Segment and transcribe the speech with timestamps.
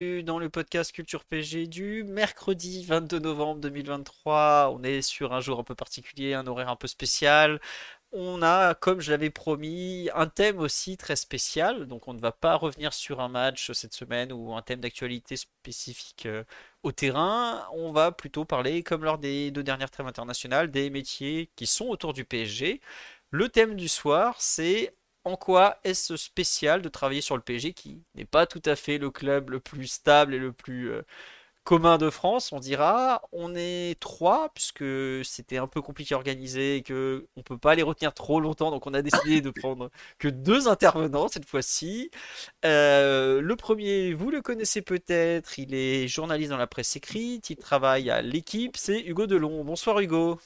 [0.00, 5.60] Dans le podcast Culture PG du mercredi 22 novembre 2023, on est sur un jour
[5.60, 7.60] un peu particulier, un horaire un peu spécial.
[8.10, 11.86] On a, comme je l'avais promis, un thème aussi très spécial.
[11.86, 15.36] Donc on ne va pas revenir sur un match cette semaine ou un thème d'actualité
[15.36, 16.44] spécifique euh,
[16.82, 17.66] au terrain.
[17.74, 21.88] On va plutôt parler, comme lors des deux dernières trêves internationales, des métiers qui sont
[21.88, 22.80] autour du PSG.
[23.30, 24.94] Le thème du soir, c'est
[25.24, 28.98] en quoi est-ce spécial de travailler sur le PSG qui n'est pas tout à fait
[28.98, 31.02] le club le plus stable et le plus euh,
[31.64, 33.22] commun de France, on dira?
[33.32, 34.84] On est trois puisque
[35.24, 38.70] c'était un peu compliqué à organiser et que on peut pas les retenir trop longtemps,
[38.70, 42.10] donc on a décidé de prendre que deux intervenants cette fois-ci.
[42.64, 47.56] Euh, le premier, vous le connaissez peut-être, il est journaliste dans la presse écrite, il
[47.56, 49.64] travaille à l'équipe, c'est Hugo Delon.
[49.64, 50.38] Bonsoir Hugo.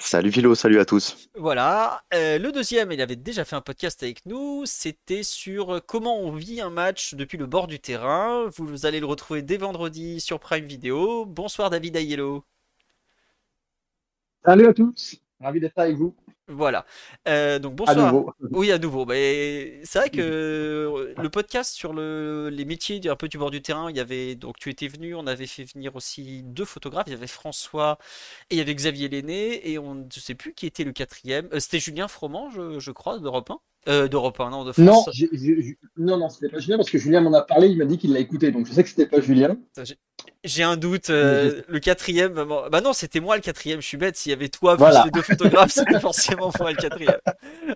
[0.00, 1.28] Salut Philo, salut à tous.
[1.34, 2.02] Voilà.
[2.14, 4.62] Euh, le deuxième, il avait déjà fait un podcast avec nous.
[4.64, 8.48] C'était sur comment on vit un match depuis le bord du terrain.
[8.56, 11.26] Vous allez le retrouver dès vendredi sur Prime Video.
[11.26, 12.42] Bonsoir David Ayello.
[14.44, 15.20] Salut à tous.
[15.42, 16.14] Ravi d'être avec vous.
[16.48, 16.84] Voilà.
[17.28, 18.14] Euh, donc bonsoir.
[18.50, 19.04] Oui, à nouveau.
[19.06, 23.62] Mais c'est vrai que le podcast sur le, les métiers un peu du bord du
[23.62, 27.04] terrain, il y avait donc tu étais venu, on avait fait venir aussi deux photographes.
[27.06, 27.98] Il y avait François
[28.50, 31.48] et il y avait Xavier Lenné et on ne sais plus qui était le quatrième.
[31.52, 33.58] Euh, c'était Julien Froment, je, je crois, d'Europe 1.
[33.88, 34.84] Euh, D'Europe 1, non, de France.
[34.86, 35.04] Non,
[35.96, 38.12] non, non, c'était pas Julien parce que Julien m'en a parlé, il m'a dit qu'il
[38.12, 39.56] l'a écouté, donc je sais que c'était pas Julien.
[40.44, 41.10] J'ai un doute.
[41.10, 43.80] Euh, le quatrième, bah non, c'était moi le quatrième.
[43.80, 44.16] Je suis bête.
[44.16, 47.18] S'il y avait toi plus les deux photographes, c'était forcément moi le quatrième.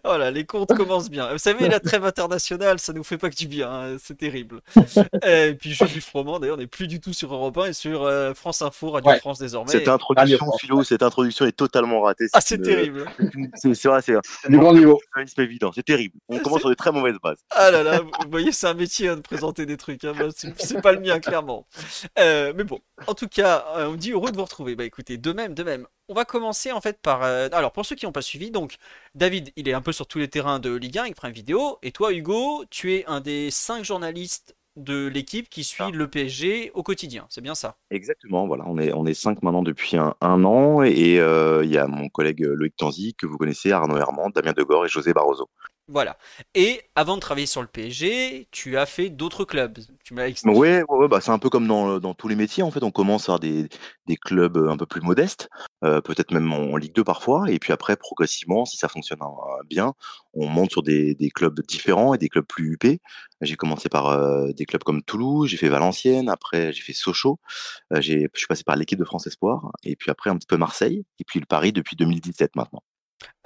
[0.05, 1.33] Voilà, les comptes commencent bien.
[1.33, 3.71] Vous savez, la trêve internationale, ça nous fait pas que du bien.
[3.71, 4.61] Hein, c'est terrible.
[5.27, 8.35] et puis Julie Froment, d'ailleurs, n'est plus du tout sur Europe 1 et sur euh,
[8.35, 9.71] France Info, Radio France désormais.
[9.71, 12.27] Cette introduction, Philo, cette introduction est totalement ratée.
[12.33, 13.05] Ah, c'est terrible.
[13.55, 14.15] C'est vrai, c'est
[14.49, 14.99] du grand niveau.
[15.27, 15.71] C'est évident.
[15.73, 16.17] C'est terrible.
[16.29, 17.39] On commence sur des très mauvaises bases.
[17.51, 20.05] Ah là là, vous voyez, c'est un métier hein, de présenter des trucs.
[20.05, 20.15] Hein.
[20.35, 21.67] c'est pas le mien, clairement.
[22.19, 24.75] Euh, mais bon, en tout cas, euh, on dit heureux de vous retrouver.
[24.75, 25.87] Bah écoutez, de même, de même.
[26.09, 27.23] On va commencer en fait par.
[27.23, 28.77] Euh, alors pour ceux qui n'ont pas suivi, donc
[29.15, 31.79] David, il est un peu sur tous les terrains de Ligue 1 avec Prime Vidéo.
[31.83, 36.71] Et toi, Hugo, tu es un des cinq journalistes de l'équipe qui suit le PSG
[36.75, 37.27] au quotidien.
[37.31, 37.77] C'est bien ça?
[37.91, 38.47] Exactement.
[38.47, 41.87] Voilà, on est on est cinq maintenant depuis un, an et euh, il y a
[41.87, 45.49] mon collègue Loïc Tanzi que vous connaissez, Arnaud Hermand, Damien Degore et José Barroso.
[45.89, 46.19] Voilà.
[46.57, 49.79] Et avant de travailler sur le PSG, tu as fait d'autres clubs.
[50.03, 52.65] Tu m'as Oui, ouais, bah, c'est un peu comme dans, tous les métiers.
[52.65, 53.69] En fait, on commence à des,
[54.07, 55.49] des clubs un peu plus modestes,
[55.85, 57.49] euh, peut-être même en, Ligue 2 parfois.
[57.49, 59.95] Et puis après, progressivement, si ça fonctionne euh, bien,
[60.35, 63.01] on monte sur des, clubs différents et des clubs plus huppés.
[63.41, 67.39] J'ai commencé par euh, des clubs comme Toulouse, j'ai fait Valenciennes, après j'ai fait Sochaux,
[67.93, 70.57] j'ai, je suis passé par l'équipe de France Espoir, et puis après un petit peu
[70.57, 72.83] Marseille, et puis le Paris depuis 2017 maintenant.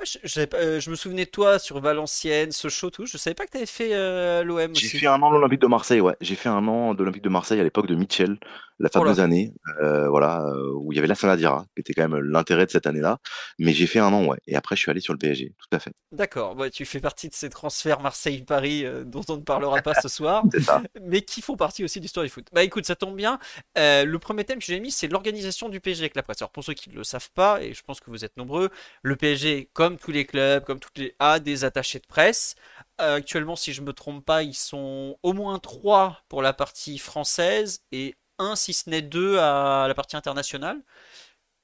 [0.00, 3.04] Ah, je, euh, je, me souvenais de toi sur Valenciennes, Sochaux, tout.
[3.04, 5.60] Je savais pas que tu avais fait euh, l'OM J'ai fait un an de l'Olympique
[5.60, 6.16] de Marseille, ouais.
[6.22, 8.38] J'ai fait un an de l'Olympique de Marseille à l'époque de Mitchell,
[8.78, 9.52] la oh fameuse année,
[9.82, 10.42] euh, voilà,
[10.74, 13.18] où il y avait la Sanadira, qui était quand même l'intérêt de cette année-là.
[13.58, 14.38] Mais j'ai fait un an, ouais.
[14.46, 15.92] Et après, je suis allé sur le PSG, tout à fait.
[16.12, 16.56] D'accord.
[16.56, 20.44] Ouais, tu fais partie de ces transferts Marseille-Paris dont on ne parlera pas ce soir,
[21.02, 22.46] mais qui font partie aussi de l'histoire du foot.
[22.54, 23.38] Bah écoute, ça tombe bien.
[23.76, 26.40] le premier thème que j'ai mis, c'est l'organisation du PSG avec la presse.
[26.40, 28.70] Alors pour ceux qui ne le savent pas, et je pense que vous êtes nombreux,
[29.02, 32.54] le PSG, comme tous les clubs, comme toutes les A, des attachés de presse.
[33.00, 36.98] Euh, actuellement, si je me trompe pas, ils sont au moins trois pour la partie
[36.98, 40.80] française et un, si ce n'est deux, à la partie internationale.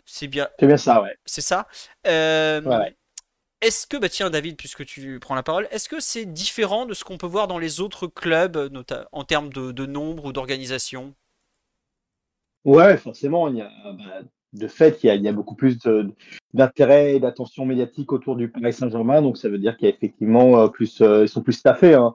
[0.04, 0.48] C'est bien.
[0.60, 1.16] C'est bien ça, ouais.
[1.26, 1.66] C'est ça.
[2.06, 2.62] Euh,
[3.60, 6.94] est-ce que, bah tiens David, puisque tu prends la parole, est-ce que c'est différent de
[6.94, 8.70] ce qu'on peut voir dans les autres clubs,
[9.12, 11.14] en termes de, nombre ou d'organisation?
[12.64, 14.20] Ouais, forcément, il y a, bah,
[14.56, 15.78] de fait, il y a, beaucoup plus
[16.54, 19.22] d'intérêt et d'attention médiatique autour du Paris Saint-Germain.
[19.22, 21.94] Donc, ça veut dire qu'il y a effectivement euh, plus, euh, ils sont plus staffés.
[21.94, 22.14] Hein.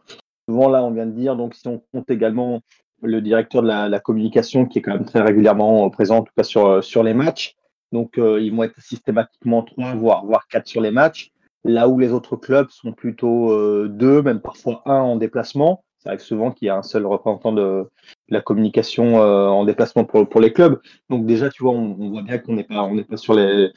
[0.50, 2.62] Souvent, là, on vient de dire, donc, si on compte également
[3.02, 6.44] le directeur de la, communication qui est quand même très régulièrement présent, en tout cas
[6.44, 7.56] sur, euh, sur les matchs.
[7.92, 11.32] Donc, ils vont être systématiquement trois, voire, voire quatre sur les matchs.
[11.66, 13.54] Là où les autres clubs sont plutôt
[13.90, 15.84] deux, même parfois un en déplacement.
[16.04, 17.88] Ça arrive souvent qu'il y a un seul représentant de,
[18.30, 20.82] la communication euh, en déplacement pour, les clubs.
[21.10, 23.72] Donc déjà, tu vois, on, voit bien qu'on n'est pas, on pas sur les,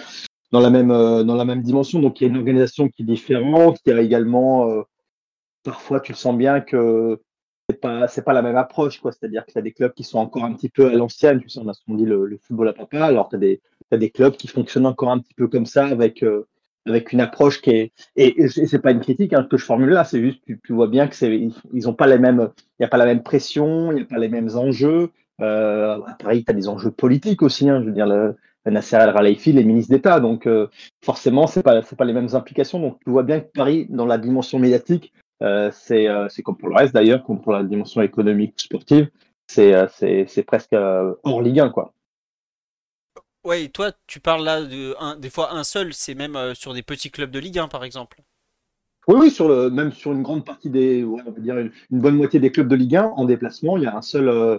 [0.50, 2.00] dans la même, euh, dans la même dimension.
[2.00, 3.78] Donc il y a une organisation qui est différente.
[3.84, 4.82] Il y a également, euh,
[5.64, 7.20] parfois, tu le sens bien que
[7.68, 9.02] c'est pas, pas, la même approche.
[9.02, 11.42] C'est-à-dire que tu as des clubs qui sont encore un petit peu à l'ancienne.
[11.42, 13.04] Tu sais, on a souvent dit le, football à papa.
[13.04, 13.60] Alors, tu as des,
[13.92, 16.24] des clubs qui fonctionnent encore un petit peu comme ça, avec,
[16.86, 17.92] avec une approche qui est.
[18.16, 20.88] Et, c'est pas une critique hein, que je formule là, c'est juste, tu, tu vois
[20.88, 23.92] bien que c'est, ils ont pas les mêmes, il n'y a pas la même pression,
[23.92, 25.10] il n'y a pas les mêmes enjeux.
[25.40, 27.68] Euh, à Paris, tu as des enjeux politiques aussi.
[27.68, 28.36] Hein, je veux dire, le,
[28.66, 30.20] Nasser El Khelaifi, les ministres d'État.
[30.20, 30.68] Donc, euh,
[31.04, 32.80] forcément, c'est pas, c'est pas les mêmes implications.
[32.80, 36.56] Donc, tu vois bien que Paris, dans la dimension médiatique, euh, c'est, euh, c'est comme
[36.56, 39.10] pour le reste d'ailleurs, comme pour la dimension économique sportive,
[39.46, 41.92] c'est, euh, c'est, c'est presque euh, hors Ligue 1, quoi.
[43.44, 47.10] Ouais, toi, tu parles là des fois un seul, c'est même euh, sur des petits
[47.10, 48.22] clubs de Ligue 1, par exemple.
[49.06, 52.40] Oui, oui, sur même sur une grande partie des, on va dire une, bonne moitié
[52.40, 54.56] des clubs de Ligue 1 en déplacement, il y a un seul, euh,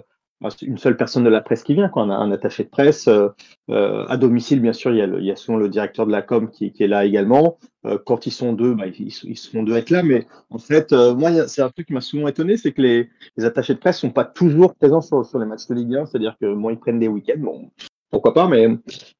[0.62, 2.04] une seule personne de la presse qui vient, quoi.
[2.04, 3.08] On a un attaché de presse.
[3.08, 6.48] Euh, à domicile, bien sûr, il y, a le, souvent le directeur de la com
[6.48, 7.58] qui, est là également.
[8.04, 10.04] Quand ils sont deux, bah, ils, ils sont deux être là.
[10.04, 13.10] Mais en fait, moi, c'est un truc qui m'a souvent étonné, c'est que les,
[13.44, 16.06] attachés de presse sont pas toujours présents sur, les matchs de Ligue 1.
[16.06, 17.38] C'est-à-dire que moi, ils prennent des week-ends.
[17.38, 17.70] Bon,
[18.10, 18.68] pourquoi pas, mais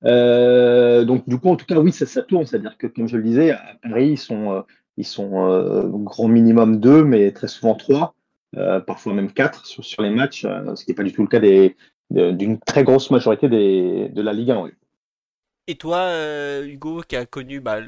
[0.05, 2.47] euh, donc du coup, en tout cas, oui, ça, ça tourne.
[2.47, 4.61] C'est-à-dire que, comme je le disais, à Paris, ils sont, euh,
[4.97, 8.15] ils sont euh, grand minimum deux, mais très souvent trois.
[8.87, 11.41] Parfois même quatre sur, les matchs, ce qui n'est pas du tout le cas
[12.11, 14.63] d'une très grosse majorité de la Ligue 1.
[14.63, 14.71] Oui.
[15.67, 16.09] Et toi,
[16.65, 17.81] Hugo, qui a connu bah,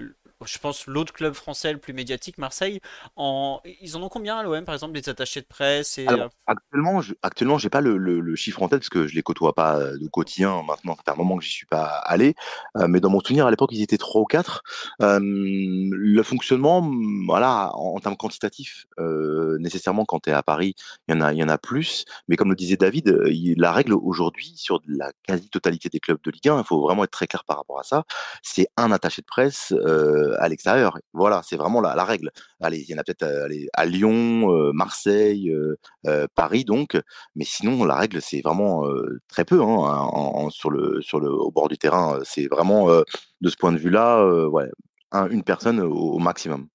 [0.45, 2.81] je pense, l'autre club français le plus médiatique, Marseille.
[3.17, 3.61] En...
[3.81, 6.07] Ils en ont combien à l'OM, par exemple, des attachés de presse et...
[6.07, 9.07] Alors, euh, actuellement, je, actuellement, j'ai pas le, le, le, chiffre en tête parce que
[9.07, 10.63] je les côtoie pas euh, de quotidien.
[10.63, 12.35] Maintenant, ça fait un moment que j'y suis pas allé.
[12.77, 14.63] Euh, mais dans mon souvenir, à l'époque, ils étaient trois ou quatre.
[15.03, 16.89] Euh, le fonctionnement,
[17.27, 20.75] voilà, en, en termes quantitatifs, euh, nécessairement, quand tu es à Paris,
[21.09, 22.05] il y en a, y en a plus.
[22.29, 26.31] Mais comme le disait David, il, la règle aujourd'hui sur la quasi-totalité des clubs de
[26.31, 28.05] Ligue 1, il faut vraiment être très clair par rapport à ça.
[28.43, 29.73] C'est un attaché de presse.
[29.73, 30.99] Euh, à l'extérieur.
[31.13, 32.31] Voilà, c'est vraiment la, la, règle.
[32.61, 36.99] Allez, il y en a peut-être à, à, Lyon, euh, Marseille, euh, Paris, donc.
[37.35, 38.85] Mais sinon, la règle, c'est vraiment
[39.29, 42.21] très peu hein, en, en, sur le, sur le, au bord du terrain.
[42.25, 44.71] C'est vraiment, de ce point de vue-là, ouais,
[45.13, 46.69] un, une personne au, au maximum.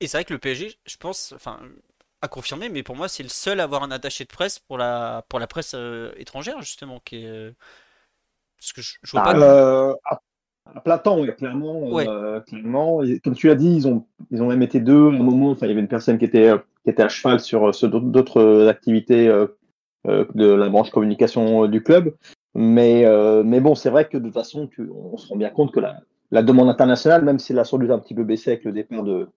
[0.00, 1.60] Et c'est vrai que le PSG, je pense, enfin,
[2.20, 4.78] à confirmer, mais pour moi, c'est le seul à avoir un attaché de presse pour
[4.78, 7.54] la, pour la presse euh, étrangère, justement, qui est.
[8.58, 9.38] Parce que je, je vois ah, pas.
[9.38, 9.94] Euh,
[10.74, 11.90] à oui, clairement.
[11.90, 12.06] Ouais.
[12.08, 13.00] Euh, clairement.
[13.24, 15.50] Comme tu l'as dit, ils ont, ils ont même été deux à un moment.
[15.50, 16.52] Enfin, il y avait une personne qui était,
[16.84, 19.46] qui était à cheval sur, sur d'autres activités euh,
[20.34, 22.14] de la branche communication du club.
[22.54, 25.50] Mais, euh, mais bon, c'est vrai que de toute façon, tu, on se rend bien
[25.50, 26.00] compte que la,
[26.30, 28.72] la demande internationale, même si elle a sans doute un petit peu baissé avec le
[28.72, 29.28] départ de,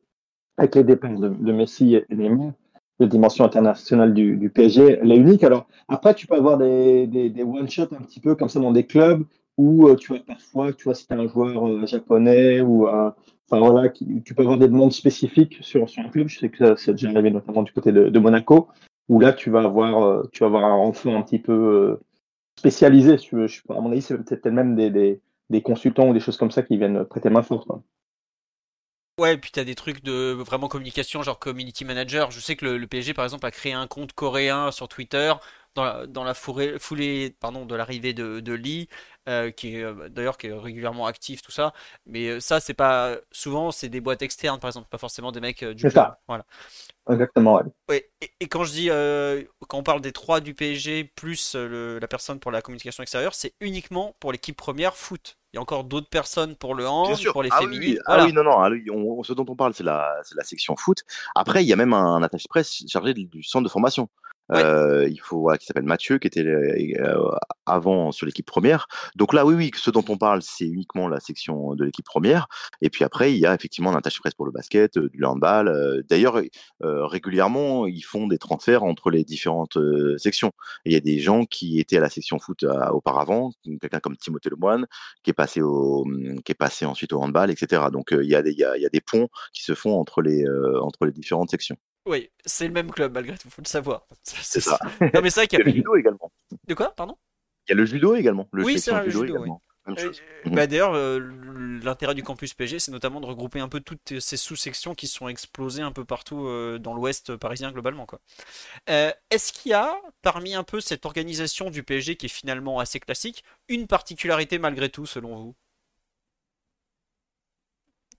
[0.58, 2.54] avec les dépenses de, de Messi et Neymar,
[3.00, 5.44] la dimension internationale du, du, PSG, elle est unique.
[5.44, 8.72] Alors après, tu peux avoir des, des, des one-shots un petit peu comme ça dans
[8.72, 9.24] des clubs
[9.58, 13.16] où euh, tu as parfois, tu vois, si tu un joueur euh, japonais ou un,
[13.52, 16.28] enfin voilà, tu peux avoir des demandes spécifiques sur, sur un club.
[16.28, 18.70] Je sais que c'est déjà arrivé notamment du côté de, Monaco,
[19.10, 22.00] où là tu vas avoir, euh, tu vas avoir un renfort un petit peu euh,
[22.58, 23.18] spécialisé.
[23.70, 26.64] À mon avis, c'est peut-être même des, des, des, consultants ou des choses comme ça
[26.64, 27.68] qui viennent prêter main forte.
[29.20, 32.32] Ouais, et puis t'as des trucs de vraiment communication, genre community manager.
[32.32, 35.34] Je sais que le, PSG, par exemple, a créé un compte coréen sur Twitter
[35.76, 38.88] dans la, dans la foulée de l'arrivée de Lee,
[39.30, 41.74] euh, qui est euh, d'ailleurs qui est régulièrement actif, tout ça.
[42.06, 45.40] Mais euh, ça, c'est pas souvent, c'est des boîtes externes, par exemple, pas forcément des
[45.40, 45.94] mecs du club.
[45.94, 46.20] Ça.
[46.28, 46.46] Voilà.
[47.10, 47.56] Exactement.
[47.56, 47.64] Ouais.
[47.90, 51.56] ouais et, et, quand je dis, euh, quand on parle des trois du PSG plus
[51.56, 55.38] le, la personne pour la communication extérieure, c'est uniquement pour l'équipe première foot.
[55.54, 57.96] Il y a encore d'autres personnes pour le hand, pour les ah féminines.
[57.96, 58.24] Oui, voilà.
[58.24, 60.78] Ah oui, non, non, ah oui, on, ce dont on parle, c'est la, la section
[60.78, 61.00] foot.
[61.36, 64.10] Après, il y a même un attaché presse chargé du centre de formation.
[64.52, 67.32] Euh, il faut voilà, qui s'appelle Mathieu, qui était euh,
[67.66, 68.88] avant sur l'équipe première.
[69.16, 72.48] Donc là, oui, oui, ce dont on parle, c'est uniquement la section de l'équipe première.
[72.82, 75.24] Et puis après, il y a effectivement un attaché presse pour le basket, euh, du
[75.24, 76.04] handball.
[76.10, 76.42] D'ailleurs,
[76.82, 79.78] régulièrement, ils font des transferts entre les différentes
[80.18, 80.52] sections.
[80.86, 84.50] Il y a des gens qui étaient à la section foot auparavant, quelqu'un comme Timothée
[84.50, 84.88] Lemoine,
[85.24, 86.06] qui est passé au,
[86.46, 87.84] qui est passé ensuite au handball, etc.
[87.92, 91.78] Donc il y a des, ponts qui se font entre les différentes sections.
[92.06, 94.08] Oui, c'est le même club malgré tout, faut le savoir.
[94.24, 94.80] C'est ça.
[95.14, 96.32] Non mais c'est vrai qu'il y a le judo également.
[96.68, 97.18] De quoi, pardon?
[97.68, 98.48] Il y a le judo également.
[98.52, 99.62] Le oui, c'est le judo, judo également.
[99.88, 99.96] Oui.
[99.98, 100.12] Euh,
[100.46, 101.20] bah, D'ailleurs, euh,
[101.84, 105.28] l'intérêt du campus PG, c'est notamment de regrouper un peu toutes ces sous-sections qui sont
[105.28, 108.06] explosées un peu partout euh, dans l'ouest parisien globalement.
[108.90, 112.80] Euh, Est-ce qu'il y a, parmi un peu cette organisation du PSG qui est finalement
[112.80, 115.56] assez classique, une particularité malgré tout selon vous?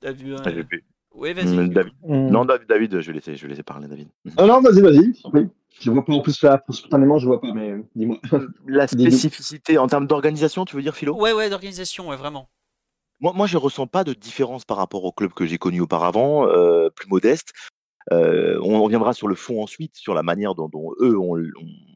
[0.00, 0.42] T'as vu un...
[1.14, 1.68] Oui, vas-y.
[1.68, 1.92] David.
[2.06, 2.28] Mmh.
[2.28, 4.08] Non, David, David, je vais laisser, je vais laisser parler, David.
[4.36, 5.12] Ah non, vas-y, vas-y.
[5.32, 5.48] Oui.
[5.80, 8.18] Je vois pas en plus là, spontanément, je vois pas, mais dis-moi.
[8.66, 11.14] La spécificité en termes d'organisation, tu veux dire, Philo?
[11.14, 12.48] Ouais, ouais, d'organisation, ouais, vraiment.
[13.20, 16.46] Moi, moi, je ressens pas de différence par rapport au club que j'ai connu auparavant,
[16.48, 17.52] euh, plus modeste.
[18.10, 21.16] Euh, on reviendra sur le fond ensuite, sur la manière dont, eux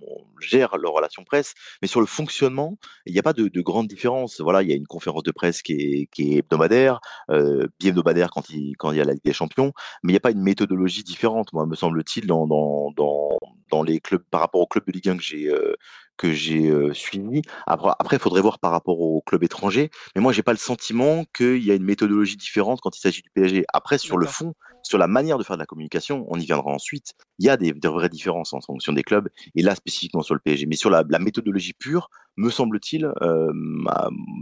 [0.06, 3.60] on, gère leur relation presse, mais sur le fonctionnement, il n'y a pas de, de,
[3.62, 4.40] grande différence.
[4.40, 8.30] Voilà, il y a une conférence de presse qui est, qui est hebdomadaire, euh, bi-hebdomadaire
[8.30, 9.72] quand il, quand il y a la Ligue des Champions,
[10.02, 13.38] mais il n'y a pas une méthodologie différente, moi, me semble-t-il, dans, dans, dans,
[13.70, 15.75] dans, les clubs par rapport au club de Ligue 1 que j'ai euh,
[16.16, 17.42] que j'ai euh, suivi.
[17.66, 21.25] Après, il faudrait voir par rapport aux clubs étrangers, mais moi, j'ai pas le sentiment
[21.36, 23.64] qu'il y a une méthodologie différente quand il s'agit du PSG.
[23.72, 24.54] Après, sur le fond,
[24.86, 27.12] sur la manière de faire de la communication, on y viendra ensuite.
[27.38, 30.40] Il y a des, vraies différences en fonction des clubs, et là spécifiquement sur le
[30.40, 30.66] PSG.
[30.66, 33.52] Mais sur la, méthodologie pure, me semble-t-il, euh,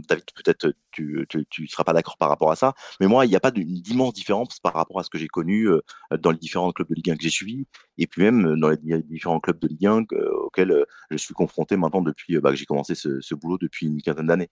[0.07, 3.35] David, peut-être tu ne seras pas d'accord par rapport à ça, mais moi, il n'y
[3.35, 5.81] a pas d'immense différence par rapport à ce que j'ai connu euh,
[6.19, 7.65] dans les différents clubs de Ligue 1 que j'ai suivis,
[7.97, 10.05] et puis même dans les différents clubs de Ligue 1
[10.43, 14.27] auxquels je suis confronté maintenant depuis bah, que j'ai commencé ce boulot depuis une quinzaine
[14.27, 14.49] d'années.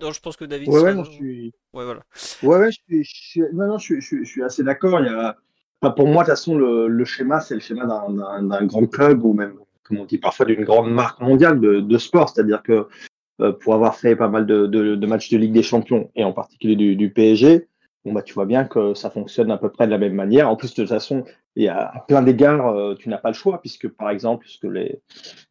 [0.00, 0.68] Non, je pense que David.
[0.68, 1.52] Ouais, ouais, non, je suis.
[1.72, 2.00] Ouais, voilà.
[2.42, 3.40] Ouais, ouais, je suis, je suis...
[3.52, 5.00] Non, non, je suis, je suis, assez d'accord.
[5.00, 5.36] Il y a...
[5.80, 9.24] enfin, pour moi, de toute façon, le, le schéma, c'est le schéma d'un grand club
[9.24, 12.28] ou même, comme on dit parfois, d'une grande marque mondiale de, de sport.
[12.28, 12.88] C'est-à-dire que
[13.40, 16.24] euh, pour avoir fait pas mal de, de, de, matchs de Ligue des Champions et
[16.24, 17.68] en particulier du, du PSG,
[18.06, 20.48] bon, bah, tu vois bien que ça fonctionne à peu près de la même manière.
[20.48, 21.24] En plus, de toute façon,
[21.56, 25.00] et à plein d'égards, euh, tu n'as pas le choix, puisque par exemple, puisque les,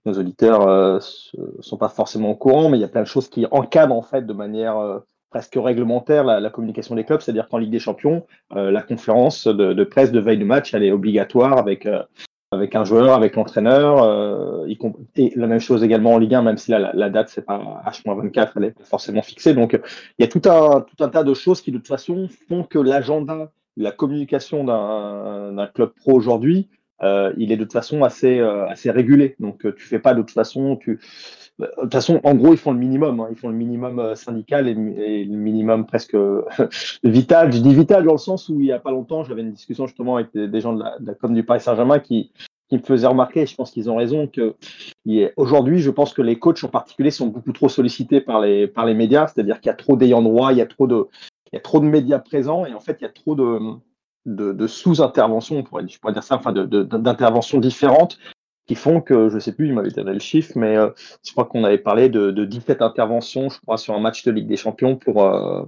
[0.05, 0.99] nos auditeurs euh,
[1.59, 4.01] sont pas forcément au courant, mais il y a plein de choses qui encadrent en
[4.01, 8.25] fait de manière euh, presque réglementaire la, communication des clubs, c'est-à-dire qu'en Ligue des Champions,
[8.51, 11.85] la conférence de, de, presse de veille de match, elle est obligatoire avec
[12.51, 14.67] avec un joueur, avec l'entraîneur, euh,
[15.15, 18.51] et la même chose également en Ligue 1, même si la, date c'est pas H-24,
[18.55, 19.53] elle est forcément fixée.
[19.53, 19.79] Donc
[20.17, 22.63] il y a tout un tout un tas de choses qui de toute façon font
[22.63, 26.69] que l'agenda la communication d'un club pro aujourd'hui,
[27.03, 29.35] euh, il est de toute façon assez, euh, régulé.
[29.39, 30.77] Donc, euh, tu fais pas de toute façon.
[30.77, 30.99] Tu...
[31.59, 33.19] De toute façon, en gros, ils font le minimum.
[33.19, 33.27] Hein.
[33.31, 36.15] Ils font le minimum syndical et, et, le minimum presque
[37.03, 37.53] vital.
[37.53, 39.87] Je dis vital dans le sens où il y a pas longtemps, j'avais une discussion
[39.87, 42.31] justement avec des, gens de la, com du Paris Saint-Germain qui,
[42.73, 44.55] me faisaient remarquer, je pense qu'ils ont raison, que
[45.37, 49.27] aujourd'hui, je pense que les coachs en particulier sont beaucoup trop sollicités par les, médias,
[49.27, 52.73] c'est-à-dire qu'il y a trop d'ayants droit, il y a trop de médias présents et
[52.73, 53.59] en fait, il y a trop de,
[54.25, 58.17] de, sous-interventions, on pourrait, je pourrais dire ça, enfin, d'interventions différentes
[58.67, 60.89] qui font que, je sais plus, il m'avait donné le chiffre, mais euh,
[61.23, 64.31] je crois qu'on avait parlé de, de 17 interventions, je crois, sur un match de
[64.31, 65.63] Ligue des Champions pour, euh,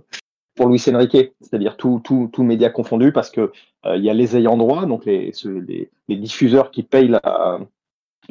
[0.56, 3.52] pour Luis Enrique, c'est-à-dire tout, tout, tout média confondu, parce que
[3.86, 7.60] euh, il y a les ayants droit, donc les, les, les diffuseurs qui payent la,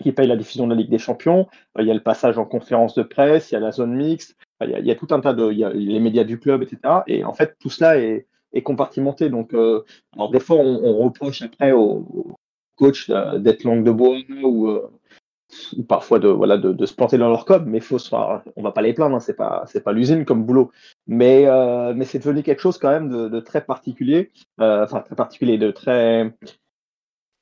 [0.02, 1.46] qui payent la diffusion de la Ligue des Champions.
[1.78, 4.36] Il y a le passage en conférence de presse, il y a la zone mixte,
[4.62, 6.24] il y a, il y a tout un tas de, il y a les médias
[6.24, 7.02] du club, etc.
[7.06, 9.28] Et en fait, tout cela est, est compartimenté.
[9.28, 9.84] Donc, euh,
[10.14, 12.36] alors des fois, on, on reproche après aux,
[12.76, 14.90] coachs d'être langue de bois ou, euh,
[15.76, 18.62] ou parfois de voilà de, de, se planter dans leur code, mais faut se, on
[18.62, 20.70] va pas les plaindre, hein, c'est pas c'est pas l'usine comme boulot,
[21.06, 25.00] mais euh, mais c'est devenu quelque chose quand même de, de très particulier, euh, enfin
[25.00, 26.32] très particulier, de très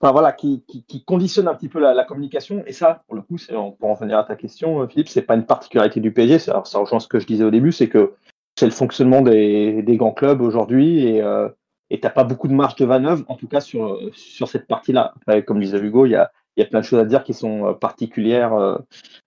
[0.00, 2.62] Enfin, voilà, qui, qui, qui, conditionne un petit peu la, la, communication.
[2.66, 3.36] Et ça, pour le coup,
[3.78, 6.40] pour en venir à ta question, euh, Philippe, c'est pas une particularité du PSG.
[6.40, 8.12] Ça, ça rejoint ce que je disais au début, c'est que
[8.56, 11.48] c'est le fonctionnement des, grands clubs aujourd'hui et euh,
[11.90, 15.14] et t'as pas beaucoup de marge de manœuvre, en tout cas sur sur cette partie-là.
[15.46, 17.66] Comme disait Hugo, il y a y a plein de choses à dire qui sont
[17.66, 18.76] euh, particulières euh,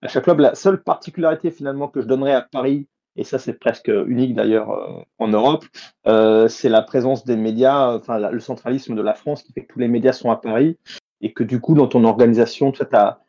[0.01, 0.39] à chaque club.
[0.39, 4.71] La seule particularité finalement que je donnerais à Paris et ça c'est presque unique d'ailleurs
[4.71, 5.65] euh, en Europe,
[6.49, 9.79] c'est la présence des médias, enfin le centralisme de la France qui fait que tous
[9.79, 10.77] les médias sont à Paris
[11.21, 13.19] et que du coup dans ton organisation, tu as,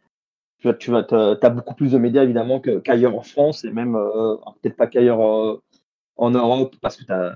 [0.59, 3.99] tu, tu as, beaucoup plus de médias évidemment qu'ailleurs en France et même
[4.61, 5.59] peut-être pas qu'ailleurs
[6.19, 7.35] en Europe parce que t'as,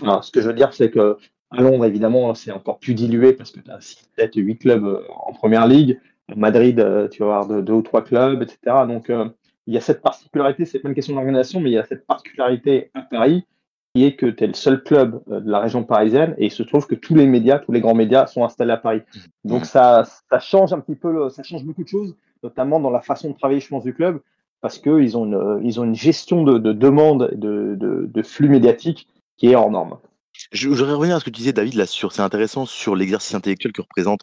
[0.00, 1.16] enfin, ce que je veux dire c'est que
[1.50, 4.84] à Londres évidemment c'est encore plus dilué parce que tu as 6, 7, 8 clubs
[4.84, 6.00] euh, en première ligue.
[6.34, 6.76] Madrid,
[7.10, 8.86] tu vas avoir deux, deux ou trois clubs, etc.
[8.88, 9.12] Donc
[9.66, 12.06] il y a cette particularité, c'est pas une question d'organisation, mais il y a cette
[12.06, 13.44] particularité à Paris
[13.94, 16.50] qui est que tu es le seul club euh, de la région parisienne et il
[16.50, 19.02] se trouve que tous les médias, tous les grands médias sont installés à Paris.
[19.44, 19.48] Mmh.
[19.48, 23.00] Donc ça, ça change un petit peu, ça change beaucoup de choses, notamment dans la
[23.00, 24.20] façon de travailler, je pense, du club,
[24.64, 28.48] parce qu'ils ont une, ils ont une gestion de, de demande, de, de, de flux
[28.48, 29.98] médiatique qui est hors norme.
[30.52, 33.34] Je voudrais revenir à ce que tu disais, David, là, sur, c'est intéressant, sur l'exercice
[33.34, 34.20] intellectuel que représente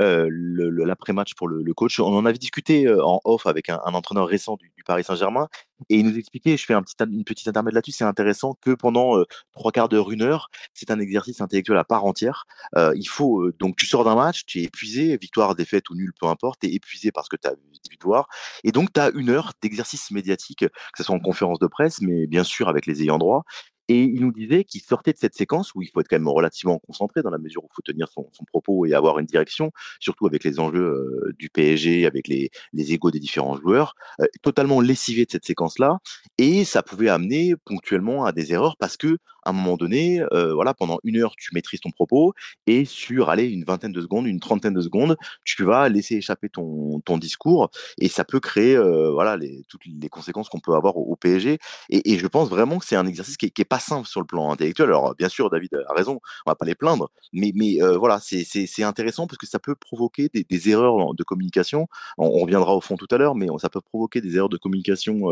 [0.00, 1.98] euh, l'après-match pour le, coach.
[2.00, 5.48] On en avait discuté euh, en off avec un, entraîneur récent du, Paris Saint-Germain,
[5.90, 9.24] et il nous expliquait, je fais une petite intermède là-dessus, c'est intéressant que pendant euh,
[9.52, 12.46] trois quarts d'heure, une heure, c'est un exercice intellectuel à part entière.
[12.74, 16.26] Il faut, donc tu sors d'un match, tu es épuisé, victoire, défaite ou nul, peu
[16.26, 18.28] importe, tu es épuisé parce que tu as des victoires,
[18.64, 22.00] et donc tu as une heure d'exercice médiatique, que ce soit en conférence de presse,
[22.00, 23.44] mais bien sûr avec les ayants droit,
[23.88, 26.28] et il nous disait qu'il sortait de cette séquence où il faut être quand même
[26.28, 29.72] relativement concentré dans la mesure où il faut tenir son, propos et avoir une direction,
[29.98, 34.26] surtout avec les enjeux euh, du PSG, avec les, les égaux des différents joueurs, euh,
[34.42, 35.98] totalement lessivé de cette séquence-là.
[36.36, 39.18] Et ça pouvait amener ponctuellement à des erreurs parce que
[39.48, 42.34] à un moment donné, voilà, pendant une heure, tu maîtrises ton propos
[42.66, 46.48] et sur, allez, une vingtaine de secondes, une trentaine de secondes, tu vas laisser échapper
[46.48, 48.76] ton, ton discours et ça peut créer,
[49.12, 51.58] voilà, les, toutes les conséquences qu'on peut avoir au, PSG.
[51.90, 54.50] Et, je pense vraiment que c'est un exercice qui est, pas simple sur le plan
[54.50, 54.88] intellectuel.
[54.88, 58.82] Alors, bien sûr, David a raison, on va pas les plaindre, mais, mais voilà, c'est
[58.82, 61.88] intéressant parce que ça peut provoquer des, erreurs de communication.
[62.18, 65.30] On, reviendra au fond tout à l'heure, mais ça peut provoquer des erreurs de communication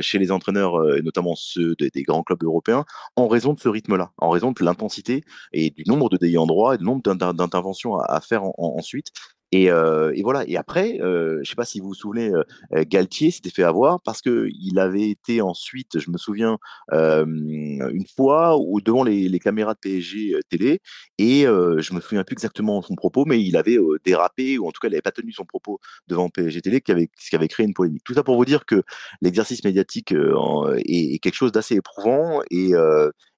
[0.00, 2.84] chez les entraîneurs, et notamment ceux des, grands clubs européens,
[3.16, 6.78] en raison ce rythme-là, en raison de l'intensité et du nombre de déliants droits et
[6.78, 9.08] du nombre d'interventions à, faire ensuite.
[9.52, 10.44] Et, et, voilà.
[10.48, 12.32] Et après, je ne sais pas si vous vous souvenez,
[12.72, 16.58] Galtier s'était fait avoir parce que il avait été ensuite, je me souviens,
[16.92, 20.80] une fois ou devant les, caméras de PSG télé,
[21.18, 24.80] et je me souviens plus exactement son propos, mais il avait dérapé ou en tout
[24.80, 27.48] cas il n'avait pas tenu son propos devant PSG télé, qui avait, ce qui avait
[27.48, 28.02] créé une polémique.
[28.04, 28.82] Tout ça pour vous dire que
[29.22, 32.72] l'exercice médiatique est, quelque chose d'assez éprouvant et,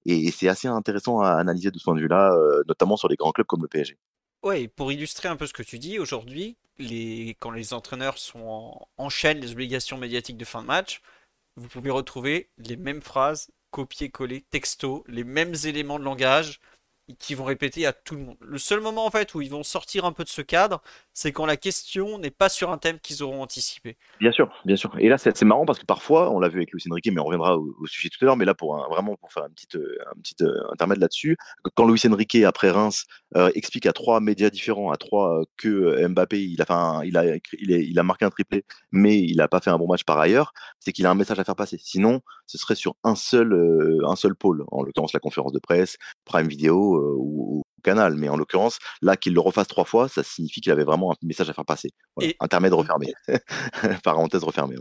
[0.09, 2.35] et c'est assez intéressant à analyser de ce point de vue-là,
[2.67, 3.99] notamment sur des grands clubs comme le PSG.
[4.43, 7.37] Ouais, pour illustrer un peu ce que tu dis, aujourd'hui, les...
[7.41, 11.03] quand les entraîneurs sont enchaînent les obligations médiatiques de fin de match,
[11.57, 16.61] vous pouvez retrouver les mêmes phrases, copier-coller, texto, les mêmes éléments de langage,
[17.19, 18.37] qui vont répéter à tout le monde.
[18.41, 20.83] Le seul moment en fait où ils vont sortir un peu de ce cadre,
[21.15, 23.97] c'est quand la question n'est pas sur un thème qu'ils auront anticipé.
[24.21, 24.95] Bien sûr, bien sûr.
[24.99, 27.25] Et là, c'est marrant parce que parfois, on l'a vu avec Luis Enrique, mais on
[27.25, 28.37] reviendra au, sujet tout à l'heure.
[28.37, 31.37] Mais là, pour vraiment pour faire un petit, euh, un petit euh, intermède là-dessus,
[31.75, 33.05] quand Luis Enrique après Reims
[33.37, 37.71] euh, explique à trois médias différents, à trois que Mbappé, il a, il a, il,
[37.71, 40.53] il a marqué un triplé, mais il n'a pas fait un bon match par ailleurs,
[40.79, 41.79] c'est qu'il a un message à faire passer.
[41.83, 45.97] Sinon, ce serait sur un seul, un seul pôle, en l'occurrence la conférence de presse,
[46.25, 48.15] Prime Video ou, Canal.
[48.15, 51.17] Mais en l'occurrence, là, qu'il le refasse trois fois, ça signifie qu'il avait vraiment un
[51.23, 51.91] message à faire passer.
[52.41, 53.13] Intermède refermé.
[54.05, 54.77] Parenthèse refermée,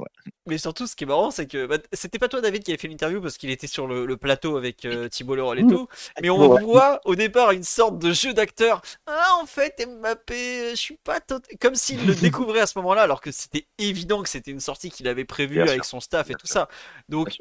[0.46, 2.78] Mais surtout, ce qui est marrant, c'est que bah, c'était pas toi, David, qui avait
[2.78, 5.72] fait l'interview parce qu'il était sur le, plateau avec euh, Thibault Leroy et mmh.
[5.72, 5.88] tout.
[6.22, 8.82] Mais on voit au départ une sorte de jeu d'acteur.
[9.06, 11.20] Ah, en fait, Mbappé, je suis pas
[11.62, 14.90] comme s'il le découvrait à ce moment-là, alors que c'était évident que c'était une sortie
[14.90, 16.68] qu'il avait prévue avec son staff et tout ça.
[17.10, 17.38] Donc,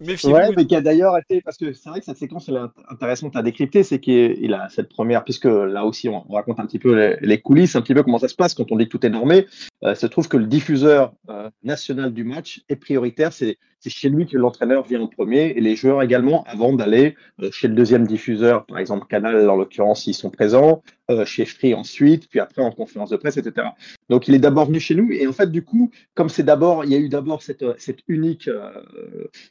[0.00, 2.92] Ouais, mais qui a d'ailleurs été, parce que c'est vrai que cette séquence elle est
[2.92, 6.78] intéressante à décrypter, c'est qu'il a cette première, puisque là aussi on, raconte un petit
[6.78, 9.06] peu les, coulisses, un petit peu comment ça se passe quand on dit que tout
[9.06, 9.46] est normé.
[9.84, 13.56] Euh, se trouve que le diffuseur euh, national du match est prioritaire, c'est
[13.88, 17.68] chez lui que l'entraîneur vient en premier et les joueurs également avant d'aller euh, chez
[17.68, 22.28] le deuxième diffuseur, par exemple Canal en l'occurrence, ils sont présents, euh, chez Free ensuite,
[22.28, 23.68] puis après en conférence de presse, etc.
[24.08, 26.84] Donc il est d'abord venu chez nous et en fait du coup, comme c'est d'abord,
[26.84, 28.72] il y a eu d'abord cette, cette unique euh,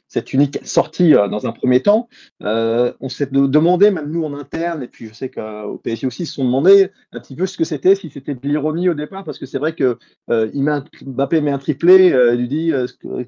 [0.06, 4.86] cette unique sortie dans un premier temps, on s'est demandé même nous en interne et
[4.86, 7.64] puis je sais qu'au PSG aussi ils se sont demandé un petit peu ce que
[7.64, 10.84] c'était, si c'était de l'ironie au départ parce que c'est vrai que il met un,
[11.06, 12.72] Mbappé met un triplé, il lui dit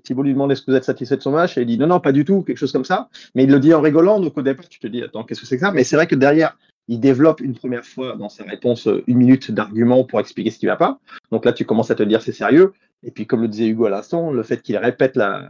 [0.02, 1.86] Thibault lui demande est-ce que vous êtes satisfait de son match et il dit non
[1.86, 4.36] non pas du tout, quelque chose comme ça, mais il le dit en rigolant donc
[4.36, 6.14] au départ tu te dis attends qu'est-ce que c'est que ça, mais c'est vrai que
[6.14, 10.50] derrière il développe une première fois dans sa réponse euh, une minute d'argument pour expliquer
[10.50, 10.98] ce qui va pas.
[11.30, 12.72] Donc là, tu commences à te dire c'est sérieux.
[13.04, 15.48] Et puis, comme le disait Hugo à l'instant, le fait qu'il répète la,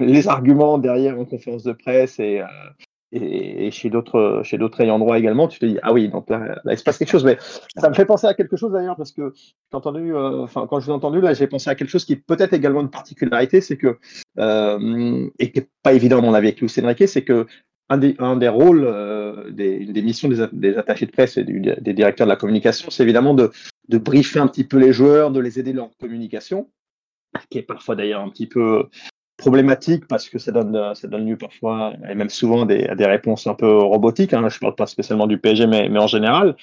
[0.00, 5.58] les arguments derrière en conférence de presse et, euh, chez d'autres ayants droit également, tu
[5.58, 7.24] te dis ah oui donc là, il se passe quelque chose.
[7.24, 7.36] Mais
[7.76, 9.32] ça me fait penser à quelque chose d'ailleurs parce que euh,
[9.72, 12.90] quand je vous ai entendu là, j'ai pensé à quelque chose qui peut-être également une
[12.90, 13.98] particularité, c'est que
[14.38, 17.46] et qui n'est pas évident mon avis avec Luis Enrique, c'est que
[17.90, 22.30] un des, rôles, euh, des, des, missions des, attachés de presse et des directeurs de
[22.30, 23.50] la communication, c'est évidemment de,
[23.98, 26.70] briefer un petit peu les joueurs, de les aider dans leur communication,
[27.50, 28.88] qui est parfois d'ailleurs un petit peu
[29.36, 33.46] problématique parce que ça donne, ça donne lieu parfois, et même souvent, à des réponses
[33.48, 34.34] un peu robotiques.
[34.34, 34.48] Hein.
[34.48, 36.56] Je ne parle pas spécialement du PSG, mais, en général.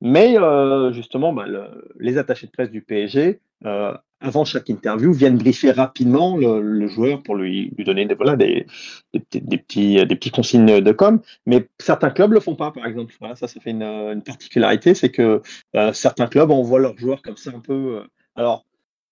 [0.00, 5.12] Mais euh, justement, bah, le, les attachés de presse du PSG euh, avant chaque interview,
[5.12, 8.66] viennent briefer rapidement le, joueur pour lui, lui donner des, voilà, des,
[9.12, 11.20] des, des petits consignes de com.
[11.46, 13.14] Mais certains clubs le font pas, par exemple.
[13.20, 15.42] Voilà, ça, ça fait une, une particularité, c'est que
[15.76, 17.98] euh, certains clubs envoient leurs joueurs comme ça un peu.
[17.98, 18.02] Euh,
[18.34, 18.64] alors,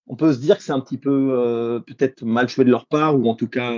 [0.09, 2.87] on peut se dire que c'est un petit peu euh, peut-être mal joué de leur
[2.87, 3.73] part, ou en tout cas,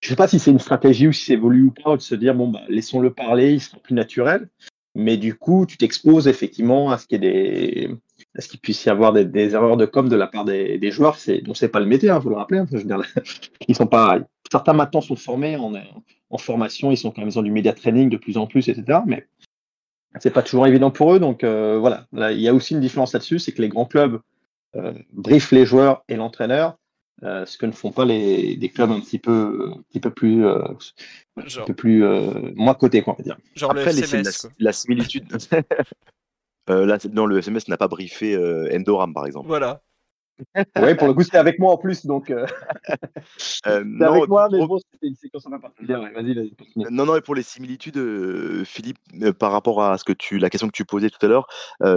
[0.00, 2.14] je sais pas si c'est une stratégie ou si c'est voulu ou pas, de se
[2.14, 4.48] dire bon bah laissons-le parler, il sera plus naturel.
[4.94, 7.96] Mais du coup, tu t'exposes effectivement à ce qu'il y ait des
[8.36, 11.16] est-ce qu'il puisse y avoir des, erreurs de com de la part des, des joueurs?
[11.16, 12.58] C'est, dont c'est pas le métier, il hein, faut le rappeler.
[12.60, 13.02] Hein, je veux dire,
[13.68, 14.18] ils sont pas,
[14.50, 15.72] certains maintenant sont formés en,
[16.30, 18.68] en formation, ils sont quand même ils ont du média training de plus en plus,
[18.68, 19.00] etc.
[19.06, 19.26] Mais
[20.18, 21.20] c'est pas toujours évident pour eux.
[21.20, 24.20] Donc euh, voilà, il y a aussi une différence là-dessus, c'est que les grands clubs
[24.74, 26.78] euh, briefent les joueurs et l'entraîneur,
[27.24, 30.10] euh, ce que ne font pas les, des clubs un petit peu, un petit peu
[30.10, 30.62] plus, euh,
[31.36, 32.02] un peu plus
[32.54, 33.36] moins cotés, quoi, on va dire.
[33.54, 35.26] Genre Après, le la, la, similitude.
[36.70, 39.48] Euh, là, non, le SMS n'a pas briefé euh, Endoram, par exemple.
[39.48, 39.82] Voilà.
[40.56, 42.30] Oui, pour le coup, c'était avec moi en plus, donc.
[42.30, 42.46] Euh...
[43.66, 46.00] Euh, c'était non, avec moi, mais bon, c'était une séquence un peu particulière.
[46.00, 46.12] ouais.
[46.12, 46.50] Vas-y, vas-y.
[46.56, 46.86] continue.
[46.90, 48.98] Non, non, et pour les similitudes, euh, Philippe,
[49.38, 51.46] par rapport à ce que tu, la question que tu posais tout à l'heure,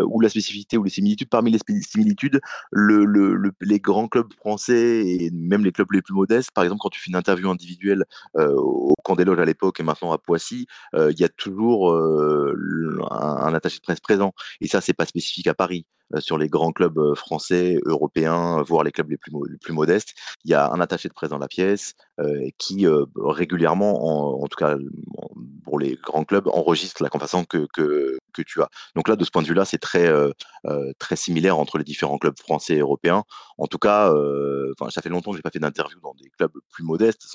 [0.08, 2.40] ou la spécificité ou les similitudes, parmi les similitudes,
[2.72, 6.64] le, le, le- les grands clubs français et même les clubs les plus modestes, par
[6.64, 10.12] exemple, quand tu fais une interview individuelle au Camp des Loges à l'époque et maintenant
[10.12, 14.34] à Poissy, il y a toujours un, un attaché de presse présent.
[14.62, 15.86] Et ça, c'est pas spécifique à Paris.
[16.14, 20.14] Euh, sur les grands clubs euh, français, européens, voire les clubs les plus, modestes,
[20.44, 24.48] il y a un attaché de presse dans la pièce euh, qui euh, régulièrement, en,
[24.48, 24.78] tout cas
[25.64, 28.70] pour les grands clubs, enregistre la conversation que, que, tu as.
[28.96, 30.32] Donc là, de ce point de vue-là, c'est très, euh,
[30.66, 33.24] euh, très similaire entre les différents clubs français et européens.
[33.58, 36.52] En tout cas, euh, ça fait longtemps que j'ai pas fait d'interview dans des clubs
[36.72, 37.26] plus modestes,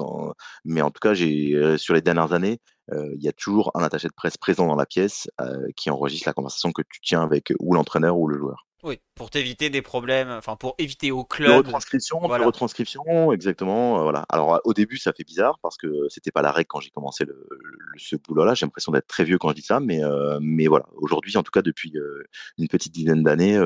[0.64, 3.70] mais en tout cas, j'ai euh, sur les dernières années, euh, il y a toujours
[3.74, 5.28] un attaché de presse présent dans la pièce
[5.76, 8.66] qui enregistre la conversation que tu tiens avec ou l'entraîneur ou le joueur.
[8.82, 11.66] Oui, pour t'éviter des problèmes, enfin pour éviter au De club.
[11.66, 12.46] retranscription, de voilà.
[12.46, 13.98] retranscription, exactement.
[13.98, 14.24] euh, voilà.
[14.30, 17.26] Alors au début, ça fait bizarre parce que c'était pas la règle quand j'ai commencé
[17.26, 18.54] le, le- ce boulot-là.
[18.54, 20.86] J'ai l'impression d'être très vieux quand je dis ça, mais euh, mais voilà.
[20.94, 22.22] Aujourd'hui, en tout cas, depuis euh,
[22.56, 23.56] une petite dizaine d'années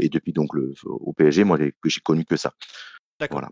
[0.00, 2.54] et depuis donc le au PSG, moi j'ai connu que ça.
[3.28, 3.42] D'accord.
[3.42, 3.50] Voilà.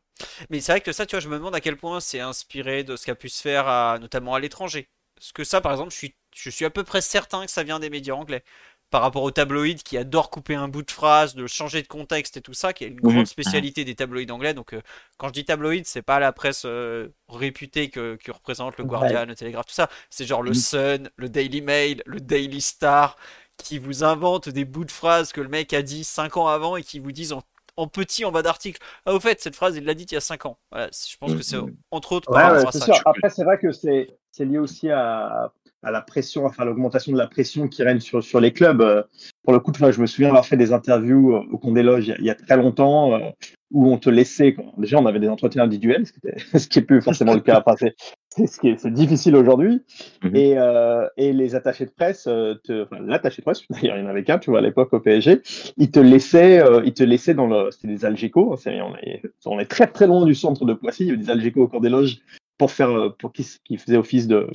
[0.51, 2.85] Mais c'est vrai que ça, tu vois, je me demande à quel point c'est inspiré
[2.85, 4.91] de ce qu'a pu se faire à- notamment à l'étranger.
[5.17, 7.63] Parce que ça, par exemple, je suis, je suis à peu près certain que ça
[7.63, 8.45] vient des médias anglais.
[8.91, 12.37] Par rapport aux tabloïds qui adorent couper un bout de phrase, de changer de contexte
[12.37, 13.03] et tout ça, qui est une Mhm.
[13.03, 14.53] grande spécialité des tabloïds anglais.
[14.55, 14.83] Donc, euh,
[15.17, 18.87] quand je dis tabloïd, c'est pas la presse euh, réputée que, que représente le Ouais.
[18.87, 19.89] Guardian, le Telegraph, tout ça.
[20.11, 20.55] C'est genre le Mhm.
[20.55, 23.17] Sun, le Daily Mail, le Daily Star,
[23.57, 26.77] qui vous inventent des bouts de phrases que le mec a dit 5 ans avant
[26.77, 27.43] et qui vous disent en,
[27.81, 30.19] en petit en bas d'article Ah, au fait, cette phrase, il l'a dite il y
[30.19, 30.59] a 5 ans.
[30.71, 31.75] Voilà, je pense que c'est Mhm.
[31.90, 32.85] entre autres Ouais, par ouais, rapport à c'est ça.
[32.87, 32.95] sûr.
[32.95, 37.12] que je- Après, c'est vrai que c'est lié aussi à, à la pression, enfin l'augmentation
[37.12, 38.83] de la pression qui règne sur, sur les clubs.
[38.83, 39.03] Euh,
[39.43, 41.59] Pour le coup, je me souviens avoir fait des interviews euh, au
[41.99, 43.31] il y a, il y a très longtemps euh,
[43.71, 44.57] où on te laissait.
[44.79, 47.41] Déjà, on avait des entretiens individuels, ce qui, était, ce qui est plus forcément le
[47.41, 47.63] cas.
[47.65, 47.95] Enfin, c'est
[48.29, 49.83] c'est ce qui est, c'est difficile aujourd'hui.
[50.23, 50.37] Mhm.
[50.37, 54.03] Et, euh, et les attachés de presse, euh, te, enfin, l'attaché de presse, d'ailleurs, il
[54.03, 55.41] y en avait qu'un, tu vois, à l'époque au PSG,
[55.77, 58.55] ils te laissaient, euh, ils te laissaient dans le, c'était des Algeco.
[58.55, 61.05] hein, on, est, on est très très loin du centre de Poissy.
[61.05, 62.19] Il y avait des Algeco au cours des loges
[62.57, 64.49] pour faire, pour qui, qui faisait office de,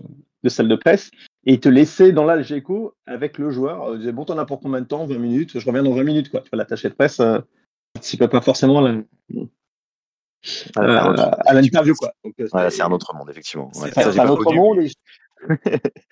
[0.43, 1.11] de salle de presse.
[1.45, 3.93] Et ils te laissaient dans l'Algeco avec le joueur.
[3.93, 5.05] Ils disaient, bon, t'en as pour combien de temps?
[5.05, 5.59] 20 minutes.
[5.59, 6.41] Je reviens dans 20 minutes, quoi.
[6.41, 7.21] Tu vois, l'attaché de presse,
[7.95, 9.01] participait pas forcément à la-
[10.75, 12.13] à, l'interview, quoi.
[12.23, 13.71] Donc, Ouais, c'est un autre monde, effectivement.
[13.75, 14.57] Ouais, C'est ça, c'est j'ai un autre connu.
[14.59, 14.79] monde.
[14.79, 14.91] et-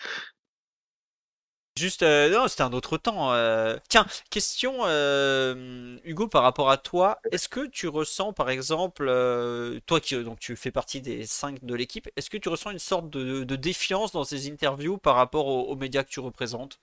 [1.75, 3.33] Juste, euh, non, c'était un autre temps.
[3.33, 3.75] euh.
[3.89, 9.79] Tiens, question, euh, Hugo, par rapport à toi, est-ce que tu ressens, par exemple, euh,
[9.87, 12.79] toi qui donc tu fais partie des 5 de l'équipe, est-ce que tu ressens une
[12.79, 16.79] sorte de, de défiance dans ces interviews par rapport aux, aux médias que tu représentes?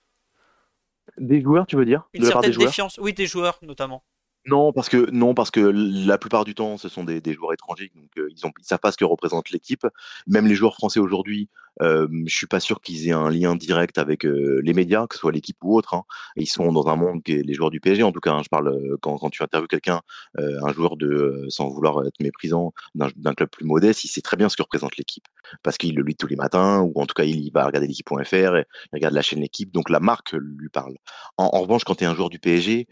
[1.17, 2.03] Des joueurs, tu veux dire?
[2.13, 2.67] Une De des certaine joueurs?
[2.67, 4.03] défiance, oui, des joueurs notamment.
[4.45, 7.91] Non, parce que non, parce que la plupart du temps, ce sont des, joueurs étrangers,
[7.95, 9.85] donc euh, ils ont, ils savent pas ce que représente l'équipe.
[10.25, 11.47] Même les joueurs français aujourd'hui,
[11.81, 15.21] euh, je suis pas sûr qu'ils aient un lien direct avec les médias, que ce
[15.21, 15.93] soit l'équipe ou autre.
[15.93, 16.03] hein.
[16.35, 18.31] Ils sont dans un monde qui est les joueurs du PSG, en tout cas.
[18.31, 20.01] hein, je parle quand, tu interviews quelqu'un,
[20.37, 24.49] un joueur de, sans vouloir être méprisant, d'un club plus modeste, il sait très bien
[24.49, 25.25] ce que représente l'équipe,
[25.63, 28.33] parce qu'il le lit tous les matins, ou en tout cas, il, va regarder l'équipe.fr,
[28.33, 30.95] il regarde la chaîne l'équipe, donc la marque lui parle.
[31.37, 32.87] En, revanche, quand tu es un joueur du PSG,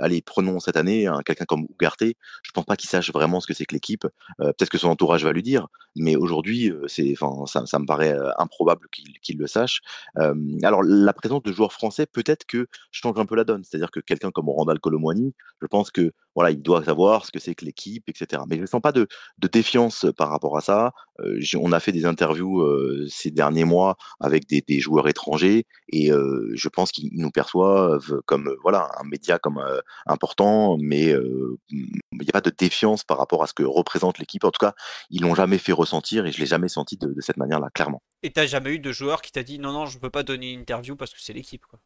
[0.00, 2.16] allez, prenons cette année un- quelqu'un comme Ougarté.
[2.42, 4.06] Je pense pas qu'il sache vraiment ce que c'est que l'équipe.
[4.38, 8.88] Peut-être que son entourage va lui dire, mais aujourd'hui, ça me paraît euh, improbable
[9.22, 9.80] qu'il le sache.
[10.18, 13.64] Euh, alors, la présence de joueurs français, peut-être que change un peu la donne.
[13.64, 17.40] C'est-à-dire que quelqu'un comme Randall Colomwani, je pense que voilà, il doit savoir ce que
[17.40, 18.42] c'est que l'équipe, etc.
[18.48, 19.08] Mais je ne sens pas de,
[19.50, 20.92] défiance par rapport à ça.
[21.20, 26.12] Euh, on a fait des interviews euh, ces derniers mois avec des, joueurs étrangers et
[26.12, 31.12] euh, je pense qu'ils nous perçoivent comme euh, voilà un média comme euh, important, mais
[31.12, 34.44] euh, il n'y a pas de défiance par rapport à ce que représente l'équipe.
[34.44, 34.74] En tout cas,
[35.10, 38.02] ils l'ont jamais fait ressentir et je l'ai jamais senti de, cette manière-là, clairement.
[38.22, 40.52] Et t'as jamais eu de joueur qui t'a dit non, non, je peux pas donner
[40.52, 41.80] une interview parce que c'est l'équipe, quoi.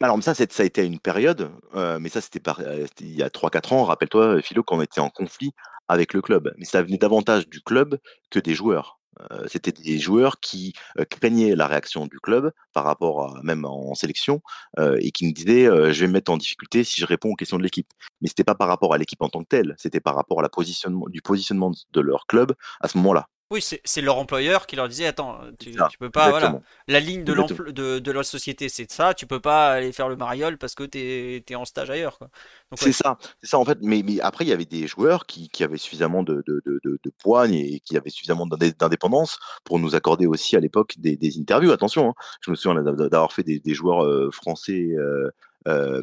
[0.00, 3.16] Alors, mais ça, ça a été à une période, euh, mais ça, euh, c'était il
[3.16, 3.84] y a 3-4 ans.
[3.84, 5.52] Rappelle-toi, Philo, qu'on était en conflit
[5.88, 6.52] avec le club.
[6.56, 7.98] Mais ça venait davantage du club
[8.30, 8.98] que des joueurs.
[9.32, 13.64] Euh, c'était des joueurs qui euh, craignaient la réaction du club par rapport à même
[13.64, 14.40] en sélection
[14.78, 17.30] euh, et qui me disaient euh, je vais me mettre en difficulté si je réponds
[17.30, 17.88] aux questions de l'équipe.
[18.20, 20.42] Mais c'était pas par rapport à l'équipe en tant que telle, c'était par rapport à
[20.42, 23.28] la positionnement du positionnement de leur club à ce moment-là.
[23.50, 27.00] Oui, c'est leur employeur qui leur disait attends, tu, ça, tu peux pas, voilà, la
[27.00, 30.58] ligne de, de, de la société c'est ça, tu peux pas aller faire le mariole
[30.58, 32.28] parce que t'es es en stage ailleurs, quoi.
[32.74, 32.92] C'est ouais.
[32.92, 33.78] ça, c'est ça en fait.
[33.80, 37.10] Mais, mais après, il y avait des joueurs qui, qui avaient suffisamment de, de, de,
[37.22, 41.38] poigne et qui avaient suffisamment d'indé- d'indépendance pour nous accorder aussi à l'époque des, des
[41.40, 41.72] interviews.
[41.72, 45.30] Attention, hein, je me souviens d'a- d'avoir fait des, des joueurs euh, français euh,
[45.66, 46.02] euh,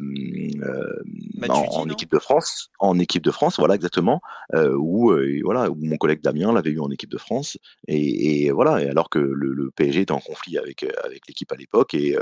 [0.62, 4.20] euh, en, équipe de France, en équipe de France, voilà exactement,
[4.54, 5.12] euh, où
[5.44, 7.56] voilà où mon collègue Damien l'avait eu en équipe de France
[7.88, 11.94] et, voilà et alors que le, PSG était en conflit avec avec l'équipe à l'époque
[11.94, 12.16] et,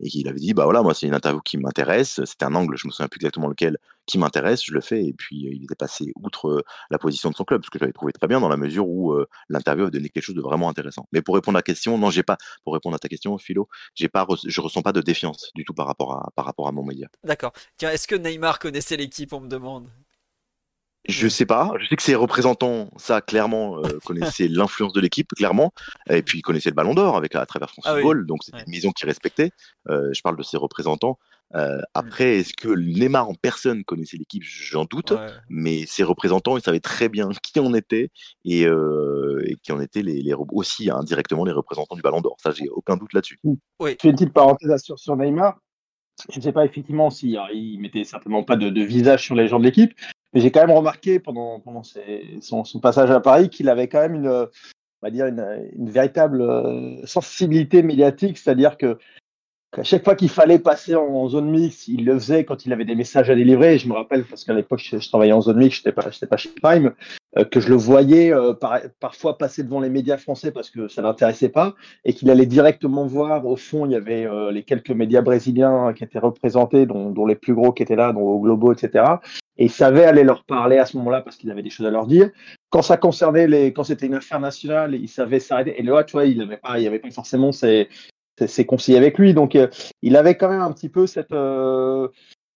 [0.00, 2.76] et qu'il avait dit bah voilà moi c'est une interview qui m'intéresse, c'était un angle,
[2.76, 3.78] je me souviens plus exactement lequel,
[4.10, 7.44] qui m'intéresse, je le fais et puis il était passé outre la position de son
[7.44, 9.14] club, ce que j'avais trouvé très bien dans la mesure où
[9.48, 11.06] l'interview a donné quelque chose de vraiment intéressant.
[11.12, 13.68] Mais pour répondre à la question, non j'ai pas pour répondre à ta question Philo,
[13.94, 16.72] j'ai pas je ressens pas de défiance du tout par rapport à par rapport à
[16.72, 17.08] mon média.
[17.24, 17.52] D'accord.
[17.76, 19.88] Tiens, est-ce que Neymar connaissait l'équipe On me demande?
[21.08, 21.72] Je sais pas.
[21.78, 25.72] Je sais que ses représentants, ça clairement, euh, connaissaient l'influence de l'équipe, clairement.
[26.08, 28.52] Et puis ils connaissaient le Ballon d'Or avec à travers France ah Football, donc c'est
[28.52, 29.50] une maison qui respectait.
[29.88, 31.18] Euh, je parle de ses représentants.
[31.54, 31.82] Euh, mm.
[31.94, 34.42] après, est-ce que Neymar en personne connaissait l'équipe?
[34.44, 35.12] J'en doute,
[35.48, 38.10] mais ses représentants, ils savaient très bien qui on était
[38.44, 38.66] et,
[39.62, 42.36] qui en étaient les, aussi indirectement les représentants du Ballon d'Or.
[42.42, 43.38] Ça, j'ai aucun doute là-dessus.
[43.78, 43.92] Oui.
[43.92, 45.58] Je fais une petite parenthèse sur, sur Neymar.
[46.30, 49.48] Je ne sais pas effectivement s'il si, il mettait certainement pas de, visage sur les
[49.48, 49.94] gens de l'équipe,
[50.34, 54.00] mais j'ai quand même remarqué pendant, pendant son, son, passage à Paris qu'il avait quand
[54.00, 58.98] même une, on va dire une, une véritable euh, sensibilité médiatique, c'est-à-dire que
[59.78, 62.84] à chaque fois qu'il fallait passer en zone mixte, il le faisait quand il avait
[62.84, 63.78] des messages à délivrer.
[63.78, 66.50] Je me rappelle, parce qu'à l'époque, je, travaillais en zone mixte, je n'étais pas, chez
[66.60, 66.92] Prime,
[67.38, 68.52] euh, que je le voyais euh,
[68.98, 73.06] parfois passer devant les médias français parce que ça l'intéressait pas, et qu'il allait directement
[73.06, 73.46] voir.
[73.46, 77.36] Au fond, il y avait euh, les quelques médias brésiliens qui étaient représentés, dont, les
[77.36, 79.04] plus gros qui étaient là, dont au Globo, etc.
[79.56, 81.90] Et il savait aller leur parler à ce moment-là parce qu'il avait des choses à
[81.90, 82.30] leur dire.
[82.70, 85.78] Quand ça concernait les, quand c'était une affaire nationale, il savait s'arrêter.
[85.78, 87.88] Et là, tu vois, il n'avait pas, avait pas forcément ces
[88.46, 89.34] ses conseillers avec lui.
[89.34, 89.68] Donc, euh,
[90.02, 91.32] il avait quand même un petit peu cette.
[91.32, 92.08] Euh,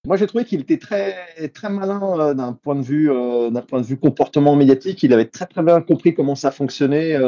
[0.07, 1.17] moi, j'ai trouvé qu'il était très,
[1.55, 5.03] très malin euh, d'un point de vue, d'un point de vue comportement médiatique.
[5.03, 7.19] Il avait très, très bien compris comment ça fonctionnait,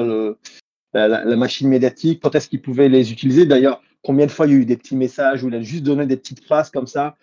[0.93, 3.47] la, machine médiatique, quand est-ce qu'il pouvait les utiliser.
[3.47, 5.85] D'ailleurs, combien de fois il y a eu des petits messages où il a juste
[5.85, 7.17] donné des petites phrases comme ça,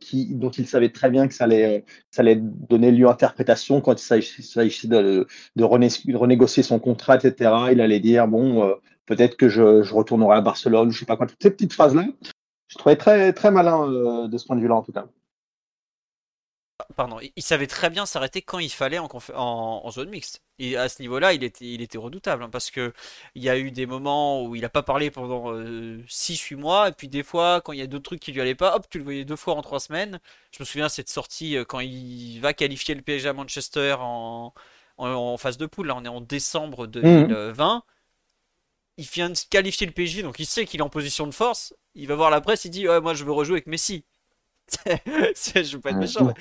[0.00, 3.80] qui, dont il savait très bien que ça allait, ça allait donner lieu à interprétation
[3.80, 4.04] quand il
[4.42, 5.26] s'agissait de,
[5.62, 7.52] renégocier son contrat, etc.
[7.70, 8.74] Il allait dire bon,
[9.08, 12.04] peut-être que je, retournerai à Barcelone, je sais pas quoi, toutes ces petites phrases-là,
[12.68, 15.06] je trouvais très, très malin euh, de ce point de vue-là en tout cas.
[16.94, 20.42] Pardon, il savait très bien s'arrêter quand il fallait en, en, zone mixte.
[20.60, 22.92] Et à ce niveau-là, il était, il était redoutable hein, parce que
[23.34, 26.88] il y a eu des moments où il n'a pas parlé pendant 6-8 euh, mois,
[26.88, 28.86] et puis des fois, quand il y a d'autres trucs qui lui allaient pas, hop,
[28.88, 30.20] tu le voyais deux fois en trois semaines.
[30.52, 34.52] Je me souviens cette sortie euh, quand il va qualifier le PSG à Manchester en,
[34.98, 35.88] en, phase de poule.
[35.88, 37.82] Là, on est en décembre 2020
[38.98, 41.72] il vient de qualifier le PSG, donc il sait qu'il est en position de force.
[41.94, 44.04] Il va voir la presse, il dit ouais, moi je veux rejouer avec Messi.
[44.84, 46.34] je veux pas être méchant.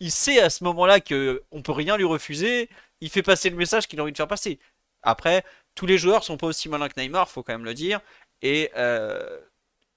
[0.00, 2.70] il sait à ce moment-là que on peut rien lui refuser.
[3.00, 4.58] Il fait passer le message qu'il a envie de faire passer.
[5.02, 8.00] Après, tous les joueurs sont pas aussi malins que Neymar, faut quand même le dire.
[8.40, 9.38] Et euh,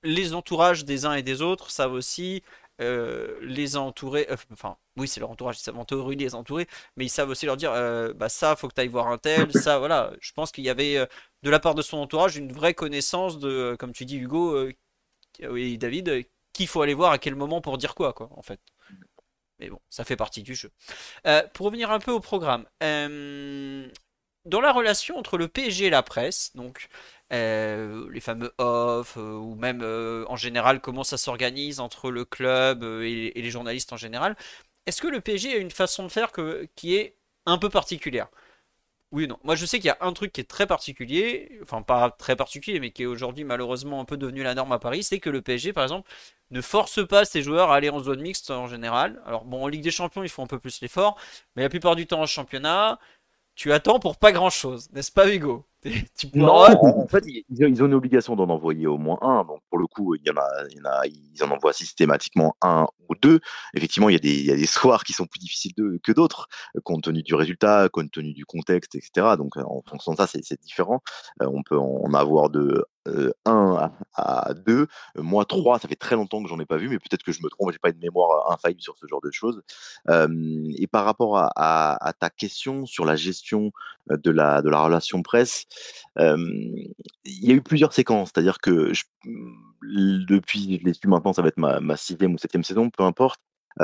[0.04, 2.44] les entourages des uns et des autres savent aussi
[2.80, 4.28] euh, les entourer.
[4.30, 7.46] Euh, enfin, oui, c'est leur entourage, ils savent entourer les entourer, mais ils savent aussi
[7.46, 10.14] leur dire euh, bah ça, faut que tu ailles voir un tel, ça, voilà.
[10.22, 10.96] Je pense qu'il y avait
[11.44, 14.68] de la part de son entourage une vraie connaissance de, comme tu dis, Hugo,
[15.50, 18.60] oui, David, qu'il faut aller voir à quel moment pour dire quoi, quoi, en fait.
[19.60, 20.72] Mais bon, ça fait partie du jeu.
[21.54, 22.66] pour revenir un peu au programme,
[24.46, 26.88] dans la relation entre le PSG et la presse, donc
[27.32, 32.26] euh, les fameux off, euh, ou même euh, en général comment ça s'organise entre le
[32.26, 34.36] club et, les journalistes en général.
[34.88, 36.32] Est-ce que le PSG a une façon de faire
[36.76, 37.16] qui est
[37.46, 38.30] un peu particulière?
[39.12, 39.40] Oui ou non.
[39.44, 42.36] Moi, je sais qu'il y a un truc qui est très particulier, enfin pas très
[42.36, 45.32] particulier, mais qui est aujourd'hui malheureusement un peu devenu la norme à Paris, c'est que
[45.32, 46.10] le PSG, par exemple,
[46.52, 49.22] ne force pas ses joueurs à aller en zone mixte en général.
[49.26, 51.18] Alors bon, en Ligue des Champions, ils font un peu plus l'effort,
[51.56, 53.00] mais la plupart du temps en championnat,
[53.60, 55.66] tu attends pour pas grand-chose, n'est-ce pas Hugo?
[56.34, 59.44] Non, en fait, ils, ont une obligation d'en envoyer au moins un.
[59.44, 61.74] Donc, pour le coup, il y en a, il y en a ils en envoient
[61.74, 63.42] systématiquement un ou deux.
[63.74, 66.12] Effectivement, il y a des, il y a des soirs qui sont plus difficiles que
[66.14, 66.48] d'autres,
[66.86, 69.36] compte tenu du résultat, compte tenu du contexte, etc.
[69.38, 71.02] Donc, en fonction de ça, c'est différent.
[71.42, 72.86] Euh, on peut en avoir de
[73.46, 74.88] 1 à, 2.
[75.18, 77.42] Moi, 3, ça fait très longtemps que j'en ai pas vu, mais peut-être que je
[77.44, 79.62] me trompe, j'ai pas une mémoire infaillible sur ce genre de choses.
[80.08, 83.72] et par rapport à, ta question sur la gestion
[84.10, 85.66] de la, de la relation presse,
[86.18, 86.94] il
[87.26, 88.92] y a eu plusieurs séquences, c'est-à-dire que
[89.82, 93.04] depuis, je l'ai su maintenant, ça va être ma, ma sixième ou septième saison, peu
[93.04, 93.42] importe.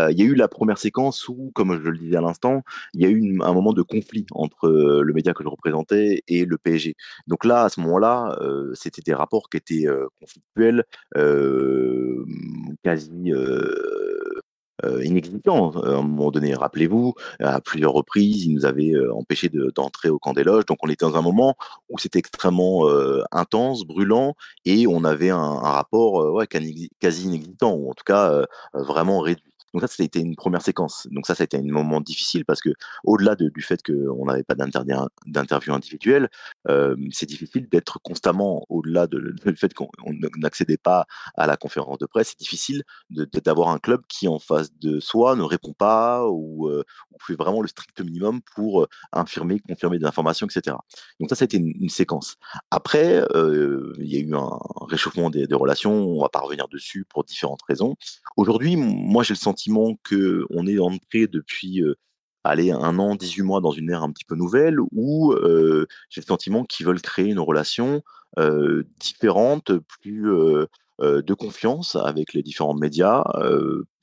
[0.09, 3.01] Il y a eu la première séquence où, comme je le disais à l'instant, il
[3.01, 6.57] y a eu un moment de conflit entre le média que je représentais et le
[6.57, 6.95] PSG.
[7.27, 8.37] Donc là, à ce moment-là,
[8.73, 9.87] c'était des rapports qui étaient
[10.19, 10.83] conflictuels,
[12.83, 13.31] quasi
[15.03, 15.71] inexistant.
[15.71, 20.33] À un moment donné, rappelez-vous, à plusieurs reprises, ils nous avaient empêché d'entrer au camp
[20.33, 20.65] des loges.
[20.65, 21.55] Donc on était dans un moment
[21.89, 22.85] où c'était extrêmement
[23.31, 29.54] intense, brûlant, et on avait un, rapport quasi inexistant, ou en tout cas vraiment réduit.
[29.75, 31.05] Donc ça, c'était une première séquence.
[31.11, 32.69] Donc ça, ça a été un moment difficile parce que
[33.03, 36.29] au-delà du fait qu'on n'avait pas d'interview individuelle,
[36.69, 39.89] euh, c'est difficile d'être constamment au-delà du fait qu'on
[40.37, 42.29] n'accédait pas à la conférence de presse.
[42.29, 46.85] C'est difficile d'avoir un club qui, en face de soi, ne répond pas ou, euh,
[47.19, 50.77] fait vraiment le strict minimum pour euh, infirmer, confirmer des informations, etc.
[51.19, 52.37] Donc ça, ça a été une, séquence.
[52.71, 54.57] Après, il y a eu un
[54.87, 55.91] réchauffement des, des relations.
[55.91, 57.95] On va pas revenir dessus pour différentes raisons.
[58.37, 59.64] Aujourd'hui, moi, j'ai le sentiment
[60.03, 61.83] que on est entré depuis
[62.43, 65.35] allez, un an, 18 mois dans une ère un petit peu nouvelle où
[66.09, 68.03] j'ai le sentiment qu'ils veulent créer une relation
[68.99, 70.29] différente, plus
[70.99, 73.23] de confiance avec les différents médias,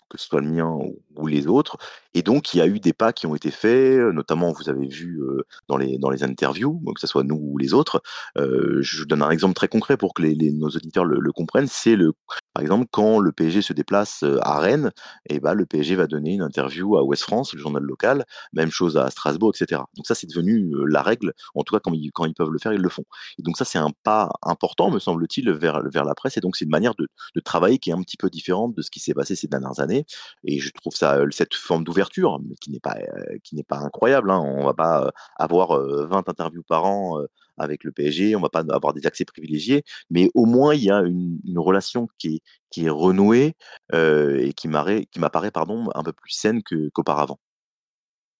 [0.08, 1.76] que ce soit le mien ou les autres.
[2.14, 4.86] Et donc, il y a eu des pas qui ont été faits, notamment, vous avez
[4.86, 5.20] vu
[5.68, 8.02] dans, les, dans les interviews, que ce soit nous ou les autres.
[8.36, 11.68] je vous donne un exemple très concret pour que les, nos auditeurs le, comprennent.
[11.68, 12.12] C'est le,
[12.54, 14.90] par exemple, quand le PSG se déplace à Rennes,
[15.28, 18.24] et eh ben, le PSG va donner une interview à Ouest France, le journal local,
[18.52, 19.82] même chose à Strasbourg, etc.
[19.96, 21.32] Donc ça, c'est devenu la règle.
[21.54, 23.04] En tout cas, quand ils, quand ils peuvent le faire, ils le font.
[23.38, 26.36] Et donc ça, c'est un pas important, me semble-t-il, vers, vers la presse.
[26.36, 28.82] Et donc, c'est une manière de, de travailler qui est un petit peu différente de
[28.82, 30.04] ce qui s'est passé ces dernières années.
[30.44, 32.96] Et je trouve ça, cette forme d'ouverture, qui n'est pas,
[33.44, 34.30] qui n'est pas incroyable.
[34.30, 34.38] Hein.
[34.38, 37.18] On va pas avoir 20 interviews par an
[37.58, 40.90] avec le PSG, on va pas avoir des accès privilégiés, mais au moins il y
[40.90, 43.54] a une, relation qui est, qui est renouée
[43.92, 46.62] et qui m'apparaît pardon un peu plus saine
[46.94, 47.38] qu'auparavant.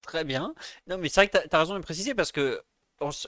[0.03, 0.53] Très bien.
[0.89, 2.61] Non, mais c'est vrai que tu as, raison de préciser parce que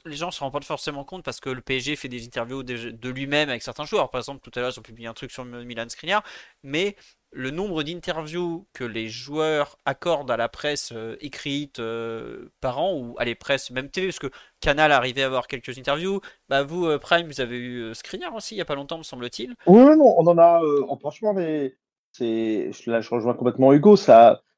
[0.04, 3.08] les gens se rendent pas forcément compte parce que le PSG fait des interviews de,
[3.08, 4.10] lui-même avec certains joueurs.
[4.10, 6.22] Par exemple, tout à l'heure, ils ont publié un truc sur Milan Skriniar,
[6.62, 6.96] mais
[7.30, 12.94] le nombre d'interviews que les joueurs accordent à la presse euh, écrite euh, par an,
[12.94, 16.20] ou à les presses, même TV, parce que Canal arrivait à avoir quelques interviews.
[16.48, 19.02] Bah, vous, euh, Prime, vous avez eu Skriniar aussi il n'y a pas longtemps, me
[19.02, 19.54] semble-t-il.
[19.66, 20.60] Oui, non, on en a.
[21.00, 21.74] franchement, mais
[22.20, 23.96] là, je rejoins complètement Hugo.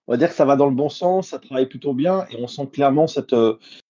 [0.09, 2.37] On va dire que ça va dans le bon sens, ça travaille plutôt bien, et
[2.39, 3.35] on sent clairement cette,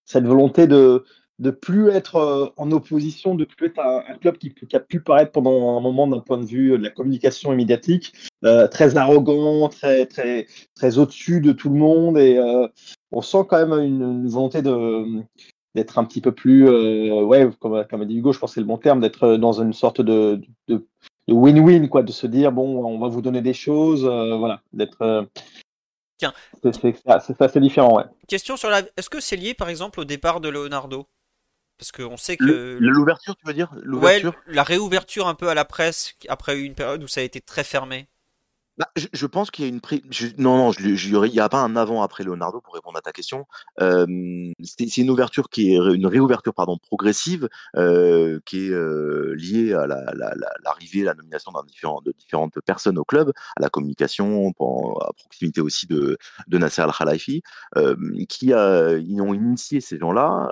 [0.06, 1.04] cette volonté de
[1.38, 5.32] de plus être euh, en opposition, de plus être un, club qui, a pu paraître
[5.32, 8.14] pendant un moment d'un point de vue de la communication et médiatique
[8.44, 12.66] euh, très arrogant, très très très au-dessus de tout le monde et euh,
[13.12, 18.04] on sent quand même une, volonté d'être un petit peu plus ouais comme, comme a
[18.06, 20.86] dit Hugo, je pense que c'est le bon terme d'être dans une sorte de de
[21.28, 25.28] win-win quoi, de se dire bon on va vous donner des choses, voilà, d'être
[26.18, 26.32] Tiens.
[26.62, 28.04] C'est assez différent, ouais.
[28.28, 28.82] Question sur la.
[28.96, 31.06] Est-ce que c'est lié, par exemple, au départ de Leonardo?
[31.78, 32.78] Parce qu'on sait que.
[32.80, 33.70] L'ouverture, tu veux dire?
[33.82, 34.34] L'ouverture?
[34.46, 37.64] la réouverture un peu à la presse après une période où ça a été très
[37.64, 38.08] fermé.
[38.78, 39.80] Bah, je, pense qu'il y a une
[40.36, 43.46] non non il n'y a pas un avant après Leonardo pour répondre à ta question.
[43.78, 51.12] C'est une ouverture qui est une réouverture pardon progressive qui est liée à l'arrivée la,
[51.12, 51.52] la, nomination
[52.04, 54.52] de différentes personnes au club à la communication
[55.00, 57.42] à proximité aussi de, de Nasser Al Khalifi
[58.28, 60.50] qui a, ils ont initié ces gens là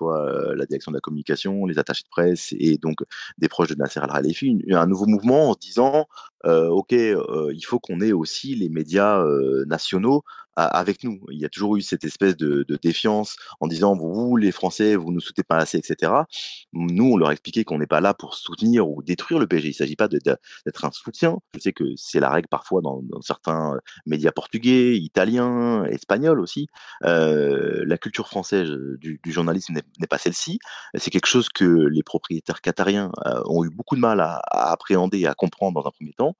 [0.00, 2.98] soit la direction de la communication, les attachés de presse et donc
[3.38, 6.06] des proches de Nasser Al-Khalifi, un nouveau mouvement en se disant
[6.44, 9.22] ok, il faut qu'on ait aussi les médias
[9.66, 10.22] nationaux
[10.66, 11.20] avec nous.
[11.30, 15.12] Il y a toujours eu cette espèce de, défiance en disant vous, les Français, vous
[15.12, 16.12] nous soutenez pas assez, etc.
[16.72, 19.68] Nous, on leur a expliqué qu'on n'est pas là pour soutenir ou détruire le PSG.
[19.68, 21.38] Il ne s'agit pas d'être un soutien.
[21.54, 26.68] Je sais que c'est la règle parfois dans, certains médias portugais, italiens, espagnols aussi.
[27.02, 30.58] la culture française du, journalisme n'est pas celle-ci.
[30.94, 33.10] C'est quelque chose que les propriétaires qatariens
[33.46, 34.40] ont eu beaucoup de mal à
[34.72, 36.36] appréhender et à comprendre dans un premier temps.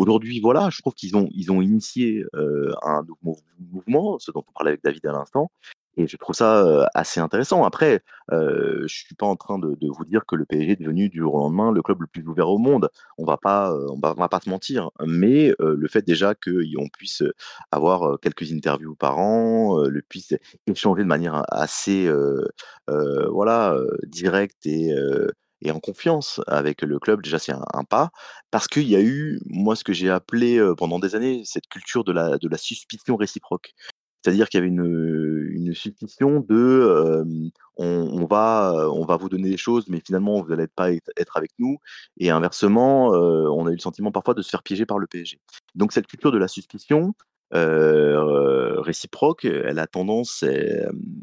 [0.00, 1.28] Aujourd'hui, voilà, je trouve qu'ils ont,
[1.60, 5.50] initié un nouveau mouvement, ce dont on parlait avec David à l'instant,
[5.98, 7.64] et je trouve ça assez intéressant.
[7.64, 11.18] Après, je suis pas en train de, vous dire que le PSG est devenu du
[11.18, 12.88] jour au lendemain le club le plus ouvert au monde.
[13.18, 14.90] On va pas, on va, pas se mentir.
[15.06, 17.22] Mais le fait déjà qu'on puisse
[17.70, 20.32] avoir quelques interviews par an, le puisse
[20.66, 22.10] échanger de manière assez,
[22.88, 24.94] voilà, directe et
[25.62, 28.10] et en confiance avec le club, déjà c'est un, pas,
[28.50, 32.04] parce qu'il y a eu, moi ce que j'ai appelé pendant des années, cette culture
[32.04, 33.74] de la, de la suspicion réciproque.
[34.22, 37.24] C'est-à-dire qu'il y avait une, une suspicion de
[37.76, 41.52] on, va, on va vous donner des choses, mais finalement vous n'allez pas être, avec
[41.58, 41.78] nous.
[42.18, 45.40] Et inversement, on a eu le sentiment parfois de se faire piéger par le PSG.
[45.74, 47.14] Donc cette culture de la suspicion,
[47.52, 50.44] réciproque, elle a tendance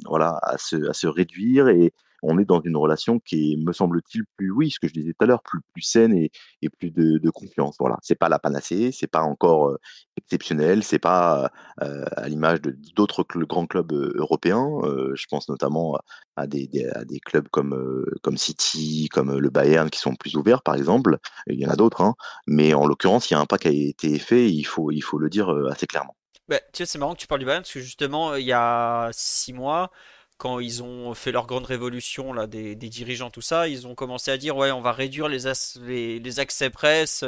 [0.05, 1.93] voilà, à, se, à se réduire et,
[2.23, 5.13] on est dans une relation qui est, me semble-t-il, plus, oui, ce que je disais
[5.13, 6.31] tout à l'heure, plus, saine et,
[6.79, 7.75] plus de, confiance.
[7.79, 9.77] Voilà, c'est pas la panacée, c'est pas encore euh,
[10.17, 11.51] exceptionnel, c'est pas
[11.81, 12.61] euh, à l'image
[12.95, 14.67] d'autres grands clubs européens.
[15.13, 15.97] Je pense notamment
[16.35, 20.35] à des, des, à des clubs comme comme City, comme le Bayern, qui sont plus
[20.35, 21.19] ouverts, par exemple.
[21.47, 22.15] Il y en a d'autres, hein,
[22.47, 24.49] mais en l'occurrence, il y a un pas qui a été fait.
[24.51, 26.15] Il faut il faut le dire assez clairement.
[26.47, 28.53] Bah, tu sais, c'est marrant que tu parles du Bayern parce que justement, il y
[28.53, 29.91] a six mois,
[30.37, 34.31] quand ils ont fait leur grande révolution là, des, dirigeants, tout ça, ils ont commencé
[34.31, 37.25] à dire ouais, on va réduire les, les, accès presse,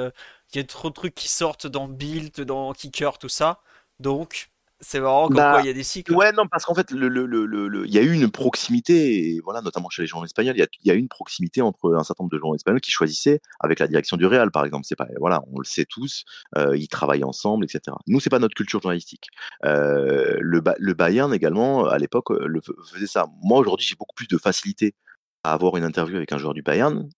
[0.53, 3.61] il y a trop de trucs qui sortent dans Build, dans Kicker, tout ça.
[3.99, 4.49] Donc,
[4.81, 6.13] c'est marrant comme bah, quoi il y a des cycles.
[6.13, 9.35] Ouais, non, parce qu'en fait, le, le, le, le, il y a eu une proximité,
[9.35, 11.09] et voilà, notamment chez les journalistes espagnols, il y, a, il y a eu une
[11.09, 14.51] proximité entre un certain nombre de journalistes espagnols qui choisissaient avec la direction du Real,
[14.51, 14.85] par exemple.
[14.87, 16.23] C'est pas, voilà, on le sait tous,
[16.57, 17.95] euh, ils travaillent ensemble, etc.
[18.07, 19.27] Nous, c'est pas notre culture journalistique.
[19.65, 22.61] Euh, le, le Bayern également, à l'époque, le
[22.91, 23.27] faisait ça.
[23.43, 24.95] Moi, aujourd'hui, j'ai beaucoup plus de facilité
[25.43, 27.09] à avoir une interview avec un joueur du Bayern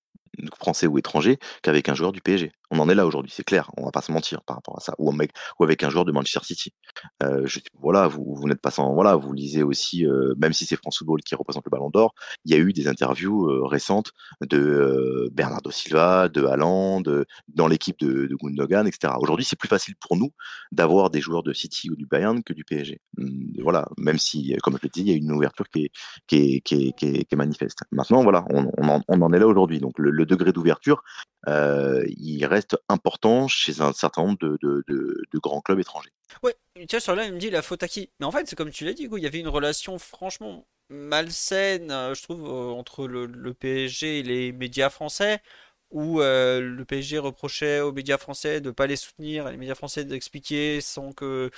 [0.58, 2.52] français ou étranger qu'avec un joueur du PSG.
[2.72, 4.80] On en est là aujourd'hui, c'est clair, on va pas se mentir par rapport à
[4.80, 6.74] ça, ou, ou avec un joueur de Manchester City.
[7.22, 7.46] Euh,
[7.82, 11.20] voilà, vous, n'êtes pas sans, voilà, vous lisez aussi, euh, même si c'est France Football
[11.22, 12.16] qui représente le Ballon d'Or,
[12.46, 17.68] il y a eu des interviews euh, récentes de Bernardo Silva, de Haaland, de, dans
[17.68, 19.16] l'équipe de, Gundogan, etc.
[19.20, 20.32] Aujourd'hui, c'est plus facile pour nous
[20.72, 23.02] d'avoir des joueurs de City ou du Bayern que du PSG.
[23.18, 25.92] Hum, voilà, même si, comme je l'ai dit, il y a une ouverture qui est,
[26.28, 27.80] qui est, qui est, qui est, manifeste.
[27.92, 29.80] Maintenant, voilà, on, on, en, est là aujourd'hui.
[29.80, 31.04] Donc le, le degré d'ouverture,
[31.48, 36.12] il reste important chez un certain nombre de, grands clubs étrangers.
[36.44, 36.56] Ouais,
[36.88, 38.10] tiens, sur là, il me dit la faute à qui?
[38.20, 41.92] Mais en fait, c'est comme tu l'as dit, il y avait une relation franchement malsaine,
[41.92, 45.42] euh, je trouve, euh, entre le, le, PSG et les médias français,
[45.90, 49.76] où euh, le PSG reprochait aux médias français de ne pas les soutenir, les médias
[49.76, 51.52] français d'expliquer sans que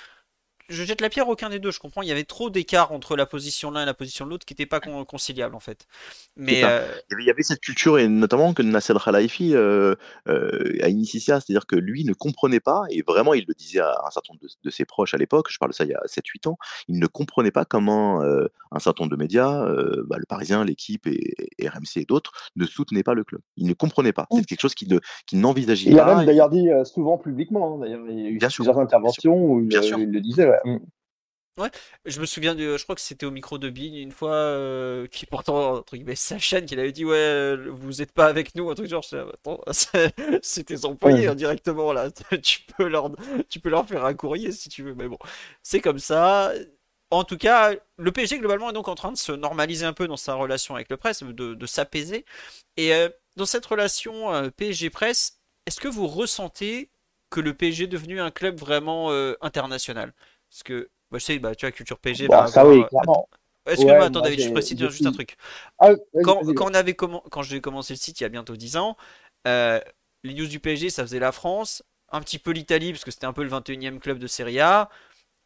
[0.68, 2.02] je jette la pierre aucun des deux, je comprends.
[2.02, 4.54] Il y avait trop d'écart entre la position l'un et la position de l'autre qui
[4.54, 5.86] n'était pas conciliable en fait.
[6.36, 6.86] Mais euh...
[7.18, 9.94] il y avait cette culture et notamment que Nasser Khalifi euh,
[10.28, 13.80] euh, a initié ça, c'est-à-dire que lui ne comprenait pas et vraiment il le disait
[13.80, 15.48] à un certain nombre de, de ses proches à l'époque.
[15.50, 16.58] Je parle de ça il y a 7-8 ans.
[16.88, 20.64] Il ne comprenait pas comment euh, un certain nombre de médias, euh, bah, le Parisien,
[20.64, 23.40] l'équipe et, et, RMC et d'autres ne soutenaient pas le club.
[23.56, 24.26] Il ne comprenait pas.
[24.32, 25.96] C'est quelque chose qu'il qu n'envisageait pas.
[25.96, 27.76] Il a même d'ailleurs dit euh, souvent publiquement.
[27.76, 30.48] Hein, d'ailleurs, il y a eu bien plusieurs sûr, interventions où il, il le disait.
[30.48, 30.53] Ouais.
[31.56, 31.70] Ouais,
[32.04, 35.06] je me souviens de, je crois que c'était au micro de Bill une fois, euh,
[35.06, 38.70] qui pourtant, entre guillemets, sa chaîne, qu'il avait dit, ouais, vous êtes pas avec nous,
[38.70, 39.04] un truc genre,
[40.42, 42.10] c'est tes employés hein, directement, là,
[42.42, 43.12] tu peux leur,
[43.48, 45.18] tu peux leur faire un courrier si tu veux, mais bon,
[45.62, 46.52] c'est comme ça.
[47.10, 50.08] En tout cas, le PSG, globalement, est donc en train de se normaliser un peu
[50.08, 52.24] dans sa relation avec le presse, de, de s'apaiser.
[52.76, 56.90] Et euh, dans cette relation euh, PSG-presse, est-ce que vous ressentez
[57.30, 60.12] que le PSG est devenu un club vraiment euh, international?
[60.54, 62.28] Parce que bah, je sais, bah, tu vois, Culture PSG.
[62.28, 63.28] Bah, ça, oui, clairement.
[63.66, 65.36] Excuse-moi, ouais, attends, David, je précise juste un truc.
[65.78, 65.90] Ah,
[66.22, 67.20] quand, quand, on avait comm...
[67.30, 68.96] quand j'ai commencé le site il y a bientôt 10 ans,
[69.48, 69.80] euh,
[70.22, 73.26] les news du PSG, ça faisait la France, un petit peu l'Italie, parce que c'était
[73.26, 74.90] un peu le 21e club de Serie A,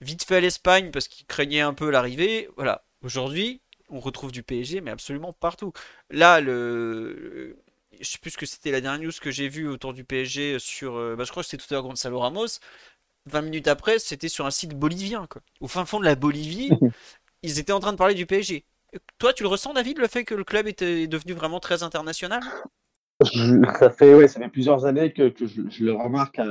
[0.00, 2.50] vite fait l'Espagne, parce qu'ils craignaient un peu l'arrivée.
[2.56, 5.72] Voilà, aujourd'hui, on retrouve du PSG, mais absolument partout.
[6.10, 7.56] Là, le.
[7.98, 10.58] Je sais plus ce que c'était la dernière news que j'ai vue autour du PSG
[10.58, 10.94] sur.
[11.16, 12.58] Bah, je crois que c'était tout à l'heure Gonzalo Ramos.
[13.30, 15.42] 20 minutes après, c'était sur un site bolivien, quoi.
[15.60, 16.70] Au fin fond de la Bolivie,
[17.42, 18.64] ils étaient en train de parler du PSG.
[19.18, 22.40] Toi, tu le ressens, David, le fait que le club était devenu vraiment très international?
[23.80, 26.46] Ça fait, ouais, ça fait plusieurs années que, que je, je, le remarque à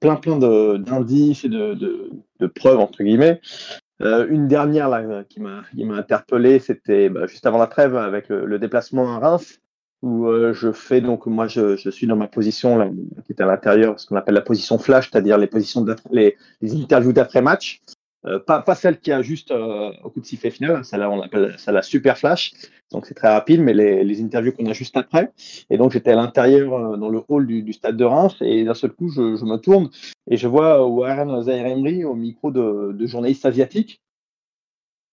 [0.00, 2.10] plein plein d'indices et de, de,
[2.40, 3.40] de, preuves, entre guillemets.
[4.00, 5.64] Euh, une dernière là, qui m'a
[5.94, 9.60] interpellé, c'était bah, juste avant la trêve avec le, le déplacement à Reims
[10.02, 12.88] où euh, je fais donc moi je, je, suis dans ma position là,
[13.26, 16.74] qui est à l'intérieur, ce qu'on appelle la position flash, c'est-à-dire les positions les, les
[16.76, 17.80] interviews d'après match,
[18.26, 21.20] euh, pas, pas celle qui a juste euh, au coup de sifflet final, celle-là on
[21.20, 22.52] appelle ça la super flash,
[22.92, 25.32] donc c'est très rapide, mais les, les interviews qu'on a juste après.
[25.68, 28.74] Et donc j'étais à l'intérieur dans le hall du, du, stade de Reims et d'un
[28.74, 29.90] seul coup je, je, me tourne
[30.30, 34.00] et je vois Warren Zahir Emery au micro de, de journalistes asiatiques.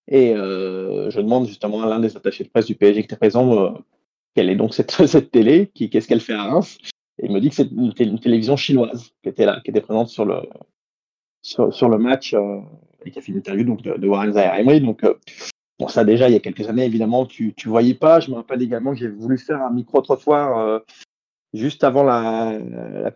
[0.07, 3.83] Et je demande justement à l'un des attachés de presse du PSG qui était présent
[4.35, 4.91] quelle est donc cette,
[5.31, 6.77] télé, qu'est-ce qu'elle fait à Reims?
[7.17, 10.09] Et il me dit que c'est une, télévision chinoise qui était là, qui était présente
[10.09, 12.59] sur le, match euh,
[13.05, 14.81] et qui a fait une interview de, de Warren Zahir Emery.
[14.81, 15.15] Donc, euh,
[15.87, 18.19] ça déjà, il y a quelques années, évidemment, tu ne voyais pas.
[18.19, 20.79] Je me rappelle également que j'ai voulu faire un micro-trottoir euh,
[21.55, 22.59] juste avant la,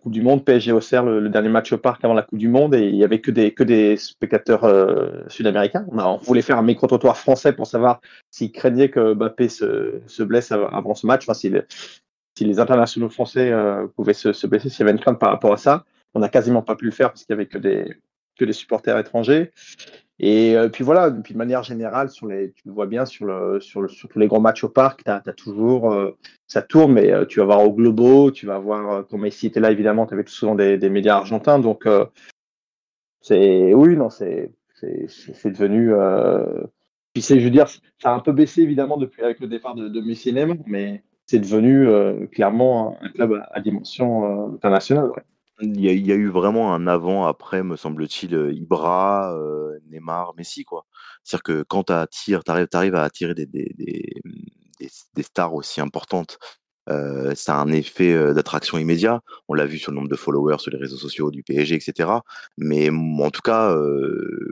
[0.02, 2.38] Coupe du Monde, PSG au CER, le, le, dernier match au parc avant la Coupe
[2.38, 5.86] du Monde, et il y avait que des, spectateurs euh, sud-américains.
[5.92, 10.52] On, voulait faire un micro-trottoir français pour savoir s'ils craignaient que Mbappé se, se blesse
[10.52, 11.66] avant ce match, si, le,
[12.36, 15.30] si les internationaux français euh, pouvaient se, se blesser, s'il y avait une crainte par
[15.30, 15.84] rapport à ça.
[16.14, 17.94] On n'a quasiment pas pu le faire parce qu'il y avait que des,
[18.36, 19.52] que des supporters étrangers.
[20.22, 23.24] Et euh, puis voilà, puis de manière générale, sur les, tu le vois bien sur,
[23.24, 26.14] le, sur, tous les grands matchs au parc, tu as, toujours, euh,
[26.46, 29.60] ça tourne, mais euh, tu vas voir au Globo, tu vas voir, quand Messi était
[29.60, 31.58] là, évidemment, tu avais tout souvent des, médias argentins.
[31.58, 31.88] Donc,
[33.22, 34.52] c'est oui, non, c'est
[34.82, 35.94] devenu.
[37.14, 39.74] puis c'est, je veux dire, ça a un peu baissé évidemment depuis avec le départ
[39.74, 40.34] de, de Messi
[40.66, 41.88] mais c'est devenu
[42.28, 45.10] clairement un club à, dimension internationale.
[45.16, 45.22] Ouais.
[45.62, 50.86] Il y, a, eu vraiment un avant-après, me semble-t-il, euh, Ibra, euh, Neymar, Messi, quoi.
[51.22, 53.72] C'est-à-dire que quand tu tu arrives, à attirer des, des,
[55.14, 56.38] des, stars aussi importantes,
[56.88, 59.20] euh, ça a un effet d'attraction immédiat.
[59.48, 62.10] On l'a vu sur le nombre de followers sur les réseaux sociaux du PSG, etc.
[62.56, 63.76] Mais en tout cas,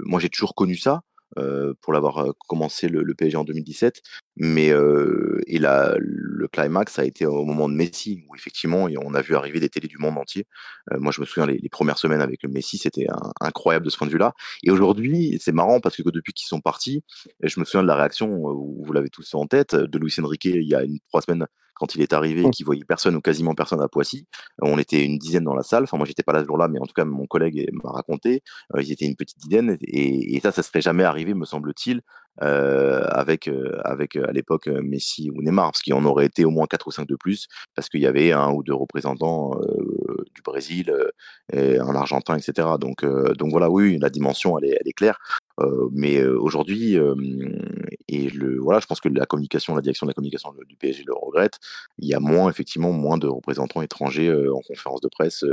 [0.05, 1.03] moi j'ai toujours connu ça.
[1.37, 4.01] Euh, pour l'avoir euh, commencé le, PSG en 2017.
[4.37, 9.15] Mais euh, et la, le climax a été au moment de Messi, où effectivement on
[9.15, 10.47] a vu arriver des télés du monde entier.
[10.93, 13.07] moi, je me souviens les, premières semaines avec Messi, c'était
[13.41, 14.33] incroyable de ce point de vue-là.
[14.63, 17.05] Et aujourd'hui, c'est marrant parce que depuis qu'ils sont partis,
[17.43, 20.63] je me souviens de la réaction, vous l'avez tous en tête, de Luis Enrique il
[20.63, 21.47] y a une, trois semaines
[21.79, 22.51] quand il est arrivé et mmh.
[22.51, 24.27] qu'il voyait personne ou quasiment personne à Poissy.
[24.61, 25.85] On était une dizaine dans la salle.
[25.85, 28.43] Enfin, moi, j'étais pas là ce jour-là, mais en tout cas, mon collègue m'a raconté.
[28.75, 32.03] Euh, ils étaient une petite dizaine et, ça, ça serait jamais arrivé, me semble-t-il,
[32.43, 36.51] euh, avec, euh, avec à l'époque Messi ou Neymar, parce qu'il en aurait été au
[36.51, 39.59] moins 4 ou 5 de plus, parce qu'il y avait un ou deux représentants
[40.35, 40.93] du Brésil,
[41.53, 42.69] et un Argentin, etc.
[42.81, 45.19] Donc, donc voilà, oui, la dimension, elle est, elle est claire.
[45.93, 46.97] mais aujourd'hui,
[48.09, 51.05] et le, voilà, je pense que la communication, la direction de la communication du PSG
[51.07, 51.59] le regrette.
[51.99, 55.45] Il y a moins, effectivement, moins de représentants étrangers en conférence de presse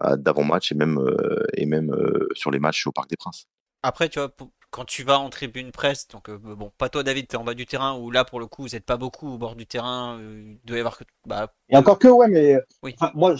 [0.00, 1.00] d'avant-match et même,
[1.54, 1.94] et même
[2.34, 3.46] sur les matchs au Parc des Princes.
[3.82, 4.32] Après, tu vois,
[4.70, 7.54] quand tu vas en tribune presse, donc bon, pas toi David, tu es en bas
[7.54, 10.20] du terrain, où là pour le coup vous n'êtes pas beaucoup au bord du terrain,
[10.20, 11.04] il doit y avoir que.
[11.26, 12.56] Bah, et encore que, ouais, mais
[13.14, 13.34] moi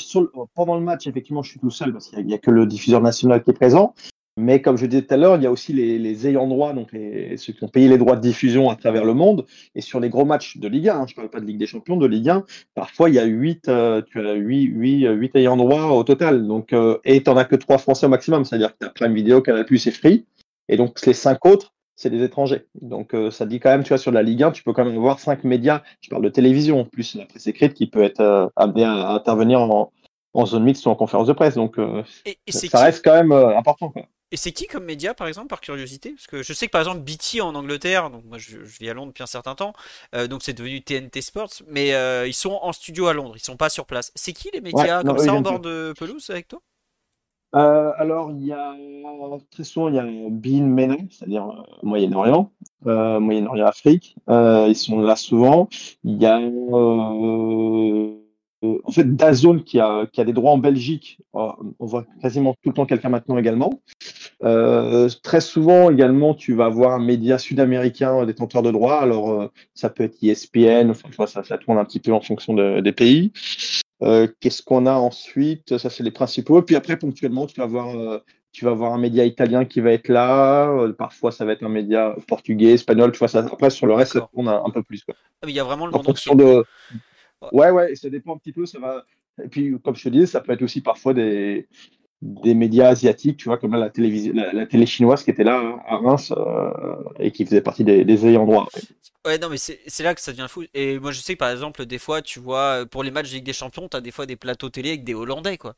[0.55, 3.01] pendant le match, effectivement, je suis tout seul parce qu'il n'y a, que le diffuseur
[3.01, 3.95] national qui est présent.
[4.39, 6.91] Mais comme je disais tout à l'heure, il y a aussi les, ayants droit, donc
[6.93, 9.45] ceux qui ont payé les droits de diffusion à travers le monde.
[9.75, 11.59] Et sur les gros matchs de Ligue 1, hein, je ne parle pas de Ligue
[11.59, 12.45] des Champions, de Ligue 1,
[12.77, 16.47] parfois il y a 8, euh, tu as 8, 8, ayants droit au total.
[16.47, 18.91] Donc, euh, et tu n'en as que 3 Français au maximum, c'est-à-dire que tu as
[18.91, 20.25] Prime Vidéo, Canal Plus et Free.
[20.69, 22.65] Et donc les 5 autres, c'est des étrangers.
[22.81, 24.85] Donc euh, ça dit quand même, tu vois, sur la Ligue 1, tu peux quand
[24.85, 28.53] même avoir 5 médias, je parle de télévision, plus la presse écrite qui peut être
[28.55, 29.91] amenée à, intervenir en,
[30.47, 31.57] zone mixte ou en conférence de presse.
[31.57, 31.77] Donc
[32.49, 33.89] ça, reste quand même important.
[33.89, 34.07] Quoi.
[34.31, 36.11] Et c'est qui comme média, par exemple, par curiosité?
[36.11, 38.95] Parce que je sais que par exemple BT en Angleterre, donc moi je, vis à
[38.95, 39.73] Londres depuis un certain temps,
[40.15, 43.43] euh, donc c'est devenu TNT Sports, mais euh, ils sont en studio à Londres, ils
[43.43, 44.13] sont pas sur place.
[44.15, 46.61] C'est qui les médias comme ça en bord de pelouse avec toi?
[47.55, 48.75] Euh, alors, il y a
[49.51, 52.53] très souvent il y a Bean MENA, c'est-à-dire Moyen-Orient,
[52.85, 54.17] Moyen-Orient Afrique.
[54.29, 55.71] ils sont là souvent.
[56.05, 56.39] Il y a
[58.65, 62.05] euh, en fait, Dazone qui a, qui a des droits en Belgique, oh, on voit
[62.21, 63.83] quasiment tout le temps quelqu'un maintenant également.
[64.43, 69.01] Euh, très souvent également, tu vas avoir un média sud-américain détenteur de droits.
[69.01, 72.55] Alors, euh, ça peut être ESPN, enfin, ça, ça tourne un petit peu en fonction
[72.55, 73.33] des pays.
[74.01, 75.77] Qu'est-ce qu'on a ensuite?
[75.79, 76.63] Ça, c'est les principaux.
[76.63, 80.09] Puis après, ponctuellement, tu vas avoir tu vas avoir un média italien qui va être
[80.09, 80.89] là.
[80.97, 83.13] parfois, ça va être un média portugais, espagnol.
[83.13, 85.05] Tu vois, ça, après, sur le reste, ça tourne un, peu plus.
[85.05, 85.15] Quoi.
[85.43, 86.65] Ah, il y a vraiment le en fonction de
[87.53, 88.67] Ouais, ouais, ça dépend un petit peu.
[88.67, 89.05] Ça va.
[89.43, 91.69] Et puis, comme je te disais, ça peut être aussi parfois des,
[92.23, 95.81] des médias asiatiques, tu vois, comme la, télévision, la, télé chinoise qui était là hein,
[95.87, 98.67] à Reims euh, et qui faisait partie des, des ayants droit.
[99.25, 100.65] Ouais, non, mais c'est là que ça devient fou.
[100.75, 103.35] Et moi, je sais que par exemple, des fois, tu vois, pour les matchs de
[103.37, 105.75] Ligue des Champions, tu as des fois des plateaux télé avec des Hollandais, quoi.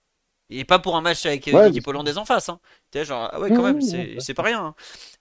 [0.51, 2.49] Et pas pour un match avec euh, l'équipe hollandaise en face.
[2.49, 2.61] Hein.
[2.91, 4.65] Tu genre, ah ouais, quand même, c'est pas rien.
[4.65, 4.75] Hein.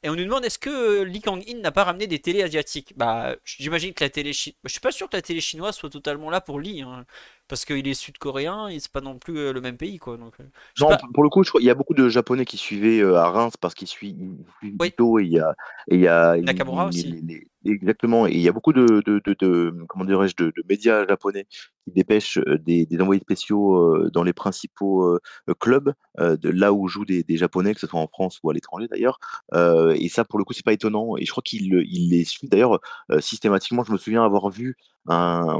[0.04, 2.94] Et on nous demande est-ce que Lee Kang-in n'a pas ramené des télés asiatiques?
[2.98, 4.34] Bah, j'imagine que la télé.
[4.34, 6.82] chinoise Je suis pas sûr que la télé chinoise soit totalement là pour Lee.
[6.82, 7.06] Hein
[7.50, 10.16] parce qu'il est sud-coréen et c'est pas non plus euh, le même pays quoi.
[10.16, 10.44] Donc, euh,
[10.80, 13.56] non, pour le coup, il y a beaucoup de Japonais qui suivaient euh, à Reims
[13.60, 14.16] parce qu'ils suivent
[14.62, 14.88] oui.
[14.88, 15.56] et il y a
[15.90, 17.22] et il y a Nakamura aussi.
[17.66, 21.48] exactement et il y a beaucoup de, de, de, comment dirais-je de, médias japonais
[21.84, 25.18] qui dépêchent des, des envoyés spéciaux dans les principaux
[25.60, 28.88] clubs de là où jouent des, japonais que ce soit en France ou à l'étranger
[28.90, 29.20] d'ailleurs
[29.54, 32.48] et ça pour le coup c'est pas étonnant et je crois qu'il il les suit
[32.48, 32.80] d'ailleurs
[33.20, 33.84] systématiquement.
[33.84, 34.76] Je me souviens avoir vu
[35.08, 35.60] un,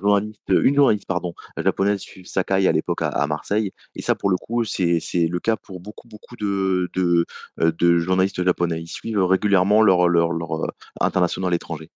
[0.00, 3.72] journaliste une journaliste pardon, japonaise Sakai à l'époque à, Marseille.
[3.94, 7.26] Et ça, pour le coup, c'est le cas pour beaucoup, beaucoup de, de,
[7.60, 8.80] euh, journalistes japonais.
[8.80, 10.68] Ils suivent régulièrement leur, leur, leur euh,
[11.00, 11.90] international à l'étranger.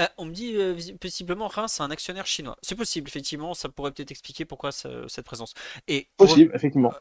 [0.00, 0.56] Euh, on me dit
[1.00, 2.56] possiblement Reims c'est un actionnaire chinois.
[2.62, 5.54] C'est possible, effectivement, ça pourrait peut-être expliquer pourquoi cette présence.
[5.88, 6.92] Et possible, effectivement.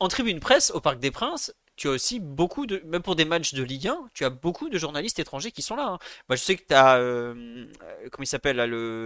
[0.00, 3.24] En tribune presse, au Parc des Princes, tu as aussi beaucoup de, même pour des
[3.24, 5.86] matchs de Ligue 1, tu as beaucoup de journalistes étrangers qui sont là.
[5.92, 5.98] Hein.
[6.28, 8.58] Moi, je sais que tu as, euh, euh, comment il s'appelle,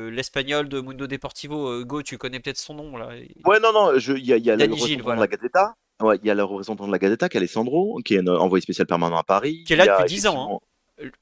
[0.09, 3.11] l'espagnol de Mundo Deportivo, euh, Go, tu connais peut-être son nom là.
[3.45, 5.27] Ouais, non, non, il y a, y a le Gilles, voilà.
[5.27, 5.75] de la Gazeta.
[6.03, 8.27] Ouais, il y a le représentant de la Gazeta, qui est Alessandro, qui est un
[8.27, 9.65] envoyé spécial permanent à Paris.
[9.67, 10.59] Qui est là depuis 10 ans, hein.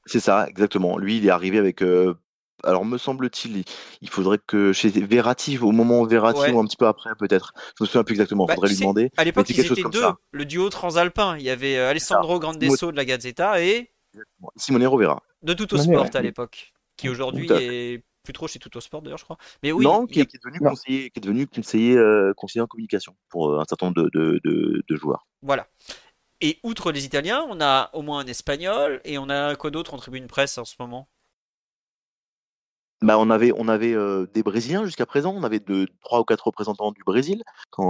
[0.05, 0.97] C'est ça, exactement.
[0.97, 1.81] Lui, il est arrivé avec.
[1.81, 2.13] euh,
[2.63, 3.63] alors, me semble-t-il,
[4.01, 6.51] il- faudrait que chez Verratti, au moment Verratti Ouais.
[6.51, 7.53] ou un petit peu après, peut-être.
[7.79, 8.45] Je me souviens plus exactement.
[8.45, 9.09] Bah, faudrait tu lui sais, demander.
[9.17, 10.17] À l'époque, c'est ils quelque chose étaient comme deux, ça.
[10.31, 11.37] le duo transalpin.
[11.37, 13.91] Il y avait euh, Alessandro Grandesso de la Gazzetta et
[14.57, 15.23] Simone Rovera.
[15.41, 16.15] de Tutto Ouais, Sport ouais.
[16.15, 17.93] à l'époque, qui aujourd'hui Tout à fait.
[17.93, 19.37] est plus trop chez Tutto Sport d'ailleurs, je crois.
[19.63, 20.69] Mais oui, non, il qui, y a- qui est devenu Non.
[20.71, 24.09] conseiller, qui est devenu conseiller, euh, conseiller en communication pour euh, un certain nombre de,
[24.13, 25.25] de, de- de joueurs.
[25.41, 25.65] voilà.
[26.41, 29.93] Et outre les Italiens, on a au moins un Espagnol et on a quoi d'autre
[29.93, 31.07] en tribune presse en ce moment?
[33.03, 35.33] Bah, on avait, on avait euh, des Brésiliens jusqu'à présent.
[35.35, 37.41] On avait deux, trois ou quatre représentants du Brésil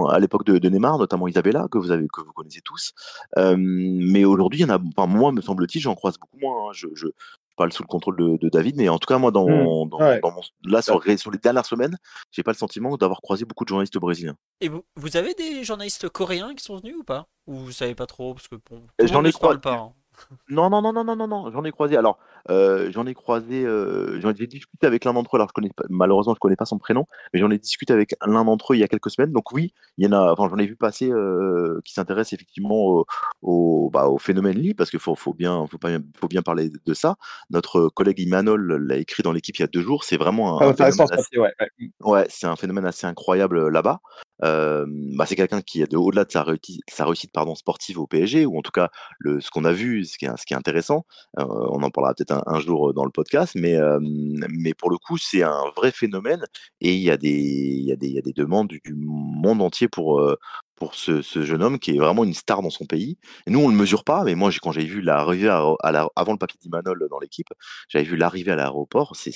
[0.09, 2.93] à l'époque de, de Neymar, notamment Isabella, que vous avez, que vous connaissez tous.
[3.37, 6.71] Euh, mais aujourd'hui, il y en a, enfin, moi, me semble-t-il, j'en croise beaucoup moins.
[6.71, 7.09] hein.
[7.51, 9.45] Je parle sous le contrôle de, de David, mais en tout cas, moi, dans,
[9.85, 9.89] Mm.
[9.89, 10.19] dans, Ouais.
[10.21, 11.97] dans mon, là, sur, sur les dernières semaines,
[12.31, 14.35] j'ai pas le sentiment d'avoir croisé beaucoup de journalistes brésiliens.
[14.61, 17.27] Et vous, vous avez des journalistes coréens qui sont venus ou pas?
[17.47, 18.33] Ou vous savez pas trop?
[18.33, 19.77] Parce que bon, le J'en ai ne se parle croisé.
[19.77, 19.83] pas.
[19.83, 19.93] hein.
[20.49, 21.97] Non, non, non, non, non, non, non, j'en ai croisé.
[21.97, 25.37] Alors, euh, j'en ai croisé, euh, j'en ai discuté avec l'un d'entre eux.
[25.37, 28.15] Alors, je connais pas, malheureusement, je connais pas son prénom, mais j'en ai discuté avec
[28.25, 29.31] l'un d'entre eux il y a quelques semaines.
[29.31, 30.31] Donc oui, il y en a.
[30.31, 33.05] Enfin, j'en ai vu passer euh, qui s'intéressent effectivement au,
[33.41, 35.89] au, bah, au phénomène Lee, parce qu'il faut, faut bien, faut pas,
[36.19, 37.15] faut bien parler de ça.
[37.49, 40.03] Notre collègue Imanol l'a écrit dans l'équipe il y a deux jours.
[40.03, 41.89] C'est vraiment un, Ah, phénomène papier, ouais, ouais.
[42.01, 43.99] Ouais, c'est un phénomène assez incroyable euh, là-bas.
[44.43, 48.07] Euh, bah, c'est quelqu'un qui, de, au-delà de sa réussite, sa réussite pardon, sportive au
[48.07, 48.89] PSG, ou en tout cas
[49.19, 51.05] le, ce qu'on a vu, ce qui est, ce qui est intéressant,
[51.39, 53.77] euh, on en parlera peut-être un, jour euh, dans le podcast, mais,
[54.49, 56.45] mais pour le coup, c'est un vrai phénomène
[56.79, 58.81] et il y a des, il y a des, y a des demandes du,
[59.41, 60.37] monde entier pour, euh,
[60.75, 63.17] pour ce, jeune homme qui est vraiment une star dans son pays.
[63.47, 66.31] Et nous, on le mesure pas, mais moi, quand j'ai vu l'arrivée à, la- avant
[66.33, 67.49] le papier d'Imanol dans l'équipe,
[67.89, 69.31] j'avais vu l'arrivée à l'aéroport, c'est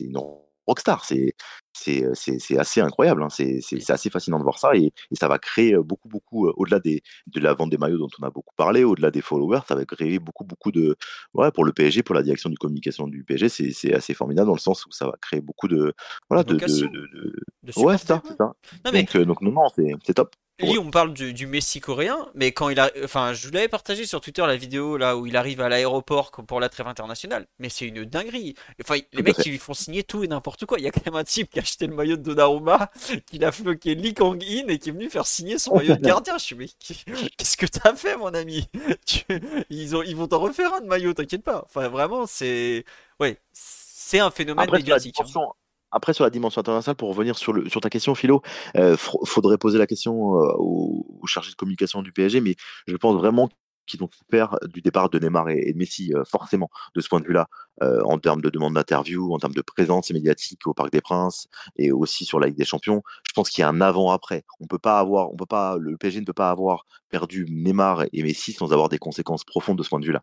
[0.00, 0.18] une
[0.66, 1.04] rockstar.
[1.04, 1.34] C'est
[1.78, 3.22] c'est euh, c'est c'est assez incroyable.
[3.22, 3.28] hein.
[3.30, 6.08] C'est c'est c'est assez fascinant de voir ça et, et ça va créer euh, beaucoup
[6.08, 9.10] beaucoup euh, au-delà des de la vente des maillots dont on a beaucoup parlé, au-delà
[9.10, 10.96] des followers, ça va créer beaucoup beaucoup de
[11.34, 14.46] ouais pour le PSG, pour la direction du communication du PSG, c'est c'est assez formidable
[14.48, 15.94] dans le sens où ça va créer beaucoup de
[16.28, 18.52] voilà De de, de, de- de- de ouais c'est ça, ça.
[18.84, 20.18] Non, mais Donc euh, donc non non c'est c'est
[20.60, 23.68] Lee, on parle du, du Messi coréen, mais quand il a, enfin, je vous l'avais
[23.68, 27.46] partagé sur Twitter la vidéo là où il arrive à l'aéroport pour la trêve internationale,
[27.60, 28.54] mais c'est une dinguerie.
[28.82, 30.78] Enfin, les mecs qui lui font signer tout et n'importe quoi.
[30.80, 32.90] Il y a quand même un type qui a acheté le maillot de Donnarumma,
[33.30, 36.36] qui l'a floqué Lee Kang-in et qui est venu faire signer son maillot de gardien.
[36.38, 38.68] Je suis mais qu'est-ce que t'as fait, mon ami?
[39.70, 41.62] Ils ont, ils vont t'en refaire un de maillot, t'inquiète pas.
[41.66, 42.84] Enfin, vraiment, c'est,
[43.20, 45.20] ouais, c'est un phénomène Après médiatique.
[45.20, 45.52] hein.
[45.90, 48.42] Après sur la dimension internationale pour revenir sur le sur ta question Philo,
[48.76, 52.56] euh, fr- faudrait poser la question euh, au, au chargé de communication du PSG, mais
[52.86, 53.48] je pense vraiment
[53.86, 57.08] qu'ils ont souffert du départ de Neymar et, et de Messi, euh, forcément, de ce
[57.08, 57.46] point de vue-là,
[57.82, 61.48] euh, en termes de demande d'interview, en termes de présence médiatique au Parc des Princes
[61.76, 63.02] et aussi sur la Ligue des Champions.
[63.26, 64.44] Je pense qu'il y a un avant-après.
[64.60, 68.04] On peut pas avoir, on peut pas, le PSG ne peut pas avoir perdu Neymar
[68.12, 70.22] et Messi sans avoir des conséquences profondes de ce point de vue-là.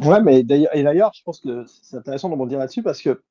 [0.00, 3.22] Ouais, mais d'ailleurs, et d'ailleurs, je pense que c'est intéressant de rebondir là-dessus parce que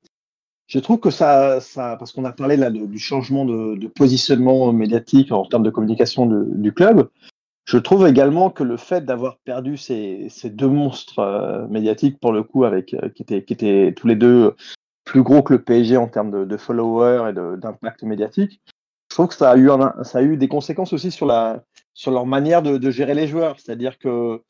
[0.67, 5.45] je trouve que ça, parce qu'on a parlé là du changement de, positionnement médiatique en
[5.45, 7.09] termes de communication du club.
[7.65, 12.43] Je trouve également que le fait d'avoir perdu ces, deux monstres euh, médiatiques pour le
[12.43, 14.55] coup, avec euh, qui étaient tous les deux
[15.03, 18.61] plus gros que le PSG en termes de, followers et d'impact médiatique,
[19.09, 19.93] je trouve que ça a eu un,
[20.35, 21.33] des conséquences aussi sur
[21.93, 23.57] sur leur manière de gérer les joueurs.
[23.59, 24.41] C'est-à-dire que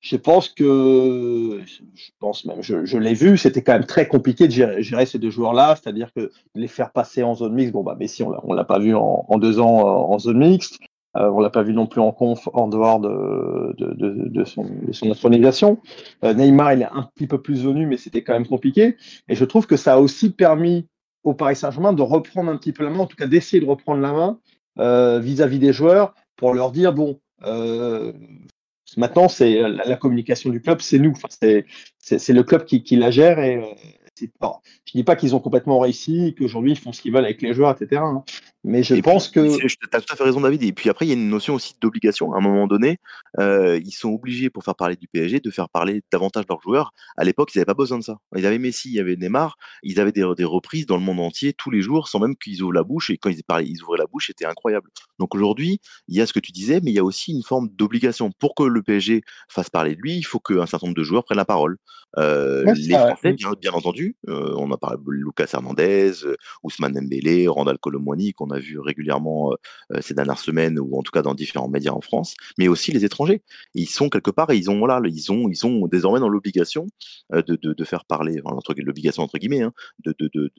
[0.00, 4.52] je pense que, je pense même, je, l'ai vu, c'était quand même très compliqué de
[4.52, 8.22] gérer, ces deux joueurs-là, c'est-à-dire que les faire passer en zone mixte, bon bah Messi
[8.22, 10.78] on l'a, on l'a pas vu en, deux ans euh, en zone mixte,
[11.16, 15.76] euh, on l'a pas vu non plus en conf en dehors de, de, son, de.
[16.24, 18.96] Euh, Neymar il est un petit peu plus venu, mais c'était quand même compliqué.
[19.28, 20.86] Et je trouve que ça a aussi permis
[21.24, 23.68] au Paris Saint-Germain de reprendre un petit peu la main, en tout cas d'essayer de
[23.68, 24.38] reprendre la main
[24.78, 27.18] euh, vis-à-vis des joueurs pour leur dire bon.
[27.44, 28.12] Euh,
[28.96, 31.14] Maintenant, c'est la, la communication du club, c'est nous.
[31.98, 33.38] C'est, le club qui, qui la gère.
[33.38, 33.66] Et euh,
[34.14, 34.30] c'est,
[34.88, 37.52] je dis pas qu'ils ont complètement réussi, qu'aujourd'hui ils font ce qu'ils veulent avec les
[37.52, 38.00] joueurs, etc.
[38.02, 38.24] hein.
[38.64, 40.62] Mais je Et pense puis, que Tu as tout à fait raison, David.
[40.62, 42.32] Et puis après, il y a une notion aussi d'obligation.
[42.32, 42.98] À un moment donné,
[43.38, 46.92] euh, ils sont obligés, pour faire parler du PSG, de faire parler davantage leurs joueurs.
[47.16, 48.18] À l'époque, ils n'avaient pas besoin de ça.
[48.36, 49.56] Ils avaient Messi, il y avait Neymar.
[49.82, 52.62] Ils avaient des, des reprises dans le monde entier tous les jours, sans même qu'ils
[52.62, 53.10] ouvrent la bouche.
[53.10, 54.90] Et quand ils, parlaient, ils ouvraient la bouche, c'était incroyable.
[55.18, 57.44] Donc aujourd'hui, il y a ce que tu disais, mais il y a aussi une
[57.44, 58.32] forme d'obligation.
[58.38, 61.24] Pour que le PSG fasse parler de lui, il faut qu'un certain nombre de joueurs
[61.24, 61.76] prennent la parole.
[62.16, 62.94] Euh, Ouais, les.
[62.94, 64.16] Français, bien, bien entendu.
[64.28, 69.54] Euh, on a de Lucas Hernandez, euh, Ousmane Dembélé, Randall Colomwani, qu'on a vu régulièrement
[70.00, 73.04] ces dernières semaines, ou en tout cas dans différents médias en France, mais aussi les
[73.04, 73.42] étrangers.
[73.74, 76.86] Ils sont quelque part, et ils ont, voilà, ils ont, ils sont désormais dans l'obligation
[77.32, 79.72] de, de, de, faire parler, enfin, l'obligation entre guillemets, hein,
[80.04, 80.14] de,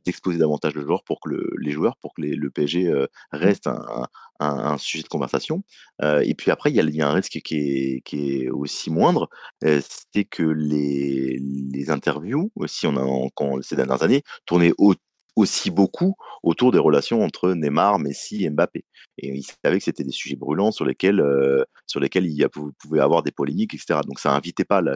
[0.05, 2.93] d'exposer davantage de joueurs pour que le, les joueurs, pour que les, le PSG
[3.31, 4.07] reste un,
[4.39, 5.63] un, un, sujet de conversation.
[6.01, 9.29] et puis après, il y, a, un risque qui est, aussi moindre,
[9.61, 12.87] c'est que les, interviews, aussi,
[13.35, 14.73] quand, ces dernières années, tournaient
[15.35, 18.85] aussi beaucoup autour des relations entre Neymar, Messi et Mbappé.
[19.17, 21.23] Et il savait que c'était des sujets brûlants sur lesquels,
[21.87, 24.01] sur lesquels il y a, pouvait avoir des polémiques, etc.
[24.05, 24.95] Donc ça invitait pas la.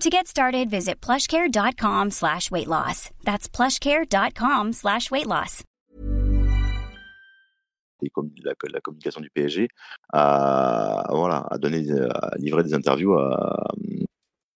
[0.00, 3.10] To get started, visit plushcare.com slash weight loss.
[3.24, 5.64] That's plushcare.com slash weight loss.
[8.44, 9.66] La, la, communication du PSG
[10.12, 13.72] a, voilà, a, donné, a livré des interviews à,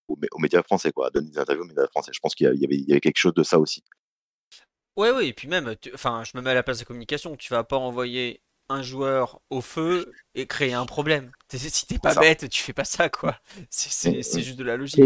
[0.07, 2.13] aux, médias français, quoi, donner des interviews aux médias français.
[2.15, 3.83] Je pense qu'il y, y, avait quelque chose de ça aussi.
[4.97, 7.35] Ouais, ouais, et puis même, enfin, je me mets à la place de communication.
[7.35, 11.31] Tu vas pas envoyer un joueur au feu et créer un problème.
[11.51, 13.37] Si t'es pas bête, tu fais pas ça, quoi.
[13.71, 14.99] C'est juste de la logique.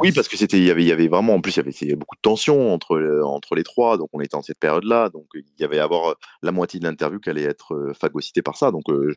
[0.00, 1.86] Oui, parce que c'était, il y avait, il y avait vraiment, en plus, il y
[1.86, 5.26] avait, beaucoup de tension entre entre les trois, donc on était en cette période-là, donc
[5.34, 8.56] il y avait à avoir la moitié de l'interview qui allait être euh, phagocytée par
[8.56, 9.14] ça, donc euh,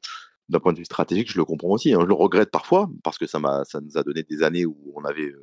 [0.50, 1.94] d'un point de vue stratégique, je le comprends aussi.
[1.94, 2.00] Hein.
[2.02, 5.04] Je le regrette parfois parce que ça m'a, nous a donné des années où on
[5.04, 5.34] avait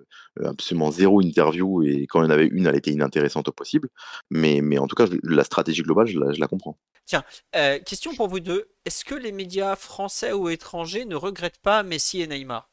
[0.40, 3.52] euh, absolument zéro interview et quand il y en avait une, elle était inintéressante au
[3.52, 3.88] possible.
[4.30, 6.78] Mais, en tout cas, la stratégie globale, je la, comprends.
[7.06, 7.22] Tiens,
[7.56, 8.66] euh, question pour vous deux.
[8.84, 12.70] Est-ce que les médias français ou étrangers ne regrettent pas Messi et Neymar?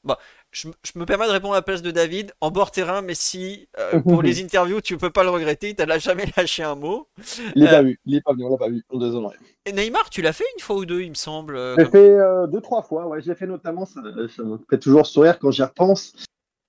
[0.51, 2.33] Je, me permets de répondre à la place de David.
[2.41, 5.73] En bord terrain, Messi, euh, pour les interviews, tu peux pas le regretter.
[5.73, 7.07] Tu n'as jamais lâché un mot.
[7.55, 7.99] Il n'est pas vu.
[8.05, 8.45] Il est pas venu.
[8.45, 8.83] On l'a pas vu.
[8.93, 9.31] Deux ans.
[9.65, 11.55] Et Neymar, tu l'as fait une fois ou deux, il me semble.
[11.55, 12.17] Euh, je l'ai fait
[12.51, 13.07] deux, trois fois.
[13.07, 13.85] Ouais, je l'ai fait notamment.
[13.85, 14.01] Ça,
[14.35, 16.13] ça, me fait toujours sourire quand j'y repense.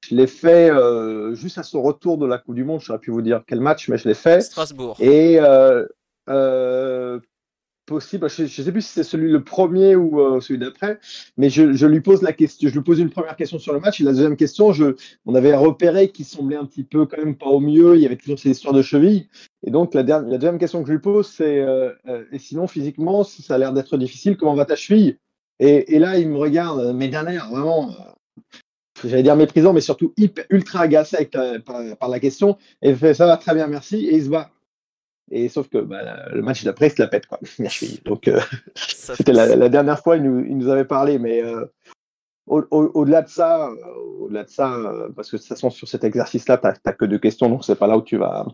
[0.09, 0.71] Je l'ai fait
[1.35, 2.81] juste à son retour de la Coupe du Monde.
[2.81, 4.41] Je n'aurais pu vous dire quel match, mais je l'ai fait.
[4.43, 4.97] Strasbourg.
[5.01, 5.41] Et
[7.93, 8.29] possible.
[8.29, 10.99] Je ne sais plus si c'est celui le premier ou euh, celui d'après,
[11.37, 12.69] mais je, lui pose la question.
[12.69, 14.73] Je lui pose une première question sur le match et la deuxième question,
[15.27, 17.97] on avait repéré qu'il semblait un petit peu quand même pas au mieux.
[17.97, 19.29] Il y avait toujours ces histoires de cheville.
[19.65, 22.39] Et donc la, dernière, la deuxième question que je lui pose, c'est euh, euh, et
[22.39, 25.19] sinon physiquement, si ça a l'air d'être difficile, comment va ta cheville?
[25.61, 27.95] Et, là, il me regarde, mais dernière, vraiment.
[29.05, 31.31] J'allais dire méprisant, mais surtout hyper, ultra agacé
[31.65, 32.57] par, la question.
[32.83, 34.07] Et il fait ça va très bien, merci.
[34.07, 34.51] Et il se va.
[35.35, 37.27] Et sauf que bah, le match d'après, il se la pète.
[37.27, 37.41] Quoi.
[38.05, 38.39] Donc, euh,
[38.77, 41.19] c'était la, dernière fois, il nous, il nous avait parlé.
[41.19, 41.65] Mais euh,
[42.47, 44.79] au-delà de ça, euh, au-delà de ça
[45.17, 47.49] parce que de toute façon, sur cet exercice-là, tu n'as que deux questions.
[47.49, 48.47] Donc, c'est pas là où tu vas,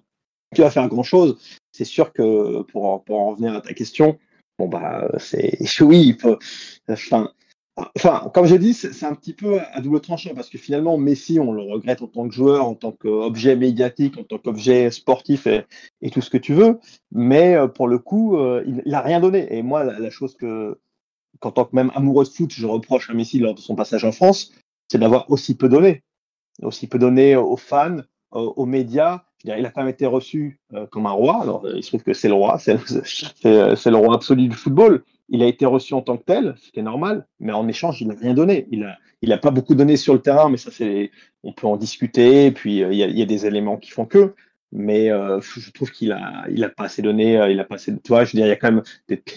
[0.55, 1.37] tu vas faire grand-chose.
[1.73, 4.17] C'est sûr que pour, pour en revenir à ta question,
[4.57, 6.39] bon, bah, c'est oui, il faut.
[6.89, 7.33] Enfin,
[7.97, 11.39] Enfin, comme j'ai dit, c'est un petit peu à double tranchant parce que finalement, Messi,
[11.39, 15.47] on le regrette en tant que joueur, en tant qu'objet médiatique, en tant qu'objet sportif
[15.47, 16.79] et, tout ce que tu veux.
[17.13, 19.55] Mais euh, pour le coup, euh, il n'a rien donné.
[19.57, 20.79] Et moi, la, chose que,
[21.41, 24.05] qu'en tant que même amoureux de foot, je reproche à Messi lors de son passage
[24.05, 24.53] en France,
[24.89, 26.03] c'est d'avoir aussi peu donné.
[26.63, 27.99] Aussi peu donné aux fans,
[28.33, 29.23] aux médias.
[29.45, 31.41] il a quand même été reçu euh, comme un roi.
[31.43, 35.05] Alors, il se trouve que c'est le roi, c'est le roi absolu du football.
[35.29, 38.15] Il a été reçu en tant que tel, c'était normal, mais en échange, il n'a
[38.15, 38.67] rien donné.
[38.71, 41.11] Il n'a il a pas beaucoup donné sur le terrain, mais ça, c'est,
[41.43, 42.51] on peut en discuter.
[42.53, 44.35] Puis, euh, il y, a, des éléments qui font que.
[44.71, 47.39] Mais euh, je trouve qu'il a, il a pas assez donné.
[47.39, 47.93] Euh, il a pas assez.
[47.93, 48.83] Tu vois, je veux dire, il y a quand même.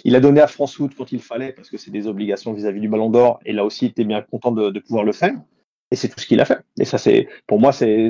[0.03, 2.81] il a donné à France Foot quand il fallait, parce que c'est des obligations vis-à-vis
[2.81, 3.39] du Ballon d'Or.
[3.45, 5.33] Et là aussi, il était bien content de, de pouvoir le faire.
[5.89, 6.59] Et c'est tout ce qu'il a fait.
[6.79, 8.09] Et ça, c'est, pour moi, c'est,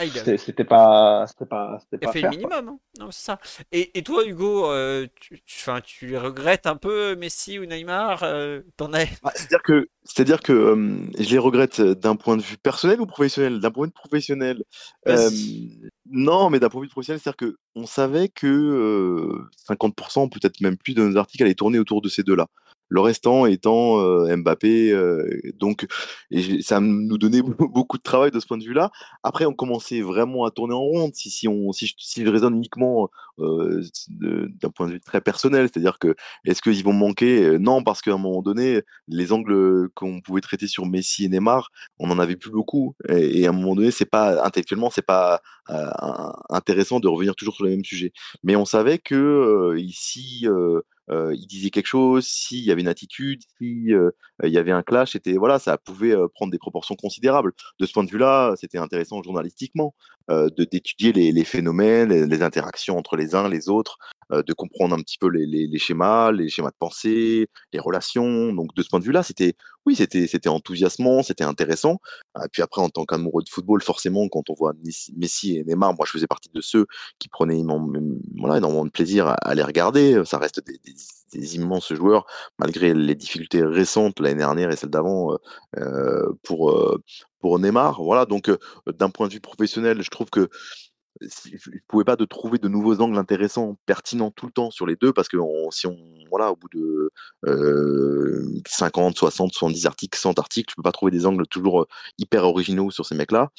[0.00, 0.04] ah,
[0.36, 2.12] c'était pas, c'était pas, c'était pas.
[2.12, 2.78] fait le minimum, hein.
[3.00, 3.40] non, c'est ça.
[3.72, 5.42] Et, et, toi, Hugo, euh, tu,
[5.84, 9.08] tu, regrettes un peu Messi ou Neymar euh, T'en es?
[9.24, 13.06] Bah, C'est-à-dire que, c'est-à-dire que euh, je les regrette d'un point de vue personnel ou
[13.06, 13.58] professionnel?
[13.58, 14.62] D'un point de vue professionnel,
[16.08, 19.32] non, mais d'un point de vue professionnel, c'est-à-dire que on savait que
[19.68, 22.46] 50%, peut-être même plus de nos articles allaient tourner autour de ces deux-là.
[22.88, 24.92] Le restant étant euh, Mbappé.
[24.92, 25.24] euh,
[25.58, 25.86] donc,
[26.30, 28.90] et ça nous donnait beaucoup de travail de ce point de vue-là.
[29.22, 31.10] Après, on commençait vraiment à tourner en rond.
[31.12, 35.98] Si, si, on, si, je, raisonne uniquement euh, d'un point de vue très personnel, c'est-à-dire
[35.98, 36.14] que
[36.44, 37.44] est-ce qu'ils vont manquer?
[37.44, 41.28] Euh, Non, parce qu'à un moment donné, les angles qu'on pouvait traiter sur Messi et
[41.28, 42.94] Neymar, on en avait plus beaucoup.
[43.08, 45.86] Et, à un moment donné, c'est pas intellectuellement, c'est pas euh,
[46.50, 48.12] intéressant de revenir toujours sur le même sujet.
[48.42, 50.46] Mais on savait que euh, ici,
[51.10, 54.10] euh, il disait quelque chose, s'il y avait une attitude, si euh,
[54.42, 57.52] y avait un clash, c'était voilà, ça pouvait euh, prendre des proportions considérables.
[57.80, 59.94] De ce point de vue-là, c'était intéressant journalistiquement
[60.30, 63.98] euh, de d'étudier les, les phénomènes, les, interactions entre les uns les autres,
[64.30, 68.52] de comprendre un petit peu les, schémas, les schémas de pensée, les relations.
[68.52, 69.54] Donc de ce point de vue-là, c'était
[69.86, 71.98] oui, c'était c'était enthousiasmant, c'était intéressant.
[72.36, 75.94] Et puis après, en tant qu'amoureux de football, forcément, quand on voit Messi- et Neymar,
[75.94, 76.86] moi je faisais partie de ceux
[77.18, 77.62] qui prenaient
[78.36, 80.22] voilà, énormément de plaisir à, les regarder.
[80.24, 80.62] Ça reste
[81.32, 82.26] des, immenses joueurs,
[82.58, 85.36] malgré les difficultés récentes l'année dernière et celle d'avant euh,
[85.76, 87.02] euh, pour, euh,
[87.40, 88.02] pour Neymar.
[88.02, 90.48] Voilà, donc euh, d'un point de vue professionnel, je trouve que
[91.20, 94.86] je ne pouvais pas de trouver de nouveaux angles intéressants, pertinents tout le temps sur
[94.86, 95.36] les deux, parce que
[95.70, 95.96] si on,
[96.30, 97.10] voilà, au bout de
[97.46, 101.88] euh, 50, 60, 70 articles, 100 articles, je peux pas trouver des angles toujours euh,
[102.18, 103.50] hyper originaux sur ces mecs-là.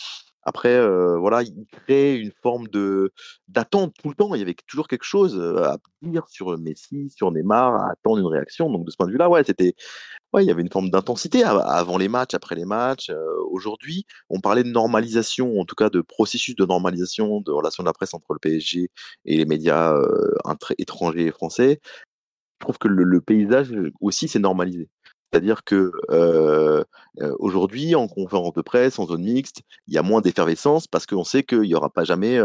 [0.44, 3.12] Après, euh, voilà, il crée une forme de
[3.48, 4.34] d'attente tout le temps.
[4.36, 8.20] Il y avait toujours quelque chose euh, à dire sur Messi, sur Neymar, à attendre
[8.20, 8.70] une réaction.
[8.72, 9.76] Donc de ce point de vue-là, ouais, c'était,
[10.34, 13.10] ouais, il y avait une forme d'intensité av- avant les matchs, après les matchs.
[13.10, 13.18] Euh,
[13.52, 17.88] Aujourd'hui, on parlait de normalisation, en tout cas de processus de normalisation de relations de
[17.90, 18.90] la presse entre le PSG
[19.26, 20.36] et les médias euh,
[20.78, 21.80] étrangers et français.
[22.62, 24.90] Je trouve que le paysage aussi s'est normalisé.
[25.32, 25.92] C'est-à-dire que
[27.40, 31.24] aujourd'hui, en conférence de presse, en zone mixte, il y a moins d'effervescence parce qu'on
[31.24, 32.40] sait qu'il n'y aura pas jamais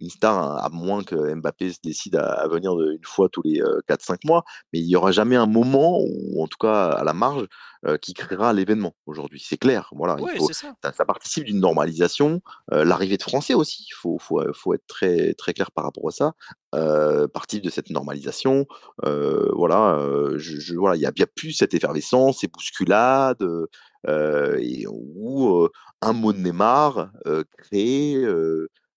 [0.00, 3.42] une star, hein, à moins que Mbappé se décide à, venir de- une fois tous
[3.42, 6.88] les euh, 4-5 mois, mais il n'y aura jamais un moment, ou en tout cas
[6.90, 7.46] à la marge,
[7.86, 9.42] euh, qui créera l'événement aujourd'hui.
[9.46, 9.88] C'est clair.
[9.92, 10.72] Voilà, il faut, ça.
[10.82, 12.40] ça, ça participe d'une normalisation.
[12.72, 16.08] Euh, L'arrivée de Français aussi, il faut, faut, faut être très, très clair par rapport
[16.08, 16.32] à ça,
[16.74, 18.66] euh, participe de cette normalisation.
[19.04, 23.42] Euh, voilà, euh, je, je- voilà, il n'y a, a plus cette effervescence, ces bousculades,
[23.42, 23.66] euh,
[24.08, 25.70] euh, et où euh,
[26.02, 28.14] un mot de Neymar euh, crée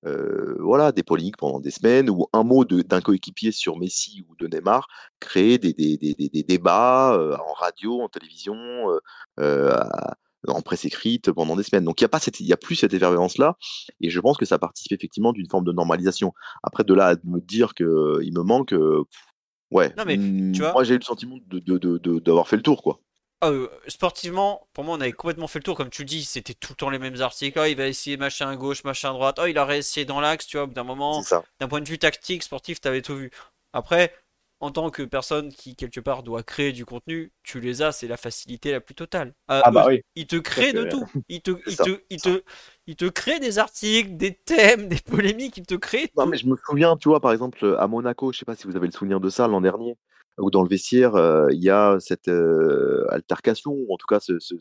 [0.06, 4.36] euh, voilà, des polémiques pendant des semaines, ou un mot d'un coéquipier sur Messi ou
[4.36, 4.88] de Neymar
[5.20, 8.56] crée des, des, des, des- des débats euh, en radio, en télévision,
[9.40, 9.78] euh,
[10.48, 11.84] en presse écrite pendant des semaines.
[11.84, 13.58] Donc il n'y a, pas cette- il y a plus cette effervescence-là,
[14.00, 16.34] et je pense que ça participe effectivement d'une forme de normalisation.
[16.64, 18.74] Après, de là à me dire qu'il me manque,
[19.72, 22.20] ouais, Non, mais, mm, tu vois- moi j'ai eu le sentiment de- de- de- de-
[22.20, 23.02] d'avoir fait le tour, quoi.
[23.42, 25.78] Ah, euh, sportivement, pour moi, on avait complètement fait le tour.
[25.78, 27.58] Comme tu le dis, c'était tout le temps les mêmes articles.
[27.58, 29.40] Oh, il va essayer machin à gauche, machin à droite.
[29.42, 30.68] Oh, il a réessayé dans l'axe, tu vois.
[30.68, 31.24] D'un moment,
[31.60, 33.32] d'un point de vue tactique, sportif, t'avais tout vu.
[33.72, 34.14] Après,
[34.60, 38.08] en tant que personne qui, quelque part, doit créer du contenu, tu les as, c'est
[38.10, 39.34] la facilité la plus totale.
[39.52, 40.02] Euh, Ah bah oui.
[40.16, 41.06] Ils te créent de tout.
[41.30, 42.44] Ils te, ils te, ils te,
[42.88, 45.56] ils te créent des articles, des thèmes, des polémiques.
[45.56, 46.30] Ils te créent Non, tout.
[46.30, 48.76] mais je me souviens, tu vois, par exemple, à Monaco, je sais pas si vous
[48.76, 49.96] avez le souvenir de ça l'an dernier,
[50.38, 51.14] où dans le vestiaire,
[51.52, 52.30] il y a cette
[53.10, 54.56] altercation, ou en tout cas ce, ce,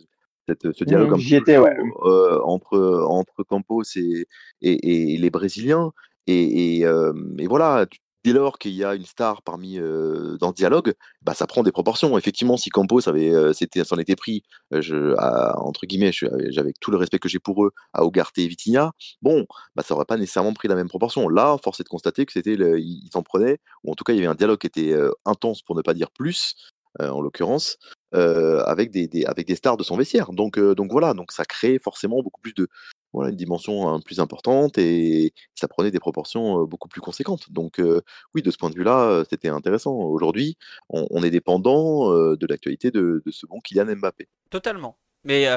[0.49, 1.77] cette- ce dialogue Mmh, ouais.
[2.05, 4.27] euh, entre, entre Campos et,
[4.62, 5.93] et, et les Brésiliens.
[6.27, 8.01] Et, et, euh, et voilà, tu-
[8.33, 11.72] dès lors qu'il y a une star parmi euh, dans dialogue, bah, ça prend des
[11.72, 12.16] proportions.
[12.18, 14.43] Effectivement, si Campos avait, euh, c'était, s'en était pris,
[14.74, 15.14] euh, je,
[15.59, 18.93] entre guillemets, suis- j'avais tout le respect que j'ai pour eux, à Ugarte et Vitinha,
[19.22, 21.29] bon, bah, ça aurait pas nécessairement pris la même proportion.
[21.29, 24.16] Là, force est de constater que c'était, ils s'en prenaient, ou en tout cas, il
[24.16, 26.55] y avait un dialogue qui était euh, intense, pour ne pas dire plus,
[27.01, 27.79] euh, en l'occurrence,
[28.14, 30.33] euh, avec des, des- avec des stars de son vestiaire.
[30.33, 32.68] Donc, euh, donc voilà, donc ça crée forcément beaucoup plus de,
[33.13, 37.51] voilà, une dimension hein, plus importante et ça prenait des proportions euh, beaucoup plus conséquentes.
[37.51, 38.03] Donc euh,
[38.35, 39.95] oui, de ce point de vue-là, euh, c'était intéressant.
[39.95, 40.57] Aujourd'hui,
[40.91, 44.29] on, on est dépendant de l'actualité de, de ce bon Kylian Mbappé.
[44.51, 44.99] Totalement.
[45.25, 45.49] Mais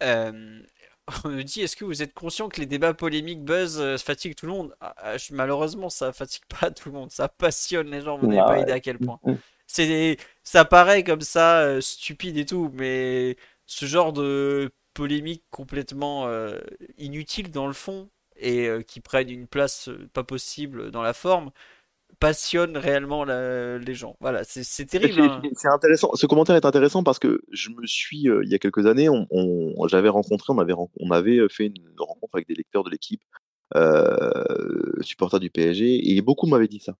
[1.24, 4.46] on me dit, est-ce que vous êtes conscient que les débats polémiques buzz fatiguent tout
[4.46, 4.74] le monde?
[4.80, 7.10] Ah, ah, je- malheureusement, ça fatigue pas tout le monde.
[7.10, 8.18] Ça passionne les gens.
[8.18, 8.62] Vous n'avez Ah pas ouais.
[8.62, 9.18] idée à quel point.
[9.66, 13.36] C'est ça paraît comme ça stupide et tout, mais
[13.66, 16.58] ce genre de polémique complètement euh,
[16.98, 21.12] inutile dans le fond et euh, qui prennent une place euh, pas possible dans la
[21.14, 21.50] forme
[22.20, 24.16] passionne réellement la- les gens.
[24.20, 25.14] Voilà, c'est terrible.
[25.14, 25.42] C'est- hein.
[25.56, 26.10] c'est- intéressant.
[26.14, 29.08] Ce commentaire est intéressant parce que je me suis, euh, il y a quelques années,
[29.08, 32.90] on, on- j'avais rencontré, on avait, on avait fait une rencontre avec des lecteurs de
[32.90, 33.22] l'équipe,
[33.74, 36.94] euh, supporters du PSG, et beaucoup m'avaient dit ça.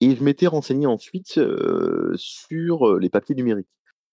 [0.00, 3.68] Et je m'étais renseigné ensuite euh, sur les papiers numériques.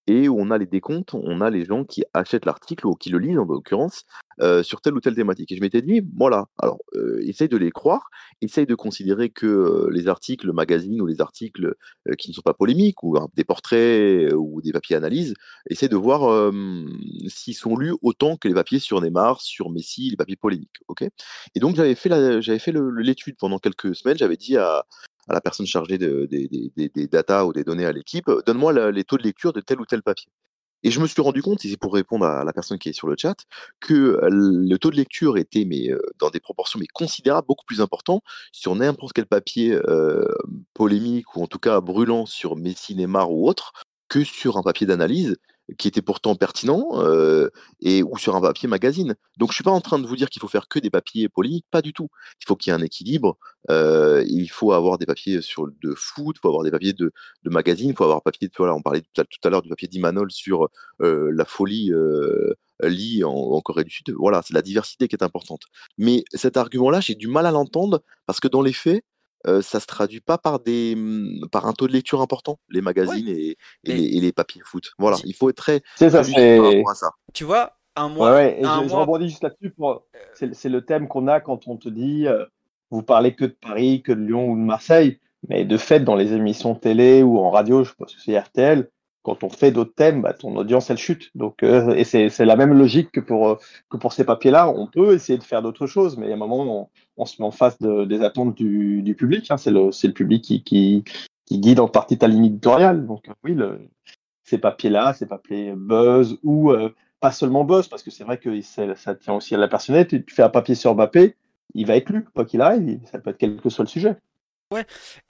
[0.08, 3.10] Et où on a les décomptes, on a les gens qui achètent l'article ou qui
[3.10, 4.06] le lisent en l'occurrence
[4.42, 5.52] euh, sur telle ou telle thématique.
[5.52, 8.10] Et je m'étais dit, voilà, alors euh, essaye de les croire,
[8.42, 11.76] essaye de considérer que euh, les articles, le magazine ou les articles
[12.08, 15.34] euh, qui ne sont pas polémiques ou hein, des portraits ou des papiers analyses,
[15.70, 16.52] essaye de voir
[17.28, 20.78] s'ils sont lus autant que les papiers sur Neymar, sur Messi, les papiers polémiques.
[20.88, 21.04] ok?
[21.56, 24.18] Et donc j'avais fait l'étude pendant quelques semaines.
[24.18, 24.86] J'avais dit à,
[25.28, 29.04] à la personne chargée de- des, data ou des données à l'équipe, donne-moi la- les
[29.04, 30.30] taux de lecture de tel ou tel papier.
[30.84, 33.08] Et je me suis rendu compte, c'est pour répondre à la personne qui est sur
[33.08, 33.36] le chat,
[33.80, 37.66] que euh, le taux de lecture était mais, euh, dans des proportions mais considérables, beaucoup
[37.66, 40.26] plus importants sur n'importe quel papier euh,
[40.74, 43.74] polémique ou en tout cas brûlant sur Messi, Neymar ou autre,
[44.10, 45.38] que sur un papier d'analyse
[45.78, 47.50] qui était pourtant pertinent euh,
[47.80, 49.16] et ou sur un papier magazine.
[49.38, 51.30] Donc je suis pas en train de vous dire qu'il faut faire que des papiers
[51.30, 52.10] polémiques, pas du tout.
[52.42, 53.38] Il faut qu'il y ait un équilibre.
[53.70, 57.12] euh, il faut avoir des papiers sur de foot, il faut avoir des papiers de,
[57.44, 58.50] de magazine, il faut avoir papier.
[58.58, 60.70] Voilà, on parlait tout à, l'heure du papier d'Imanol sur
[61.02, 62.54] euh, la folie euh,
[63.24, 64.14] en, en Corée du Sud.
[64.18, 65.64] Voilà, c'est la diversité qui est importante.
[65.98, 69.04] Mais cet argument-là, j'ai du mal à l'entendre parce que dans les faits,
[69.48, 72.82] euh, ça se traduit pas par des hum, par un taux de lecture important, les
[72.82, 74.92] magazines et, et Mais- les, et les papiers foot.
[74.98, 77.10] Voilà, il faut être très C'est ça, ça.
[77.34, 79.72] Tu vois, un mois, ouais, et un je, rebondis juste là-dessus.
[79.72, 80.06] Pour...
[80.34, 82.46] C'est c'est le thème qu'on a quand on te dit euh,
[82.92, 85.20] vous parlez que de Paris, que de Lyon ou de Marseille.
[85.50, 88.90] Mais de fait, dans les émissions télé ou en radio, je pense que c'est RTL,
[89.24, 91.30] quand on fait d'autres thèmes, bah, ton audience, elle chute.
[91.36, 93.56] Donc, euh, et c'est la même logique que pour, euh,
[93.90, 94.70] que pour ces papiers-là.
[94.70, 97.48] On peut essayer de faire d'autres choses, mais à un moment, on, on se met
[97.48, 99.50] en face de- des attentes du, du public.
[99.52, 99.58] hein.
[99.58, 101.04] C'est le, c'est le public qui, qui,
[101.52, 103.06] guide en partie ta ligne éditoriale.
[103.06, 103.58] Donc, euh, oui,
[104.44, 106.74] ces papiers-là, ces papiers buzz ou
[107.20, 110.24] pas seulement buzz, parce que c'est vrai que ça tient aussi à la personnalité.
[110.24, 111.36] Tu fais un papier sur Mbappé,
[111.76, 114.16] il va être lu, quoi qu'il arrive, ça peut être quel que soit le sujet.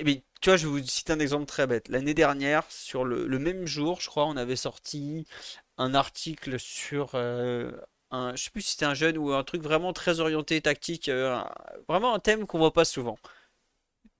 [0.03, 1.87] Bien, tu vois, je vais vous citer un exemple très bête.
[1.89, 5.27] L'année dernière, sur le, le même jour, je crois, on avait sorti
[5.77, 7.71] un article sur un,
[8.11, 11.09] un, je sais plus si c'était un jeune ou un truc vraiment très orienté tactique,
[11.09, 11.39] euh,
[11.87, 13.17] vraiment un thème qu'on voit pas souvent.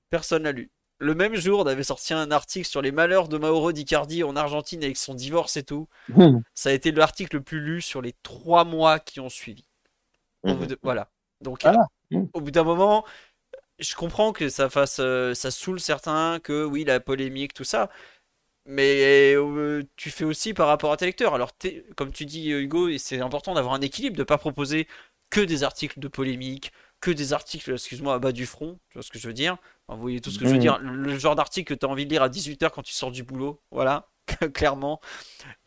[0.10, 0.72] Personne l'a lu.
[1.00, 4.36] Le même jour, on avait sorti un article sur les malheurs de Mauro Icardi en
[4.36, 5.88] Argentine avec son divorce et tout.
[6.56, 9.66] Ça a été l'article le plus lu sur les trois mois qui ont suivi.
[10.46, 11.12] De- voilà.
[11.42, 11.76] Donc, Ah,
[12.12, 12.30] mhm.
[12.34, 13.06] au bout d'un moment,
[13.82, 17.90] je comprends que ça fasse, euh, ça saoule certains, que oui, la polémique, tout ça.
[18.66, 21.36] Mais euh, tu fais aussi par rapport à tes lecteurs.
[21.36, 21.52] Alors,
[21.98, 24.88] comme tu dis, Hugo, et c'est important d'avoir un équilibre, de pas proposer
[25.32, 26.72] que des articles de polémique,
[27.02, 28.80] que des articles, excuse-moi, à bas du front.
[28.90, 29.58] Tu vois ce que je veux dire?
[29.88, 30.62] Enfin, vous voyez tout ce que je veux Mhm.
[30.62, 30.80] dire.
[30.80, 33.12] Le, le genre d'article que tu as envie de lire à 18h quand tu sors
[33.12, 33.62] du boulot.
[33.72, 34.10] Voilà,
[34.54, 35.02] clairement.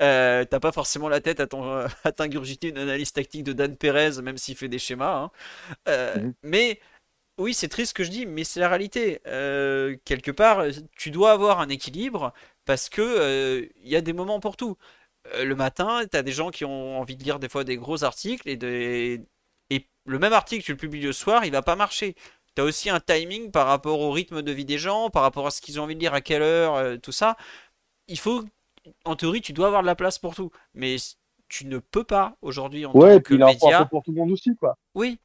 [0.02, 1.40] Euh, t'as pas forcément la tête
[2.04, 5.16] à t'ingurgiter une analyse tactique de Dan Perez, même s'il fait des schémas.
[5.24, 5.30] hein.
[5.88, 6.34] Euh, Mhm.
[6.42, 6.80] Mais
[7.38, 9.20] oui, c'est triste ce que je dis, mais c'est la réalité.
[9.26, 12.32] Euh, quelque part, euh, tu dois avoir un équilibre
[12.64, 14.76] parce que euh, il y a des moments pour tout.
[15.34, 17.76] Euh, le matin, tu as des gens qui ont envie de lire des fois des
[17.76, 19.22] gros articles et, des-
[19.70, 22.14] et le même article, tu le publies le soir, il va pas marcher.
[22.56, 25.46] Tu as aussi un timing par rapport au rythme de vie des gens, par rapport
[25.46, 27.36] à ce qu'ils ont envie de lire, à quelle heure, tout ça.
[28.08, 28.44] Il faut,
[29.04, 30.50] en théorie, tu dois avoir de la place pour tout.
[30.74, 30.96] Mais
[31.48, 33.90] tu ne peux pas aujourd'hui en Ouais, tant que puis il média.
[33.90, 34.78] pour tout le monde aussi, quoi.
[34.94, 35.18] Oui,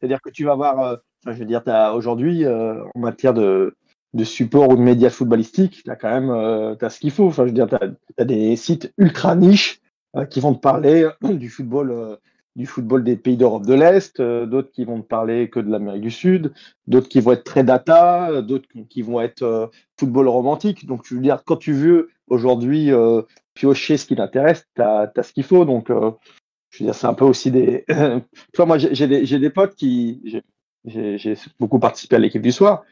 [0.00, 0.98] C'est-à-dire que tu vas avoir,
[1.32, 1.62] je veux dire,
[1.94, 3.74] aujourd'hui, euh, en matière de,
[4.14, 7.30] de support ou de médias footballistiques, tu as quand même euh, ce qu'il faut.
[7.30, 7.76] Je veux dire, tu
[8.18, 9.80] as, des sites ultra niches
[10.16, 12.18] euh, qui vont te parler du football,
[12.54, 16.02] du football des pays d'Europe de l'Est, d'autres qui vont te parler que de l'Amérique
[16.02, 16.52] du Sud,
[16.86, 20.86] d'autres qui vont être très data, d'autres qui vont être football romantique.
[20.86, 22.90] Donc, je veux dire, quand tu veux aujourd'hui
[23.54, 25.64] piocher ce qui t'intéresse, tu as, ce qu'il faut.
[25.64, 27.84] Donc, je veux dire, c'est un peu aussi des.
[27.88, 29.06] tu vois, moi, j'ai
[29.38, 30.42] des potes qui.
[30.86, 32.84] J'ai- beaucoup participé à l'équipe du soir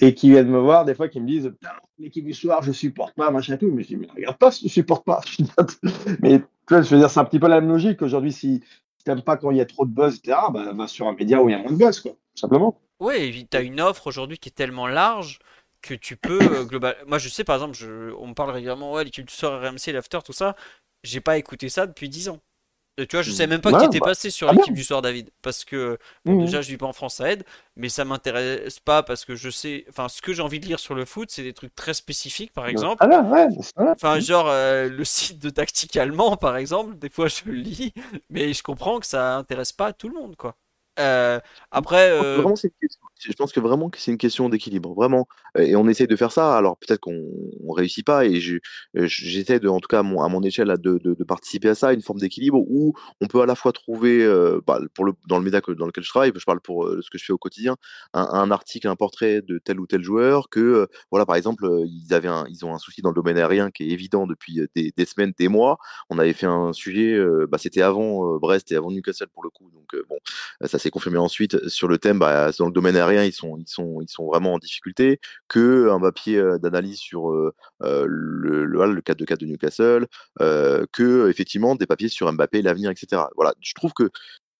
[0.00, 1.52] et qui viennent me voir des fois qui me disent
[1.98, 3.70] l'équipe du soir, je supporte pas, machin tout.
[3.70, 5.20] Mais je dis, mais regarde pas si tu supportes pas.
[6.20, 8.02] mais tu vois, je veux dire, c'est un petit peu la même logique.
[8.02, 8.62] Aujourd'hui, si,
[8.98, 11.14] si t'aimes pas quand il y a trop de buzz, etc., bah, va sur un
[11.14, 12.80] média où il y a moins de buzz, quoi, tout simplement.
[13.00, 15.38] Oui, tu as une offre aujourd'hui qui est tellement large
[15.82, 16.96] que tu peux euh, global.
[17.06, 18.12] Moi, je sais par exemple, je...
[18.18, 20.56] on me parle régulièrement, ouais, l'équipe du soir, RMC, l'after, tout ça.
[21.02, 22.38] J'ai pas écouté ça depuis 10 ans.
[22.98, 24.74] Et tu vois, je sais même pas Ouais, qui était bah, passé sur très l'équipe
[24.74, 25.30] du soir, David.
[25.40, 26.44] Parce que, bon, Mhm.
[26.44, 27.44] déjà, je vis pas en France, ça aide.
[27.76, 29.86] Mais ça m'intéresse pas parce que je sais.
[29.88, 32.52] Enfin, ce que j'ai envie de lire sur le foot, c'est des trucs très spécifiques,
[32.52, 32.98] par exemple.
[33.00, 33.48] Ah là, ouais.
[33.76, 37.94] Enfin, genre euh, le site de tactique allemand, par exemple, des fois je le lis,
[38.30, 40.56] mais je comprends que ça intéresse pas tout le monde, quoi.
[40.98, 41.40] Euh,
[41.70, 44.94] après, euh, Vraiment, c'est une question je pense que vraiment que c'est une question d'équilibre,
[44.94, 45.26] vraiment.
[45.58, 46.56] Et on essaye de faire ça.
[46.56, 47.30] Alors peut-être qu'on
[47.64, 48.40] on réussit pas, et
[48.96, 52.18] euh, j'essaie de, en tout cas à mon, échelle, de, participer à ça, une forme
[52.18, 55.60] d'équilibre où on peut à la fois trouver, euh, bah, pour le, dans le média
[55.60, 57.76] dans lequel je travaille, je parle pour euh, ce que je fais au quotidien,
[58.12, 62.28] un, article, un portrait de tel ou tel joueur, que voilà, par exemple, ils avaient
[62.48, 65.48] ils ont un souci dans le domaine aérien qui est évident depuis des, semaines, des
[65.48, 65.78] mois.
[66.10, 67.18] On avait fait un sujet,
[67.48, 70.16] bah, c'était avant Brest et avant Newcastle pour le coup, donc bon,
[70.64, 72.18] ça s'est confirmé ensuite sur le thème.
[72.18, 75.20] Bah, dans le domaine aérien, ils sont, ils sont, ils sont vraiment en difficulté.
[75.48, 79.40] Que un papier euh, d'analyse sur euh, euh, le, le, voilà, le 4 de 4
[79.40, 80.06] de Newcastle,
[80.92, 83.22] que effectivement des papiers sur Mbappé, l'avenir, etc.
[83.36, 84.10] Voilà, je trouve que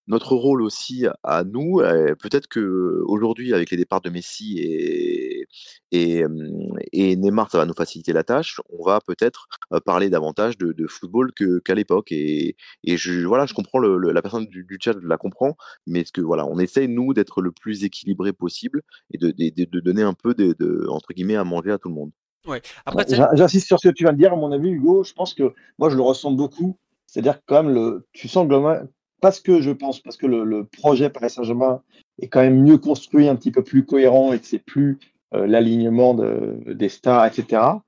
[0.08, 1.78] notre rôle aussi à nous,
[2.20, 5.41] peut-être que aujourd'hui avec les départs de Messi et,
[5.90, 6.24] et,
[7.16, 8.60] Neymar, ça va nous faciliter la tâche.
[8.70, 9.48] On va peut-être
[9.84, 12.12] parler davantage de, de football que, qu'à l'époque.
[12.12, 15.18] Et, et je, voilà, je comprends le, le- la personne du, du chat, je la
[15.18, 18.82] comprends, mais ce que voilà, on essaye nous d'être le plus équilibré possible
[19.12, 21.78] et de, de, de- de donner un peu de, de- entre guillemets à manger à
[21.78, 22.10] tout le monde?
[22.46, 22.62] Ouais.
[22.86, 25.04] Après, J'insiste sur ce que tu viens de dire, à mon avis, Hugo.
[25.04, 26.76] Je pense que moi, je le ressens beaucoup.
[27.06, 28.88] C'est-à-dire que quand même, le, tu sens globalement,
[29.20, 31.82] parce que je pense, parce que le, le projet Paris Saint-Germain
[32.20, 35.11] est quand même mieux construit, un petit peu plus cohérent et que c'est plus euh,
[35.34, 37.82] l'alignement de- des stars, etc.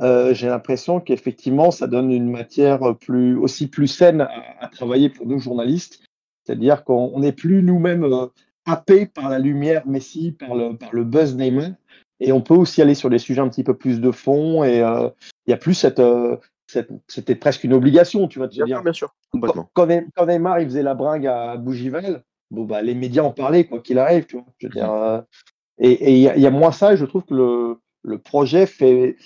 [0.00, 4.30] euh, j'ai l'impression qu'effectivement, ça donne une matière plus, aussi plus saine à,
[4.60, 6.02] à travailler pour nous journalistes.
[6.44, 8.26] C'est-à-dire qu'on n'est plus nous-mêmes euh,
[8.66, 11.72] happés par la lumière Messi, par le, par le buzz Neymar.
[12.18, 14.64] Et on peut aussi aller sur des sujets un petit peu plus de fond.
[14.64, 15.08] Et euh,
[15.46, 16.36] il y a plus cette, euh,
[16.66, 18.76] cette- C'était presque une obligation, tu vas te Bien dire.
[18.76, 19.68] sûr, bien sûr, complètement.
[19.74, 23.22] Quand, quand Ney- quand Neymar il faisait la bringue à Bougival, bon, bah, les médias
[23.22, 24.24] en parlaient, quoi qu'il arrive.
[24.26, 25.20] Tu vois, je veux dire, euh,
[25.80, 27.34] et il y, a- moins ça, et je trouve que
[28.02, 29.16] le projet fait.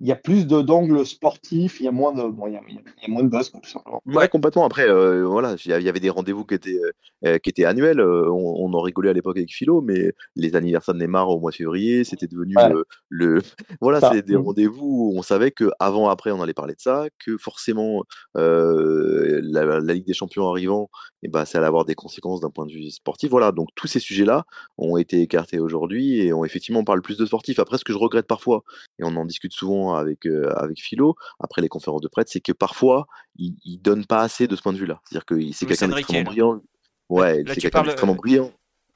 [0.00, 2.56] Il y a plus de- d'angles sportifs, il y a moins de, bon, il y
[2.56, 4.02] a, il y a- il y a moins de buzz, tout simplement.
[4.06, 4.64] Ouais, complètement.
[4.64, 6.80] Après, euh, voilà, il y avait des rendez-vous qui étaient,
[7.24, 8.00] euh, qui étaient annuels.
[8.00, 11.38] euh, on, on en rigolait à l'époque avec Philo, mais les anniversaires de Neymar au
[11.38, 12.68] mois de février, c'était devenu Ouais.
[12.70, 13.38] le, le-
[13.80, 14.42] voilà, c'est des Mhm.
[14.42, 18.02] rendez-vous où on savait que avant, après, on allait parler de ça, que forcément,
[18.36, 20.90] euh, la, la Ligue des Champions arrivant,
[21.22, 23.30] et ben, ça allait avoir des conséquences d'un point de vue sportif.
[23.30, 24.44] Voilà, donc tous ces sujets-là
[24.76, 27.58] ont été écartés aujourd'hui et on effectivement on parle plus de sportifs.
[27.58, 28.62] Après, ce que je regrette parfois,
[28.98, 32.40] et on en discute souvent avec euh, avec Philo après les conférences de presse, c'est
[32.40, 33.06] que parfois
[33.36, 35.00] il, il donne pas assez de ce point de vue-là.
[35.04, 36.62] C'est-à-dire que c'est quelqu'un d'extrêmement brillant.
[37.10, 38.52] Ouais, c'est quelqu'un d'extrêmement euh, brillant.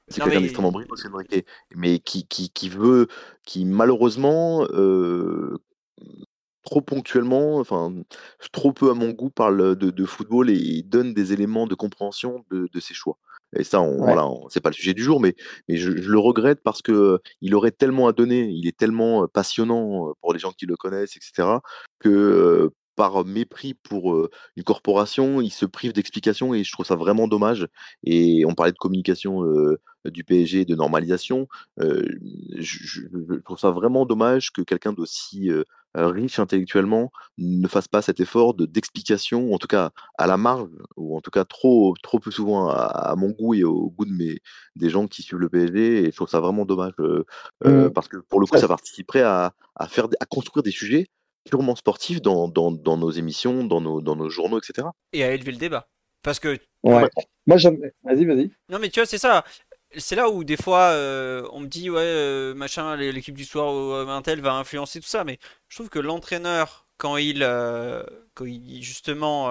[0.08, 3.08] C'est quelqu'un mais- d'extrêmement brillant, Enrique, mais qui, qui, qui veut,
[3.44, 5.58] qui malheureusement, euh,
[6.64, 7.94] trop ponctuellement, enfin,
[8.52, 11.74] trop peu à mon goût, parle de, de football et, et donne des éléments de
[11.74, 13.18] compréhension de, de ses choix.
[13.56, 14.14] Et ça, on, Ouais.
[14.14, 15.34] voilà, c'est pas le sujet du jour, mais,
[15.68, 19.26] mais je, je le regrette parce que il aurait tellement à donner, il est tellement
[19.28, 21.58] passionnant pour les gens qui le connaissent, etc.,
[21.98, 26.86] que euh, par mépris pour euh, une corporation, il se prive d'explications et je trouve
[26.86, 27.68] ça vraiment dommage.
[28.02, 31.46] Et on parlait de communication euh, du PSG, de normalisation.
[31.78, 35.50] je, trouve ça vraiment dommage que quelqu'un d'aussi
[35.94, 40.70] riche intellectuellement ne fasse pas cet effort de d'explication, en tout cas à la marge,
[40.96, 44.04] ou en tout cas trop, trop peu souvent à, à mon goût et au goût
[44.04, 44.38] de mes,
[44.76, 46.02] des gens qui suivent le PSG.
[46.02, 47.24] Et je trouve ça vraiment dommage euh,
[47.64, 47.92] euh, Mm.
[47.92, 51.06] parce que pour le coup, ça participerait à, à, faire, à construire des sujets
[51.48, 54.88] purement sportifs dans, dans, dans nos émissions, dans nos, dans nos journaux, etc.
[55.12, 55.88] et à élever le débat.
[56.22, 57.08] Parce que Ouais.
[57.46, 57.78] Moi, j'aime.
[58.04, 58.50] Vas-y, vas-y.
[58.68, 59.44] Non, mais tu vois, c'est ça.
[59.96, 63.44] C'est là où des fois euh, on me dit, ouais, euh, machin, l'é- l'équipe du
[63.44, 65.24] soir ou euh, un tel va influencer tout ça.
[65.24, 68.02] Mais je trouve que l'entraîneur, quand il, euh,
[68.34, 69.50] quand il justement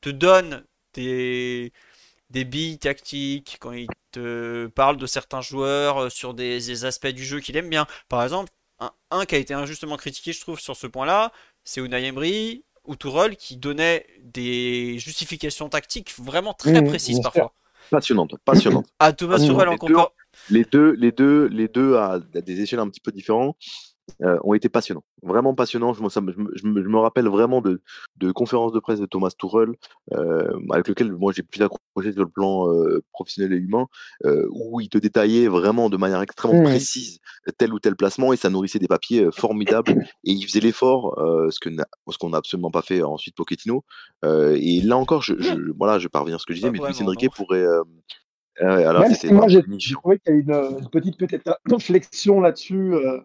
[0.00, 0.64] te donne
[0.94, 1.72] des,
[2.30, 7.24] des billes tactiques, quand il te parle de certains joueurs sur des, des aspects du
[7.24, 7.86] jeu qu'il aime bien.
[8.08, 8.50] Par exemple,
[8.80, 11.32] un, un qui a été injustement critiqué, je trouve, sur ce point-là,
[11.64, 17.54] c'est Unai Emery ou Tourelle qui donnait des justifications tactiques vraiment très Mhm, précises parfois.
[17.92, 18.86] Passionnante, passionnante.
[18.98, 19.46] À Thomas Mhm.
[19.48, 20.10] Tuchel en Les deux, compar-
[20.50, 23.54] les deux, les deux, les deux à des échelles un petit peu différentes
[24.22, 25.92] euh, ont été passionnants, vraiment passionnants.
[25.94, 27.80] Je, me- ça me- je, me, je me- je me rappelle vraiment de,
[28.16, 29.70] de conférences de presse de Thomas Tuchel,
[30.12, 33.86] euh, avec lequel moi j'ai pu accrocher sur le plan euh, professionnel et humain,
[34.24, 36.64] euh, où il te détaillait vraiment de manière extrêmement Mhm.
[36.66, 37.18] précise
[37.58, 39.92] tel ou tel placement et ça nourrissait des papiers euh, formidables
[40.24, 43.34] et il faisait l'effort, euh, ce que n'a- ce qu'on n'a absolument pas fait ensuite
[43.36, 43.84] Pochettino.
[44.24, 46.78] Euh, et là encore, je, je, voilà, je parviens à ce que je disais, mais
[46.78, 47.62] Luis Enrique pourrait.
[47.62, 47.82] euh,
[48.60, 49.62] euh, alors Même si moi, j'ai
[49.94, 52.94] trouvé qu'il y a une, une petite peut-être réflexion là-dessus.
[52.94, 53.20] euh,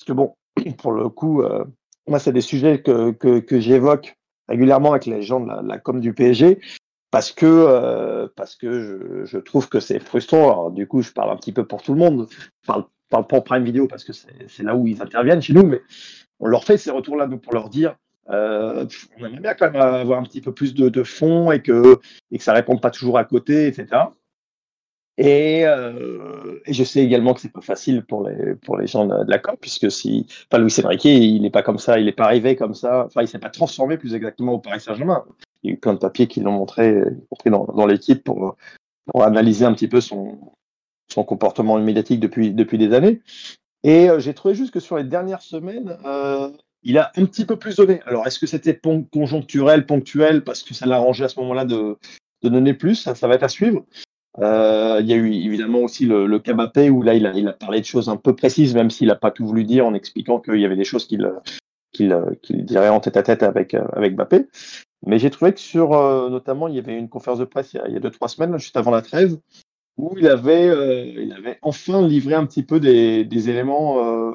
[0.00, 0.34] parce que bon,
[0.78, 1.64] pour le coup, euh,
[2.08, 4.16] moi, c'est des sujets que, que, que j'évoque
[4.48, 6.58] régulièrement avec les gens de la, com du PSG.
[7.10, 10.50] Parce que, euh, parce que je, trouve que c'est frustrant.
[10.50, 12.28] Alors, du coup, je parle un petit peu pour tout le monde.
[12.30, 15.66] Je parle, parle en Prime Vidéo parce que c'est là où ils interviennent chez nous,
[15.66, 15.82] mais
[16.38, 17.96] on leur fait ces retours-là pour leur dire
[18.30, 18.86] euh,
[19.18, 21.98] on aimerait bien quand même avoir un petit peu plus de, de fond et que,
[22.30, 23.88] et que ça réponde pas toujours à côté, etc.
[25.22, 29.04] Et, euh, et, je sais également que c'est pas facile pour les pour les gens
[29.04, 32.12] de, la COP, puisque si, enfin Louis Enrique, il n'est pas comme ça, il n'est
[32.12, 35.26] pas arrivé comme ça, enfin il s'est pas transformé plus exactement au Paris Saint-Germain.
[35.62, 38.56] Il y a eu plein de papiers qui l'ont montré, compris dans, l'équipe pour
[39.14, 40.38] analyser un petit peu son
[41.12, 43.20] son comportement médiatique depuis depuis des années.
[43.82, 46.50] Et euh, j'ai trouvé juste que sur les dernières semaines, euh,
[46.82, 48.00] il a un petit peu plus donné.
[48.06, 48.80] Alors est-ce que c'était
[49.12, 51.98] conjoncturel, ponctuel, parce que ça l'a arrangé à ce moment-là de
[52.42, 53.84] de donner plus, ça, ça va être à suivre.
[54.38, 57.80] Euh, il y a eu évidemment aussi le, le Kabapé où là il a, parlé
[57.80, 60.60] de choses un peu précises, même s'il n'a pas tout voulu dire en expliquant qu'il
[60.60, 61.28] y avait des choses qu'il
[62.48, 64.46] dirait en tête à tête avec avec Mbappé.
[65.06, 67.78] Mais j'ai trouvé que sur euh, notamment il y avait une conférence de presse il
[67.78, 69.36] y a, il y deux trois semaines juste avant la trêve
[69.96, 74.32] où il avait euh, enfin livré un petit peu des, éléments euh,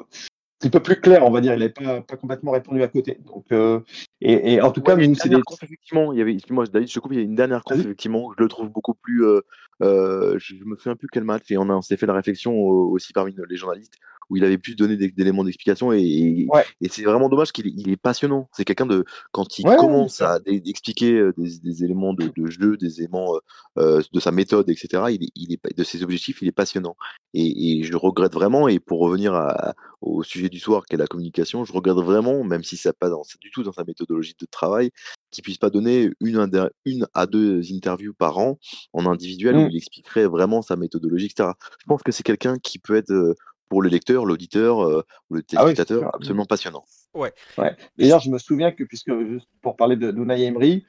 [0.58, 1.54] petit peu plus clairs, on va dire.
[1.54, 3.18] Il n'avait pas, pas complètement répondu à côté.
[3.26, 3.80] Donc, euh,
[4.20, 5.40] et, et, en tout cas, nous, c'est des...
[5.62, 8.32] effectivement, il y avait, excuse-moi, David, je coupe, il y a une dernière conf, effectivement,
[8.36, 9.40] je le trouve beaucoup plus, euh,
[9.82, 12.54] euh, je me souviens plus quel match, et on, a, on s'est fait la réflexion
[12.58, 13.94] aussi parmi les journalistes,
[14.28, 16.64] où il avait plus donné d'éléments d'explication et, ouais.
[16.80, 18.48] et c'est vraiment dommage qu'il il est passionnant.
[18.52, 22.76] C'est quelqu'un de quand il ouais, commence à expliquer des, des, éléments de, de, jeu,
[22.76, 23.34] des éléments
[23.78, 25.04] euh, de sa méthode, etc.
[25.10, 26.96] Il, il, est de ses objectifs, il est passionnant.
[27.34, 28.68] Et, et je regrette vraiment.
[28.68, 32.42] Et pour revenir à, au sujet du soir, qui est la communication, je regrette vraiment,
[32.44, 34.90] même si ça pas dans, du tout dans sa méthodologie de travail,
[35.30, 38.58] qu'il puisse pas donner une, une à deux interviews par an
[38.92, 39.58] en individuel mmh.
[39.58, 41.50] où il expliquerait vraiment sa méthodologie, etc.
[41.80, 43.34] Je pense que c'est quelqu'un qui peut être
[43.68, 46.84] pour le lecteur, l'auditeur euh, ou le téléspectateur, ah oui, absolument passionnant.
[47.14, 47.32] Ouais.
[47.58, 47.74] ouais.
[47.98, 50.84] D'ailleurs, je me souviens que, puisque juste pour parler de d'Unai Emery,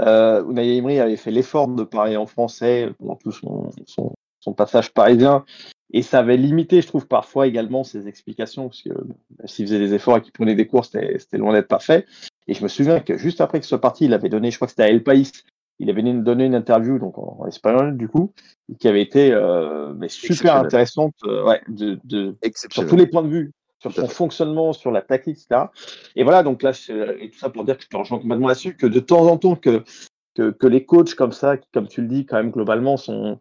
[0.00, 4.52] euh, Unai Emery avait fait l'effort de parler en français pendant tout son, son, son,
[4.52, 5.44] passage parisien,
[5.92, 8.90] et ça avait limité, je trouve, parfois également ses explications, parce que
[9.44, 12.06] s'il faisait des efforts et qu'il prenait des cours, c'était loin d'être parfait.
[12.46, 14.66] Et je me souviens que juste après que ce parti, il avait donné, je crois
[14.66, 15.30] que c'était à El País,
[15.80, 18.32] il avait donné une interview donc en, espagnol du coup
[18.78, 22.36] qui avait été euh, mais super intéressante euh, ouais, de, de
[22.68, 25.64] sur tous les points de vue sur son fonctionnement sur la tactique etc
[26.14, 26.70] et voilà donc là
[27.18, 29.38] et tout ça pour dire que je te rejoins complètement là-dessus que de temps en
[29.38, 29.82] temps que,
[30.34, 33.40] que, que les coachs comme ça qui comme tu le dis quand même globalement sont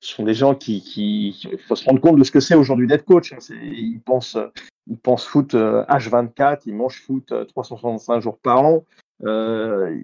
[0.00, 2.86] sont des gens qui, qui il faut se rendre compte de ce que c'est aujourd'hui
[2.86, 3.32] d'être coach.
[3.32, 3.38] Hein.
[3.50, 4.38] Ils pensent,
[4.86, 8.84] ils pensent foot H24, euh, ils mangent foot 365 jours par an.
[9.24, 9.94] Euh,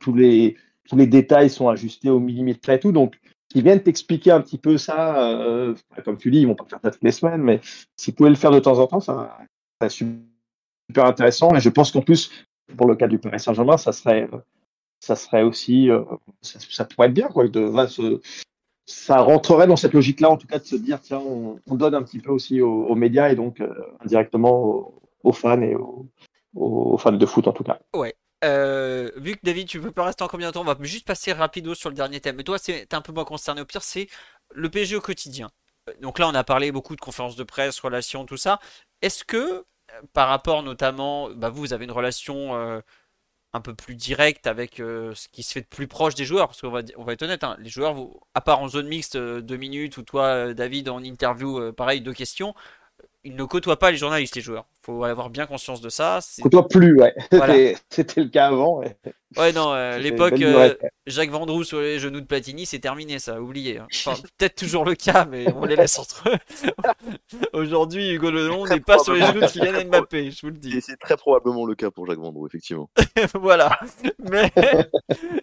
[0.00, 0.56] tous les,
[0.88, 2.92] tous les détails sont ajustés au millimètre près et tout.
[2.92, 3.18] Donc,
[3.54, 6.80] ils viennent t'expliquer un petit peu ça, euh, comme tu dis, ils vont pas faire
[6.82, 7.60] ça toutes les semaines, mais
[7.96, 9.38] s'ils pouvaient le faire de temps en temps, ça,
[9.80, 11.54] serait super intéressant.
[11.54, 12.30] Et je pense qu'en plus,
[12.76, 14.28] pour le cas du Paris Saint-Germain, ça serait,
[15.00, 16.02] ça serait aussi, euh,
[16.42, 17.44] ça, pourrait être bien, quoi.
[18.88, 21.94] Ça rentrerait dans cette logique-là, en tout cas, de se dire, tiens, on, on donne
[21.94, 26.06] un petit peu aussi aux, médias et donc euh, indirectement aux, aux, fans et aux,
[26.54, 27.80] aux, fans de foot, en tout cas.
[27.94, 28.14] Ouais.
[28.46, 31.06] Euh, vu que David, tu peux pas rester en combien de temps, on va juste
[31.06, 32.36] passer rapido sur le dernier thème.
[32.36, 34.08] Mais toi, c'est un peu moins concerné au pire, c'est
[34.54, 35.50] le PSG au quotidien.
[36.00, 38.58] Donc là, on a parlé beaucoup de conférences de presse, relations, tout ça.
[39.02, 39.64] Est-ce que,
[40.12, 42.80] par rapport notamment, bah vous, vous avez une relation euh,
[43.52, 46.48] un peu plus directe avec euh, ce qui se fait de plus proche des joueurs,
[46.48, 48.88] parce qu'on va, on va être honnête, hein, les joueurs, vous, à part en zone
[48.88, 52.54] mixte, euh, deux minutes, ou toi, David, en interview, pareil, deux questions,
[53.26, 54.66] ils ne côtoient pas les journalistes, les joueurs.
[54.82, 56.20] faut avoir bien conscience de ça.
[56.42, 57.12] Côtoient plus, ouais.
[57.32, 57.76] Voilà.
[57.90, 58.78] C'était le cas avant.
[58.78, 58.96] Ouais,
[59.36, 60.74] ouais non, euh, l'époque euh,
[61.06, 63.78] Jacques Vendroux sur les genoux de Platini, c'est terminé, ça, oublié.
[63.78, 63.88] Hein.
[63.92, 66.36] Enfin, peut-être toujours le cas, mais on les laisse entre eux.
[67.52, 70.80] Aujourd'hui, Hugo Lelon n'est pas sur les genoux de Kylian Mbappé, je vous le dis.
[70.80, 72.88] C'est très probablement le cas pour Jacques Vendroux, effectivement.
[73.34, 73.80] voilà.
[74.30, 74.52] Mais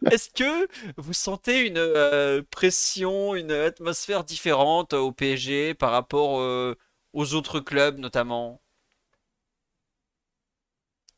[0.10, 6.76] est-ce que vous sentez une euh, pression, une atmosphère différente au PSG par rapport euh,
[7.14, 8.60] aux autres clubs notamment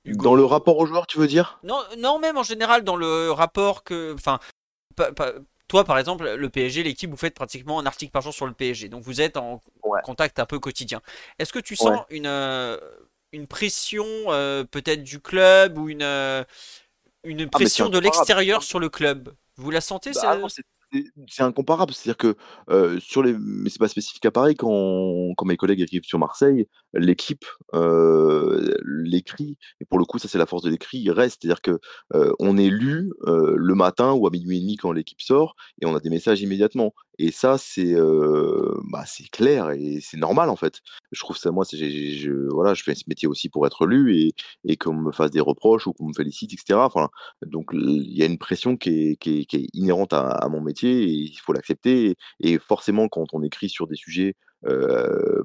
[0.06, 0.24] Hugo.
[0.24, 1.60] Dans le rapport aux joueurs, tu veux dire?
[1.64, 4.40] Non, non, même en général dans le rapport que, enfin,
[5.68, 8.54] toi par exemple, le PSG, l'équipe, vous faites pratiquement un article par jour sur le
[8.54, 10.02] PSG, donc vous êtes en ouais.
[10.04, 11.02] contact un peu quotidien.
[11.40, 12.18] Est-ce que tu sens ouais.
[12.18, 12.78] une euh,
[13.32, 16.44] une pression euh, peut-être du club ou une euh,
[17.24, 19.34] une pression ah, de l'extérieur sur le club?
[19.58, 20.38] Vous la sentez bah,
[21.28, 21.94] c'est incomparable.
[21.94, 24.56] C'est-à-dire que sur les, mais c'est pas spécifique à Paris.
[24.56, 29.58] Quand, quand mes collègues écrivent sur Marseille, l'équipe l'écrit.
[29.82, 31.10] Et pour le coup, ça c'est la force de l'écrit.
[31.10, 31.80] Reste, c'est-à-dire que
[32.40, 35.96] on est lu le matin ou à minuit et demi quand l'équipe sort, et on
[35.96, 36.94] a des messages immédiatement.
[37.20, 37.96] Et ça, c'est
[38.92, 40.82] bah, clair et c'est normal en fait.
[41.12, 44.34] Je trouve ça, moi, je, voilà, je fais ce métier aussi pour être lu et,
[44.64, 46.80] et qu'on me fasse des reproches ou qu'on me félicite, etc.
[47.46, 51.54] Donc il y a une pression qui est, inhérente à, mon métier et il faut
[51.54, 52.16] l'accepter.
[52.40, 54.36] Et, forcément, quand on écrit sur des sujets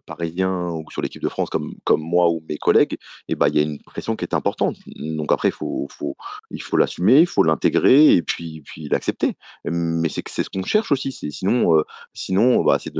[0.06, 2.96] parisien ou sur l'équipe de France comme, comme moi ou mes collègues,
[3.28, 4.76] et bah, il y a une pression qui est importante.
[4.96, 6.16] Donc après, faut, faut,
[6.50, 9.36] il faut l'assumer, il faut l'intégrer et puis, puis l'accepter.
[9.64, 11.12] Mais c'est ce qu'on cherche aussi.
[11.12, 11.82] Sinon,
[12.14, 12.92] sinon bah, c'est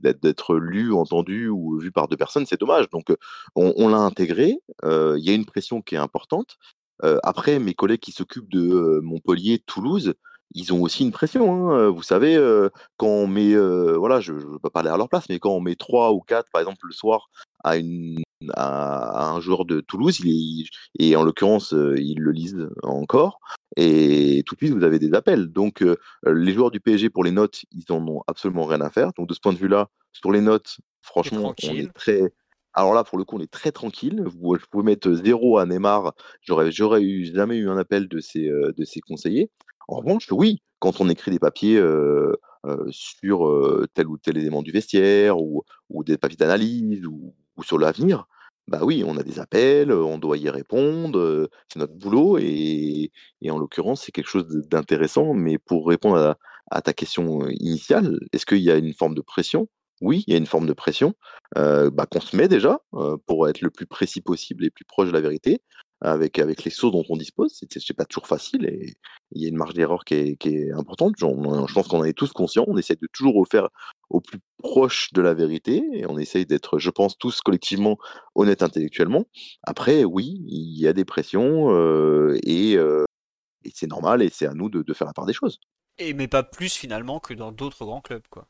[0.00, 2.88] d'être lu, entendu ou vu par deux personnes, c'est dommage.
[2.90, 3.12] Donc
[3.54, 4.58] on, on l'a intégré.
[4.84, 6.56] Il y a une pression qui est importante.
[7.22, 10.14] après, mes collègues qui s'occupent de Montpellier, Toulouse,
[10.54, 11.52] ils ont aussi une pression.
[11.52, 11.90] Hein.
[11.90, 12.36] Vous savez,
[12.96, 13.54] quand on met,
[13.96, 16.20] voilà, je ne veux pas parler à leur place, mais quand on met trois ou
[16.20, 17.30] quatre, par exemple, le soir,
[17.64, 18.22] à, une,
[18.54, 20.66] à, un joueur de Toulouse, il est,
[20.98, 23.40] et en l'occurrence, ils le lisent encore,
[23.76, 25.48] et tout de suite, vous avez des appels.
[25.48, 25.84] Donc,
[26.26, 29.12] les joueurs du PSG, pour les notes, ils n'en ont absolument rien à faire.
[29.16, 32.32] Donc, de ce point de vue-là, sur les notes, franchement, on est très.
[32.78, 34.22] Alors là, pour le coup, on est très tranquille.
[34.24, 36.14] Vous, je pouvais mettre zéro à Neymar.
[36.42, 39.50] J'aurais, j'aurais eu, jamais eu un appel de ses, de ses conseillers.
[39.88, 41.82] En revanche, oui, quand on écrit des papiers
[42.90, 45.64] sur tel ou tel élément du vestiaire ou,
[46.04, 47.34] des papiers d'analyse ou,
[47.64, 48.26] sur l'avenir,
[48.68, 53.10] bah oui, on a des appels, on doit y répondre, c'est notre boulot et,
[53.50, 55.34] en l'occurrence, c'est quelque chose d'intéressant.
[55.34, 56.36] Mais pour répondre
[56.70, 59.68] à, ta question initiale, est-ce qu'il y a une forme de pression?
[60.00, 61.14] Oui, il y a une forme de pression
[61.54, 62.78] bah, qu'on se met déjà
[63.26, 65.62] pour être le plus précis possible et plus proche de la vérité
[66.00, 67.60] avec, avec les sources dont on dispose.
[67.68, 68.94] C'est pas toujours facile et
[69.32, 71.14] il y a une marge d'erreur qui est, qui est importante.
[71.18, 72.64] je pense qu'on en est tous conscients.
[72.68, 73.68] On essaie de toujours faire
[74.10, 77.98] au plus proche de la vérité et on essaye d'être, je pense, tous collectivement
[78.34, 79.24] honnêtes intellectuellement.
[79.62, 81.70] Après, oui, il y a des pressions
[82.44, 85.60] et, et c'est normal et c'est à nous de, de, faire la part des choses.
[85.98, 88.48] Et mais pas plus finalement que dans d'autres grands clubs, quoi.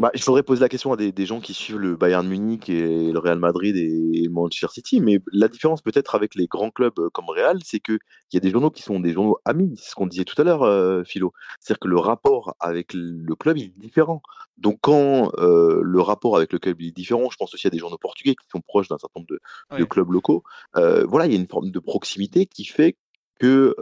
[0.00, 2.70] Bah, il faudrait poser la question à des, des, gens qui suivent le Bayern Munich
[2.70, 6.98] et le Real Madrid et Manchester City, mais la différence peut-être avec les grands clubs
[6.98, 7.98] euh, comme Real, c'est qu'il
[8.32, 10.44] y a des journaux qui sont des journaux amis, c'est ce qu'on disait tout à
[10.44, 11.34] l'heure, euh, Philo.
[11.60, 14.22] C'est-à-dire que le rapport avec le club il est différent.
[14.56, 17.78] Donc quand euh, le rapport avec le club est différent, je pense aussi à des
[17.78, 20.44] journaux portugais qui sont proches d'un certain nombre de, de clubs locaux,
[20.76, 22.96] euh, voilà, il y a une forme de proximité qui fait
[23.40, 23.74] que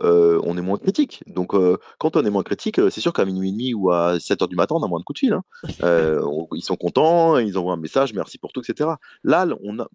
[0.44, 1.22] on est moins critique.
[1.26, 1.52] Donc,
[1.98, 4.48] quand on est moins critique, c'est sûr qu'à minuit et demi ou à 7 heures
[4.48, 5.32] du matin, on a moins de coups de fil.
[5.35, 5.43] Hein.
[6.55, 8.90] ils sont contents, ils envoient un message, merci pour tout, etc.
[9.24, 9.89] Là, on a,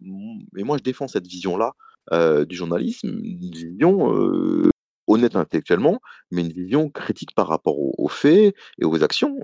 [0.57, 1.73] et moi, je défends cette vision-là
[2.45, 4.72] du journalisme, une vision
[5.07, 5.99] honnête intellectuellement,
[6.31, 9.39] mais une vision critique par rapport aux, faits et aux actions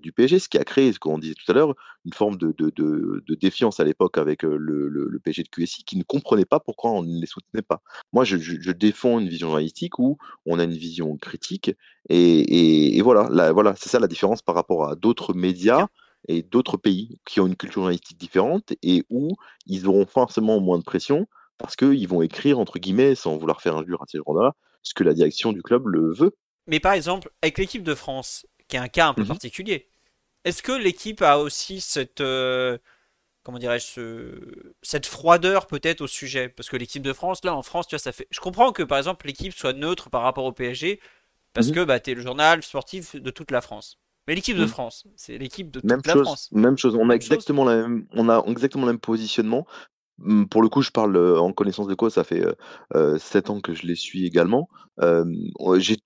[0.00, 1.74] du PSG, ce qui a créé, ce qu'on disait tout à l'heure,
[2.04, 5.96] une forme de, de, de, défiance à l'époque avec le, le, PSG de QSI qui
[5.96, 7.80] ne comprenait pas pourquoi on ne les soutenait pas.
[8.12, 10.16] Moi, je, je, défends une vision journalistique où
[10.46, 11.74] on a une vision critique
[12.08, 15.86] et, et, voilà, voilà c'est ça la différence par rapport à d'autres médias
[16.26, 19.36] et d'autres pays qui ont une culture journalistique différente et où
[19.66, 21.26] ils auront forcément moins de pression
[21.58, 25.04] parce qu'ils vont écrire, entre guillemets, sans vouloir faire injure à ces gens-là, ce que
[25.04, 26.34] la direction du club le veut.
[26.66, 29.28] Mais par exemple, avec l'équipe de France, qui est un cas un peu mhm.
[29.28, 29.88] particulier,
[30.44, 32.78] est-ce que l'équipe a aussi cette, euh,
[33.42, 34.38] comment dirais-je,
[34.82, 36.48] cette froideur peut-être au sujet?
[36.48, 38.28] Parce que l'équipe de France, là, en France, tu vois, ça fait.
[38.30, 41.00] Je comprends que par exemple l'équipe soit neutre par rapport au PSG,
[41.54, 41.74] parce mhm.
[41.74, 43.98] que bah, tu es le journal sportif de toute la France.
[44.26, 44.68] Mais l'équipe de mhm.
[44.68, 46.48] France, c'est l'équipe de toute même la chose, France.
[46.52, 49.66] Même chose, on a, exactement la même, on a exactement le même positionnement.
[50.18, 52.44] Mmh, pour le coup, je parle, en connaissance de cause, ça fait,
[52.94, 54.68] euh, 7 ans que je les suis également.
[55.78, 55.96] j'ai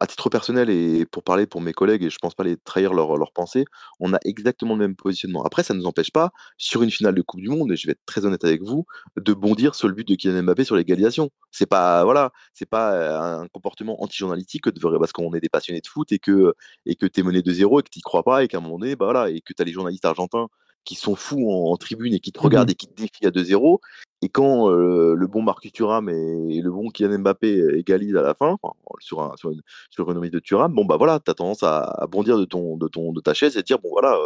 [0.00, 2.92] à titre personnel et pour parler pour mes collègues et je pense pas les trahir
[2.92, 3.64] leurs leur pensées,
[4.00, 5.44] on a exactement le même positionnement.
[5.44, 7.86] Après, ça ne nous empêche pas, sur une finale de coupe du monde et je
[7.86, 8.84] vais être très honnête avec vous,
[9.16, 11.30] de bondir sur le but de Kylian Mbappé sur l'égalisation.
[11.50, 14.64] C'est pas voilà, c'est pas, un comportement anti-journalistique
[14.98, 16.54] parce qu'on est des passionnés de foot et que
[16.86, 18.58] et que tu es mené de 0 et que tu y crois pas et qu'à
[18.58, 20.48] un moment donné, bah, voilà et que tu as les journalistes argentins
[20.84, 23.30] qui sont fous en, tribune et qui te mmh regardent et qui te défient à
[23.30, 23.78] 2-0.
[24.22, 28.56] Et quand le bon Marcus Thuram et, le bon Kylian Mbappé égalisent à la fin,
[28.98, 32.06] sur, un, sur, une, sur remise de Thuram, bon bah voilà, tu as tendance à,
[32.10, 34.18] bondir de, ton, de, ton, de ta chaise et te dire, bon voilà,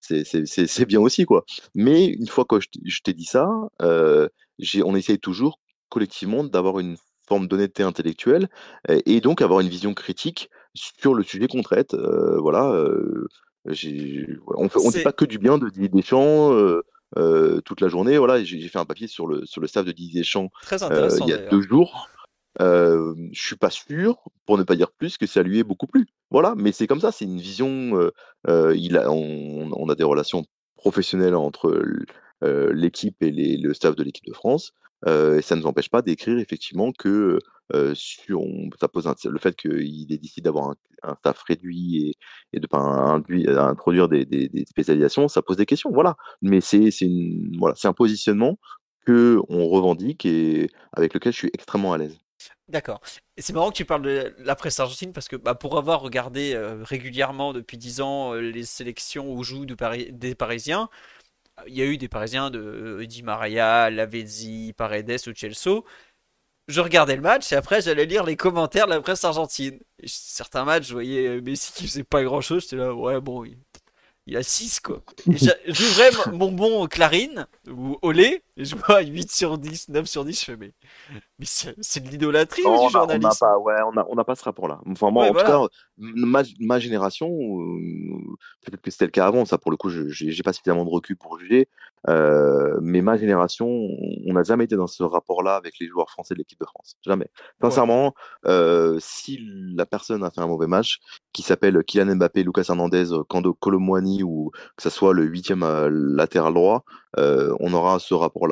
[0.00, 1.44] c'est bien aussi quoi.
[1.74, 3.48] Mais une fois que je t'ai dit ça,
[3.80, 8.48] on essaye toujours collectivement d'avoir une forme d'honnêteté intellectuelle
[8.88, 11.94] et donc avoir une vision critique sur le sujet qu'on traite.
[11.94, 12.84] voilà,
[13.68, 16.82] on ne dit pas que du bien de Didier Deschamps euh,
[17.16, 18.18] euh, toute la journée.
[18.18, 21.28] Voilà, j'ai fait un papier sur le, sur le staff de Didier Deschamps euh, il
[21.28, 22.08] y a deux jours.
[22.60, 25.86] Euh, je suis pas sûr, pour ne pas dire plus, que ça lui est beaucoup
[25.86, 26.06] plu.
[26.30, 28.10] Voilà, mais c'est comme ça, c'est une vision.
[28.46, 30.44] il a, on, a des relations
[30.76, 31.82] professionnelles entre
[32.42, 34.72] l'équipe et le staff de l'équipe de France.
[35.06, 37.38] Et ça ne nous empêche pas d'écrire effectivement que
[37.94, 38.42] sur,
[38.80, 42.14] ça pose le fait qu'il ait décidé d'avoir un, staff réduit
[42.52, 46.16] et, de pas introduire des, spécialisations, ça pose des questions, voilà.
[46.42, 46.90] Mais c'est
[47.58, 48.58] voilà, un positionnement
[49.06, 52.18] que on revendique et avec lequel je suis extrêmement à l'aise.
[52.68, 53.00] D'accord.
[53.36, 56.00] Et c'est marrant que tu parles de la presse argentine parce que bah, pour avoir
[56.00, 60.88] regardé régulièrement depuis 10 ans les sélections où jouent de Paris- des Parisiens,
[61.66, 65.84] il y a eu des Parisiens de euh, Di Maria, Lavezzi, Paredes ou Celso.
[66.68, 69.78] Je regardais le match et après j'allais lire les commentaires de la presse argentine.
[70.04, 73.44] Certains matchs, je voyais euh, Messi qui faisait pas grand chose, j'étais là, ouais, bon,
[73.44, 73.58] il,
[74.26, 75.02] il a 6 quoi.
[75.66, 80.38] J'ouvrais mon bon Clarine ou Olé et je vois 8 sur 10, 9 sur 10,
[80.40, 80.72] je fais, mais,
[81.38, 84.24] mais c'est de l'idolâtrie Non, du a- on n'a pas, ouais, on a, on n'a
[84.24, 84.80] pas ce rapport-là.
[84.86, 85.48] Enfin, moi, Ouais, en voilà.
[85.48, 85.68] tout cas,
[85.98, 88.18] ma, ma génération, euh,
[88.66, 90.90] peut-être que c'était le cas avant, ça pour le coup, je j'ai pas suffisamment de
[90.90, 91.68] recul pour juger,
[92.08, 96.34] euh, mais ma génération, on n'a jamais été dans ce rapport-là avec les joueurs français
[96.34, 96.96] de l'équipe de France.
[97.04, 97.28] Jamais.
[97.60, 98.14] Sincèrement,
[98.46, 99.38] euh, si
[99.76, 100.98] la personne a fait un mauvais match,
[101.32, 105.64] qui s'appelle Kylian Mbappé, Lucas Hernandez, Kando Colomwani ou que ça soit le huitième
[106.16, 106.84] latéral droit,
[107.16, 108.47] on aura ce rapport-là.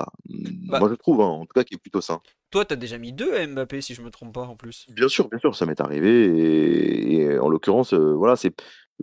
[0.68, 0.78] Bah.
[0.81, 2.20] Moi, je trouve, hein, en tout cas, qui est plutôt sain.
[2.51, 4.86] Toi, t'as déjà mis deux à Mbappé, si je me trompe pas, en plus.
[4.90, 6.27] Bien sûr, bien sûr, ça m'est arrivé.
[6.27, 8.55] Et, et en l'occurrence, euh, voilà, c'est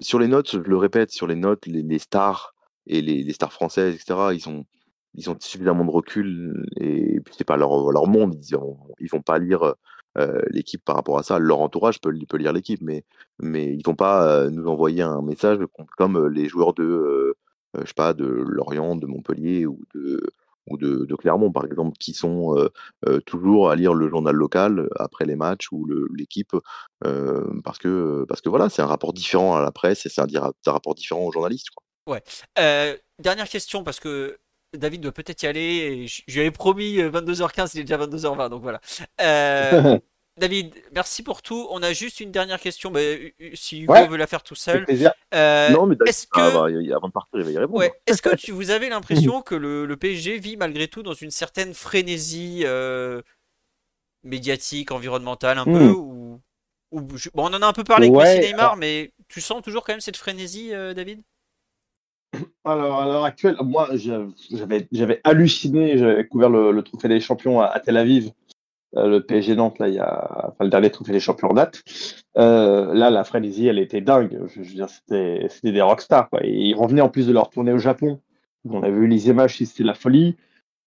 [0.01, 2.53] sur les notes, je le répète, sur les notes, les, les stars
[2.87, 4.33] et les, les stars françaises, etc.
[4.33, 4.65] Ils ont,
[5.15, 8.35] ils ont suffisamment de recul et puis c'est pas leur, leur monde.
[8.41, 9.75] Ils, ont- ils vont pas lire
[10.17, 11.37] euh, l'équipe par rapport à ça.
[11.39, 13.03] Leur entourage peut, peut lire l'équipe, mais,
[13.39, 17.35] mais ils vont pas euh, nous envoyer un message com- comme les joueurs de,
[17.79, 20.21] je sais pas, de Lorient, de Montpellier ou de
[20.67, 22.69] ou de, de Clermont, par exemple, qui sont euh,
[23.07, 26.55] euh, toujours à lire le journal local euh, après les matchs ou l'équipe,
[27.05, 30.21] euh, parce que parce que voilà, c'est un rapport différent à la presse et c'est
[30.21, 31.69] un, rapport différent aux journalistes.
[31.69, 31.83] Quoi.
[32.59, 34.37] Euh, dernière question, parce que
[34.73, 35.61] David doit peut-être y aller.
[35.61, 38.81] Et je je lui avais promis euh, 22h15, il est déjà 22h20, donc voilà.
[40.37, 41.67] David, merci pour tout.
[41.69, 44.07] On a juste une dernière question, mais si Hugo Ouais.
[44.07, 44.85] veut la faire tout Avec seul.
[44.85, 45.11] plaisir.
[45.35, 47.57] Euh, non, mais est-ce ah, que- bah, y- y- avant de partir, il va y
[47.57, 47.77] répondre.
[47.77, 47.93] Ouais.
[48.07, 48.89] Est-ce que tu, vous avez
[49.29, 53.21] l'impression que le, le PSG vit malgré tout dans une certaine frénésie euh,
[54.23, 55.95] médiatique, environnementale un peu Hmm.
[55.95, 56.41] ou,
[56.91, 59.11] ou je- bon, on en a un peu parlé avec Ouais, Messi Neymar, alors- mais
[59.27, 61.21] tu sens toujours quand même cette frénésie, euh, David?
[62.65, 67.65] Alors, à l'heure actuelle, moi, j'avais- halluciné, j'avais couvert le, le Trophée des Champions à,
[67.67, 68.31] à Tel Aviv, euh,
[68.95, 71.83] le PSG Nantes, là, il y a, le dernier Trophée des Champions en date.
[72.37, 74.39] Euh, là, la frénésie, elle était dingue.
[74.47, 76.41] Je, veux dire, c'était des rockstars, quoi.
[76.43, 78.19] Ils revenaient en plus de leur tournée au Japon.
[78.69, 80.35] On avait vu les images, c'était la folie.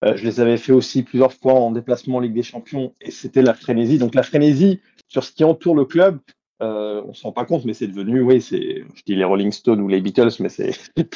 [0.05, 3.11] Euh, je les avais fait aussi plusieurs fois en déplacement en Ligue des Champions, et
[3.11, 3.99] c'était la frénésie.
[3.99, 6.19] Donc, la frénésie sur ce qui entoure le club,
[6.63, 9.53] euh, on s'en rend pas compte, mais c'est devenu, oui, c'est, je dis les Rolling
[9.53, 11.09] Stones ou les Beatles, mais c'est c'est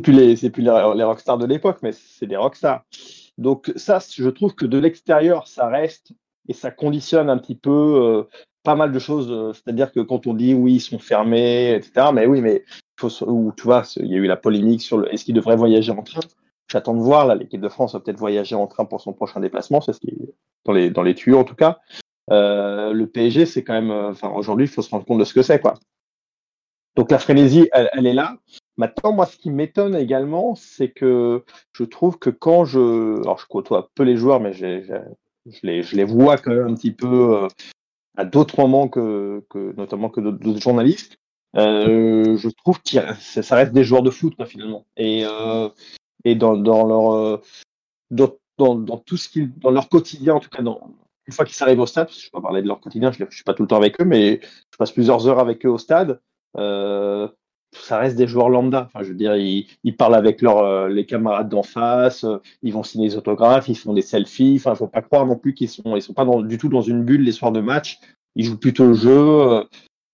[0.00, 0.70] plus, les, c'est plus les
[1.04, 2.84] rockstars de l'époque, mais c'est des rockstars.
[3.38, 6.12] Donc ça, je trouve que de l'extérieur, ça reste
[6.48, 8.22] et ça conditionne un petit peu euh,
[8.62, 9.30] pas mal de choses.
[9.30, 12.08] euh, C'est-à-dire que quand on dit oui, ils sont fermés, etc.
[12.14, 12.64] Mais oui, mais
[12.98, 15.56] faut, ou tu vois, il y a eu la polémique sur le, est-ce qu'ils devraient
[15.56, 16.20] voyager en train?
[16.68, 19.40] J'attends de voir là, l'équipe de France va peut-être voyager en train pour son prochain
[19.40, 20.12] déplacement, c'est ce qui
[20.64, 21.78] dans les tuyaux en tout cas.
[22.32, 25.32] Euh, le PSG, c'est quand même, enfin aujourd'hui, il faut se rendre compte de ce
[25.32, 25.74] que c'est, quoi.
[26.96, 28.36] Donc la frénésie, elle est là.
[28.78, 33.46] Maintenant, moi, ce qui m'étonne également, c'est que je trouve que quand je, alors je
[33.46, 34.92] côtoie peu les joueurs, mais je
[35.62, 37.48] les, vois quand même un petit peu euh,
[38.16, 39.42] à d'autres moments que,
[39.76, 41.16] notamment que d'autres journalistes.
[41.56, 44.84] Euh, je trouve que ça reste des joueurs de foot, quoi, finalement.
[44.98, 45.70] Et, euh,
[46.24, 47.40] et dans, dans leur,
[48.10, 50.94] dans, dans, tout ce qu'ils, dans leur quotidien, en tout cas, dans,
[51.26, 53.24] une fois qu'ils arrivent au stade, parce que je pas parler de leur quotidien, je
[53.24, 55.70] ne suis pas tout le temps avec eux, mais je passe plusieurs heures avec eux
[55.70, 56.20] au stade.
[57.82, 58.84] Ça reste des joueurs lambda.
[58.86, 62.72] Enfin, je veux dire, ils, parlent avec leurs euh, les camarades d'en face, euh, ils
[62.72, 64.56] vont signer des autographes, ils font des selfies.
[64.56, 67.04] Enfin, faut pas croire non plus qu'ils sont, ils sont pas du tout dans une
[67.04, 67.98] bulle les soirs de match.
[68.34, 69.10] Ils jouent plutôt le jeu.
[69.10, 69.64] euh,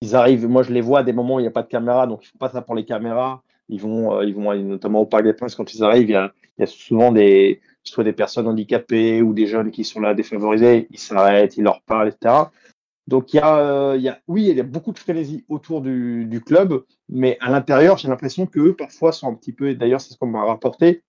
[0.01, 0.49] ils arrivent.
[0.49, 2.25] Moi, je les vois à des moments où il n'y a pas de caméra, donc
[2.25, 3.43] ils font pas ça pour les caméras.
[3.69, 6.09] Ils vont, ils vont notamment au Parc des Princes quand ils arrivent.
[6.09, 9.71] Il y a, il y a souvent des, soit des personnes handicapées ou des jeunes
[9.71, 10.89] qui sont là défavorisés.
[10.91, 12.35] Ils s'arrêtent, ils leur parlent, etc.
[13.09, 15.45] Donc il y a, euh, il y a, oui, il y a beaucoup de frénésie
[15.49, 19.71] autour du, du club, mais à l'intérieur, j'ai l'impression qu'eux, parfois, sont un petit peu,
[19.71, 21.03] et d'ailleurs, c'est ce qu'on m'a rapporté,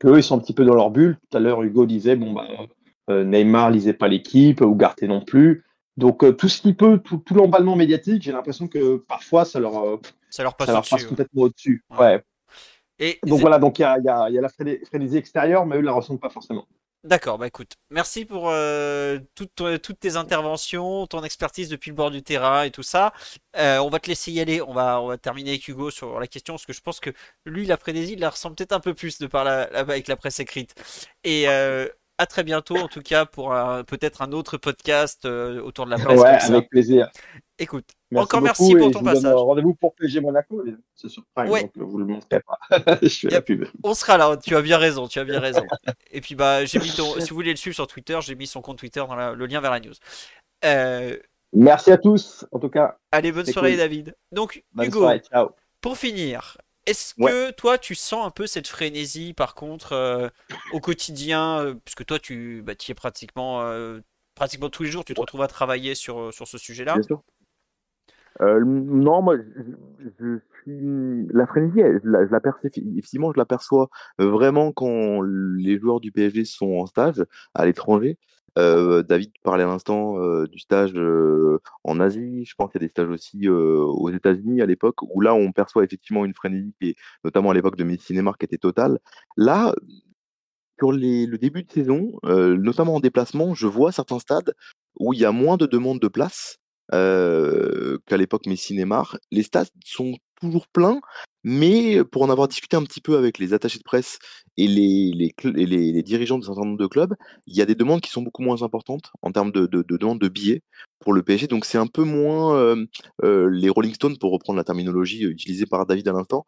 [0.00, 1.16] qu'eux, ils sont un petit peu dans leur bulle.
[1.30, 2.48] Tout à l'heure, Hugo disait, bon, bah,
[3.10, 5.64] euh, Neymar lisait pas l'équipe, Ougarté non plus.
[5.96, 9.58] Donc euh, tout ce qui peut, tout, tout l'emballement médiatique, j'ai l'impression que parfois, ça
[9.58, 10.00] leur,
[10.30, 11.08] Ça leur passe ça leur passe ouais.
[11.08, 11.82] complètement au-dessus.
[11.90, 11.98] Ouais.
[11.98, 12.22] Ouais.
[13.00, 15.16] Et Donc voilà, donc il y a, y, a, il y a la fréné- frénésie
[15.16, 16.66] extérieure, mais eux ne la ressentent pas forcément.
[17.04, 22.22] D'accord, bah écoute, merci pour euh, toutes, tes interventions, ton expertise depuis le bord du
[22.22, 23.12] terrain et tout ça.
[23.56, 26.18] Euh, on va te laisser y aller, on va, on va terminer avec Hugo sur
[26.18, 27.10] la question, parce que je pense que
[27.46, 30.08] lui, la frénésie, il la ressent peut-être un peu plus de par la, la- avec
[30.08, 30.74] la presse écrite.
[31.22, 31.86] Et euh,
[32.18, 33.54] à très bientôt, en tout cas, pour
[33.86, 36.20] peut-être un autre podcast autour de la presse.
[36.20, 36.46] Ouais, ça.
[36.48, 37.08] avec plaisir.
[37.60, 39.34] Écoute, Merci encore merci pour ton passage.
[39.34, 40.62] Rendez-vous pour PG Monaco.
[40.94, 41.62] C'est sur Prime, Ouais.
[41.64, 42.58] donc vous le montrez pas.
[43.02, 43.44] je fais la Yep.
[43.44, 43.64] pub.
[43.82, 45.64] On sera là, tu as bien raison, tu as bien raison.
[46.12, 48.46] Et puis bah j'ai mis ton, si vous voulez le suivre sur Twitter, j'ai mis
[48.46, 49.92] son compte Twitter dans la- le lien vers la news.
[50.64, 51.16] Euh,
[51.52, 52.98] Merci à tous, en tout cas.
[53.10, 53.78] allez, bonne soirée cool.
[53.78, 54.16] David.
[54.32, 55.50] Donc Bonne Hugo, soirée, ciao.
[55.80, 57.30] pour finir, est-ce Ouais.
[57.30, 60.28] que toi tu sens un peu cette frénésie par contre euh,
[60.72, 64.00] au quotidien, euh, puisque toi tu bah, y es pratiquement, euh,
[64.34, 66.96] pratiquement tous les jours, tu te retrouves à travailler sur, sur ce sujet-là?
[68.40, 73.44] Euh, non, moi, je, je suis la frénésie, je la, je perçois, effectivement, je la
[73.44, 73.88] perçois
[74.18, 77.24] vraiment quand les joueurs du PSG sont en stage
[77.54, 78.18] à l'étranger.
[78.58, 82.44] Euh, David parlait à l'instant euh, du stage euh, en Asie.
[82.44, 85.34] Je pense qu'il y a des stages aussi euh, aux États-Unis à l'époque où là
[85.34, 88.98] on perçoit effectivement une frénésie notamment à l'époque de Messi Neymar qui était totale.
[89.36, 89.74] Là,
[90.78, 94.54] sur le début de saison, euh, notamment en déplacement, je vois certains stades
[94.98, 99.18] où il y a moins de demandes de place euh, qu'à l'époque Messi Neymar.
[99.30, 101.00] Les stades sont toujours pleins,
[101.44, 104.18] mais pour en avoir discuté un petit peu avec les attachés de presse
[104.56, 107.14] et les, les, les, dirigeants de certains nombre de clubs,
[107.46, 109.96] il y a des demandes qui sont beaucoup moins importantes en termes de, de, de
[109.96, 110.62] demandes de billets
[110.98, 111.46] pour le PSG.
[111.46, 112.76] Donc c'est un peu moins
[113.22, 116.46] les Rolling Stones, pour reprendre la terminologie utilisée par David à l'instant,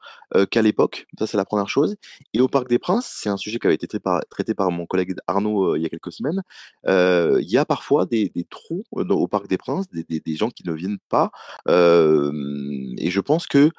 [0.50, 1.06] qu'à l'époque.
[1.18, 1.96] Ça, c'est la première chose.
[2.34, 3.86] Et au Parc des Princes, c'est un sujet qui avait été
[4.30, 6.42] traité par, mon collègue Arnaud il y a quelques semaines.
[6.86, 10.72] Il y a parfois des, trous au Parc des Princes, des, des, gens qui ne
[10.72, 11.30] viennent pas.
[11.68, 13.70] Et je pense que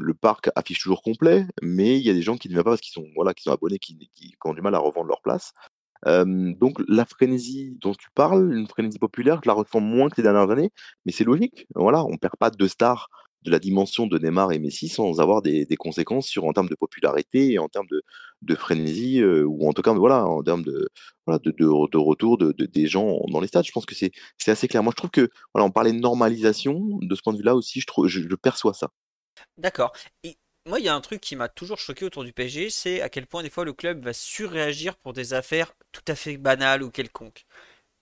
[0.00, 2.70] le parc affiche toujours complet, mais il y a des gens qui ne viennent pas
[2.70, 3.96] parce qu'ils sont, voilà, sont abonnés, qui,
[4.44, 5.52] ont du mal à revendre leur place.
[6.04, 10.22] Donc la frénésie dont tu parles, une frénésie populaire, je la ressens moins que les
[10.22, 10.70] dernières années,
[11.04, 11.66] mais c'est logique.
[11.74, 13.08] Voilà, on perd pas deux stars
[13.46, 16.74] de la dimension de Neymar et Messi sans avoir des, conséquences sur en termes de
[16.74, 17.86] popularité et en termes
[18.42, 20.88] de, frénésie euh, ou en tout cas voilà en termes de
[21.28, 23.64] de, retour de, de- des gens dans les stades.
[23.64, 24.12] Je pense que c'est
[24.46, 24.82] assez clair.
[24.82, 27.80] Moi je trouve que voilà on parlait de normalisation de ce point de vue-là aussi.
[27.80, 28.90] Je trouve je perçois ça.
[29.58, 29.92] D'accord.
[30.22, 33.00] Et moi, il y a un truc qui m'a toujours choqué autour du PSG, c'est
[33.00, 36.36] à quel point des fois le club va surréagir pour des affaires tout à fait
[36.36, 37.46] banales ou quelconques.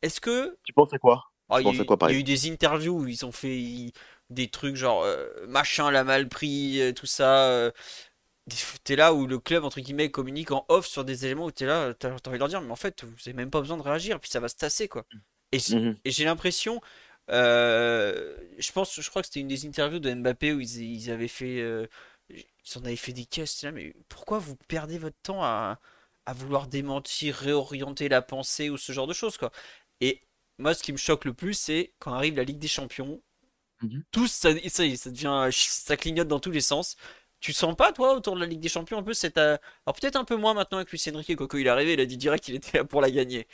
[0.02, 1.30] Est-ce que Tu penses à quoi?
[1.56, 3.92] Tu il y eu, quoi il y a eu des interviews où ils ont fait
[4.30, 7.48] des trucs genre euh, machin l'a mal pris, euh, tout ça.
[7.50, 7.70] euh,
[8.84, 11.66] t'es là où le club entre guillemets communique en off sur des éléments où t'es
[11.66, 13.82] là, t'as envie de leur dire, mais en fait, vous avez même pas besoin de
[13.82, 15.06] réagir, puis ça va se tasser quoi.
[15.52, 16.00] Et, j- Mhm.
[16.04, 16.80] et j'ai l'impression,
[17.30, 21.10] euh, je pense, je crois que c'était une des interviews de Mbappé où ils, ils
[21.10, 21.86] avaient fait, euh,
[22.28, 22.44] ils
[22.78, 23.62] en avaient fait des caisses.
[23.62, 25.80] Là, mais pourquoi vous perdez votre temps à,
[26.26, 29.52] à vouloir démentir, réorienter la pensée ou ce genre de choses quoi?
[30.00, 30.22] Et
[30.58, 33.22] moi, ce qui me choque le plus, c'est quand arrive la Ligue des Champions,
[33.82, 34.04] Mhm.
[34.12, 36.96] tous ça, ça, devient, ça clignote dans tous les sens.
[37.40, 39.38] Tu sens pas, toi, autour de la Ligue des Champions, un peu cette.
[39.38, 41.92] euh, Alors peut-être un peu moins maintenant avec Luis Enrique, quoi, quand il est arrivé,
[41.94, 43.46] il a dit direct qu'il était là pour la gagner.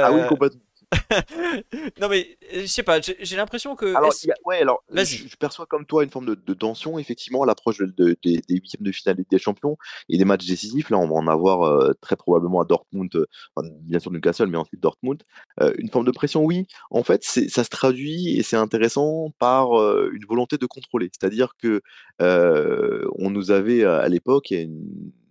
[0.00, 0.65] Ah oui complètement.
[2.00, 3.94] non mais euh, je sais pas, j'ai l'impression que.
[3.96, 6.98] Alors, y a- ouais, alors, je, je perçois comme toi une forme de, de tension,
[6.98, 9.76] effectivement, à l'approche de- de- des, huitièmes de finale Ligue des Champions
[10.08, 10.90] et des matchs décisifs.
[10.90, 13.26] Là, on va en avoir euh, très probablement à Dortmund, euh,
[13.56, 15.22] enfin, bien sûr Newcastle, mais ensuite Dortmund.
[15.60, 16.66] Euh, une forme de pression, oui.
[16.90, 21.10] En fait, ça se traduit, et c'est intéressant, par une volonté de contrôler.
[21.18, 21.82] C'est-à-dire que
[22.20, 24.52] on nous avait, à l'époque,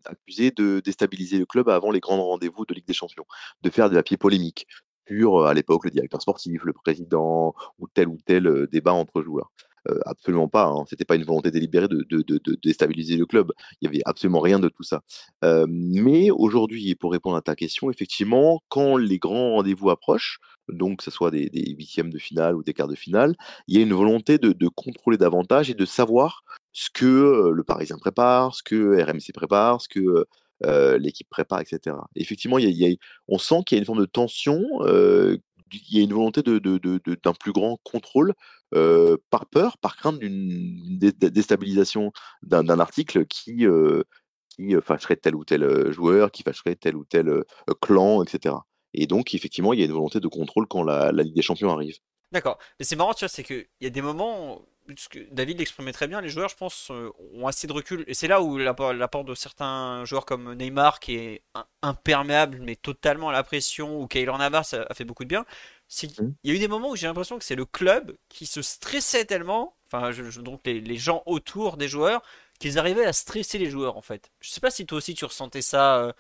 [0.06, 3.26] accusé de déstabiliser le club avant les grands rendez-vous de Ligue des Champions,
[3.62, 4.68] de faire des papiers polémiques
[5.08, 8.94] sur, euh, à l'époque, le directeur sportif, le président, ou tel ou tel euh, débat
[8.94, 9.52] entre joueurs.
[9.88, 10.84] Euh, absolument pas, hein.
[10.90, 12.04] c'était pas une volonté délibérée de,
[12.64, 13.52] déstabiliser le club.
[13.82, 15.04] Il y avait absolument rien de tout ça.
[15.68, 21.04] Mais aujourd'hui, pour répondre à ta question, effectivement, quand les grands rendez-vous approchent, donc que
[21.04, 23.36] ce soit des, huitièmes de finale ou des quarts de finale,
[23.68, 28.00] il y a une volonté de, contrôler davantage et de savoir ce que le Parisien
[28.00, 30.26] prépare, ce que RMC prépare, ce que
[30.62, 31.98] l'équipe prépare, etc.
[32.16, 32.96] Et effectivement, y y a-
[33.28, 36.60] on sent qu'il y a une forme de tension, il y a une volonté de,
[36.60, 38.34] de- de- de- d'un plus grand contrôle
[38.72, 42.12] par peur, par crainte d'une dé- dé- déstabilisation
[42.44, 43.66] d'un, d'un article qui,
[44.50, 47.44] qui fâcherait tel ou tel joueur, qui fâcherait tel ou tel
[47.82, 48.56] clan, etc.
[48.94, 51.72] Et donc, effectivement, il y a une volonté de contrôle quand la Ligue des Champions
[51.72, 51.98] arrive.
[52.32, 52.58] D'accord.
[52.80, 54.62] Mais c'est marrant, tu vois, c'est qu'il y a des moments,
[54.98, 58.04] ce que David l'exprimait très bien, les joueurs, je pense, euh, ont assez de recul.
[58.08, 61.44] Et c'est là où l'apport de certains joueurs comme Neymar, qui est
[61.82, 65.46] imperméable, mais totalement à la pression, ou Keylor Navas a, a fait beaucoup de bien,
[65.88, 66.36] qu'il Mhm.
[66.44, 69.26] y a eu des moments où j'ai l'impression que c'est le club qui se stressait
[69.26, 72.22] tellement, enfin, je- je- donc les, les gens autour des joueurs,
[72.60, 74.32] qu'ils arrivaient à stresser les joueurs, en fait.
[74.40, 76.14] Je sais pas si toi aussi tu ressentais ça euh,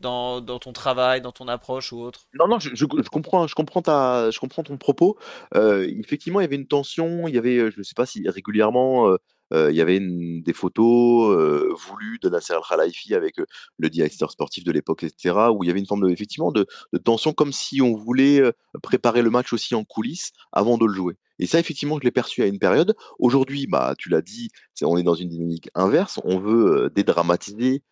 [0.00, 2.26] dans, ton travail, dans ton approche ou autre?
[2.34, 5.18] Non, non, je, comprends, je comprends ta, je comprends ton propos.
[5.54, 7.26] Euh, effectivement, il y avait une tension.
[7.28, 9.08] Il y avait, euh, je ne sais pas si régulièrement,
[9.52, 11.34] euh, il y avait des photos
[11.74, 13.36] voulues de Nasser Al-Khelaifi avec
[13.78, 16.66] le directeur sportif de l'époque, etc., où il y avait une forme de, effectivement de,
[17.02, 18.42] tension, comme si on voulait
[18.82, 21.14] préparer le match aussi en coulisses avant de le jouer.
[21.38, 22.94] Et ça, effectivement, je l'ai perçu à une période.
[23.18, 24.50] Aujourd'hui, bah, tu l'as dit,
[24.82, 26.20] on est dans une dynamique inverse.
[26.24, 27.82] On veut dédramatiser,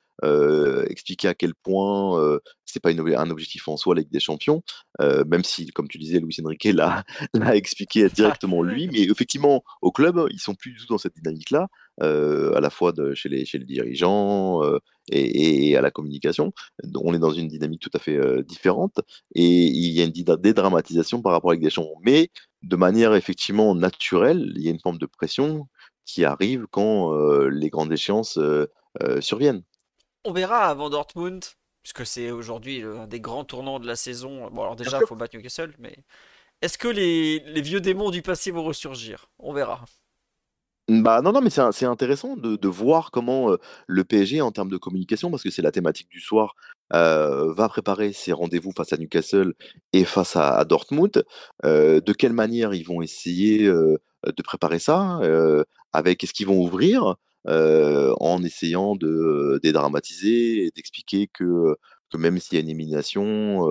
[0.89, 4.21] expliquer à quel point euh, c'est pas une, un objectif en soi la Ligue des
[4.21, 4.63] Champions,
[5.01, 6.65] même si, comme tu disais, Luis Enrique
[7.35, 11.15] l'a expliqué directement lui, mais effectivement, au club, ils sont plus du tout dans cette
[11.15, 11.69] dynamique-là,
[12.01, 14.63] à la fois de, chez, les, chez les dirigeants
[15.11, 16.53] et, à la communication.
[16.97, 19.01] On est dans une dynamique tout à fait différente,
[19.35, 22.31] et il y a une dédramatisation par rapport à la Ligue des Champions, mais
[22.63, 25.67] de manière effectivement naturelle, il y a une forme de pression
[26.05, 27.15] qui arrive quand
[27.49, 28.39] les grandes échéances
[29.21, 29.63] surviennent
[30.27, 31.45] on verra avant Dortmund,
[31.83, 34.51] puisque c'est aujourd'hui un des grands tournants de la saison.
[34.51, 35.97] Bon, alors déjà, il faut battre Newcastle, mais
[36.63, 39.31] est-ce que les, vieux démons du passé vont ressurgir?
[39.39, 39.85] On verra.
[40.89, 43.57] Bah non, non, mais c'est intéressant de, voir comment euh,
[43.89, 46.55] le PSG, en termes de communication, parce que c'est la thématique du soir,
[46.93, 49.55] euh, va préparer ses rendez-vous face à Newcastle
[49.93, 51.25] et face à, Dortmund.
[51.65, 55.21] Euh, de quelle manière ils vont essayer de préparer ça
[55.93, 57.17] Avec est-ce qu'ils vont ouvrir?
[57.47, 61.77] En essayant de dédramatiser et d'expliquer que,
[62.15, 63.69] même s'il y a une élimination,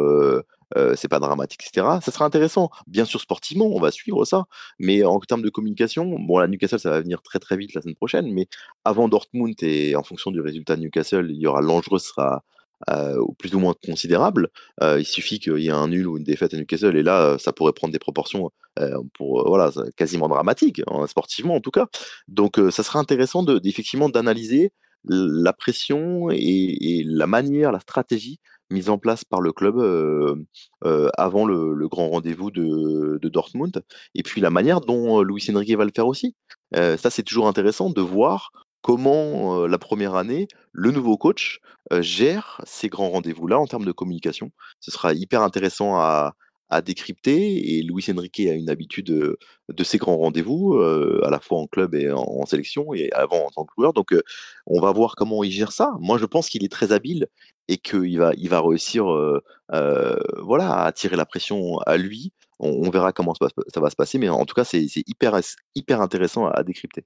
[0.95, 1.99] c'est pas dramatique, etc.
[2.01, 2.69] Ça sera intéressant.
[2.87, 4.45] Bien sûr, sportivement, on va suivre ça,
[4.79, 7.81] mais en termes de communication, bon, la Newcastle, ça va venir très très vite la
[7.81, 8.47] semaine prochaine, mais
[8.83, 12.43] avant Dortmund et en fonction du résultat de Newcastle, il y aura l'enjeu sera
[12.89, 14.49] euh, plus ou moins considérable.
[14.81, 17.37] Euh, il suffit qu'il y ait un nul ou une défaite à Newcastle et là,
[17.39, 21.87] ça pourrait prendre des proportions euh, voilà quasiment dramatiques, hein, sportivement en tout cas.
[22.27, 24.73] Donc, ça sera intéressant de, effectivement d'analyser
[25.07, 28.39] la pression et, la manière, la stratégie
[28.71, 29.77] mise en place par le club
[30.81, 33.83] avant le, grand rendez-vous de, de, Dortmund,
[34.15, 36.35] et puis la manière dont Luis Enrique va le faire aussi.
[36.73, 38.51] ça, c'est toujours intéressant de voir
[38.85, 41.59] comment la première année, le nouveau coach
[42.01, 44.51] gère ces grands rendez-vous-là en termes de communication.
[44.79, 46.35] Ce sera hyper intéressant à,
[46.83, 50.77] décrypter et Luis Enrique a une habitude de, ces grands rendez-vous,
[51.23, 53.91] à la fois en club et en, sélection et avant en tant que joueur.
[53.93, 54.13] Donc
[54.67, 55.93] on va voir comment il gère ça.
[55.99, 57.25] Moi je pense qu'il est très habile
[57.67, 59.05] et qu'il va, il réussir
[60.43, 62.33] voilà, à attirer la pression à lui.
[62.59, 66.63] On, verra comment ça, va se passer, mais en tout cas c'est hyper intéressant à
[66.63, 67.03] décrypter.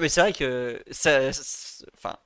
[0.00, 1.28] Mais c'est vrai que ça,
[1.94, 2.16] enfin,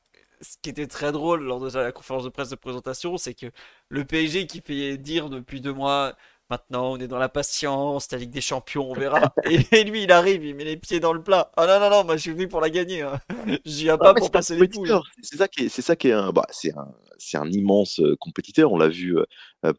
[0.41, 3.47] ce qui était très drôle lors de la conférence de presse de présentation, c'est que
[3.89, 6.17] le PSG qui fait dire depuis deux mois
[6.51, 9.35] Maintenant, on est dans la patience, la Ligue des Champions, on verra.
[9.45, 11.51] Et, lui, il arrive, il met les pieds dans le plat.
[11.57, 13.03] Ah non, non, non, moi je suis venu pour la gagner.
[13.03, 13.21] Hein.
[13.67, 14.93] Je viens pas pour passer les couilles.
[15.23, 16.89] C'est ça qui est, c'est ça qui est un, bah, c'est un,
[17.19, 18.73] c'est un immense compétiteur.
[18.73, 19.17] On l'a vu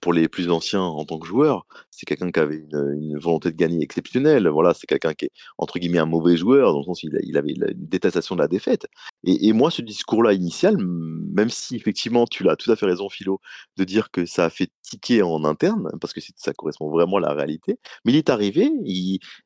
[0.02, 1.66] pour les plus anciens en tant que joueur.
[1.90, 4.48] C'est quelqu'un qui avait une, volonté de gagner exceptionnelle.
[4.48, 7.38] Voilà, c'est quelqu'un qui est entre guillemets un mauvais joueur, dans le sens où il,
[7.38, 8.88] avait une détestation de la défaite.
[9.24, 13.10] Et, et moi, ce discours-là initial, même si effectivement tu l'as tout à fait raison,
[13.10, 13.42] Philo,
[13.78, 17.22] de dire que ça a fait tiquer en interne, parce que ça correspond vraiment à
[17.22, 17.78] la réalité.
[18.06, 18.70] Mais il est arrivé,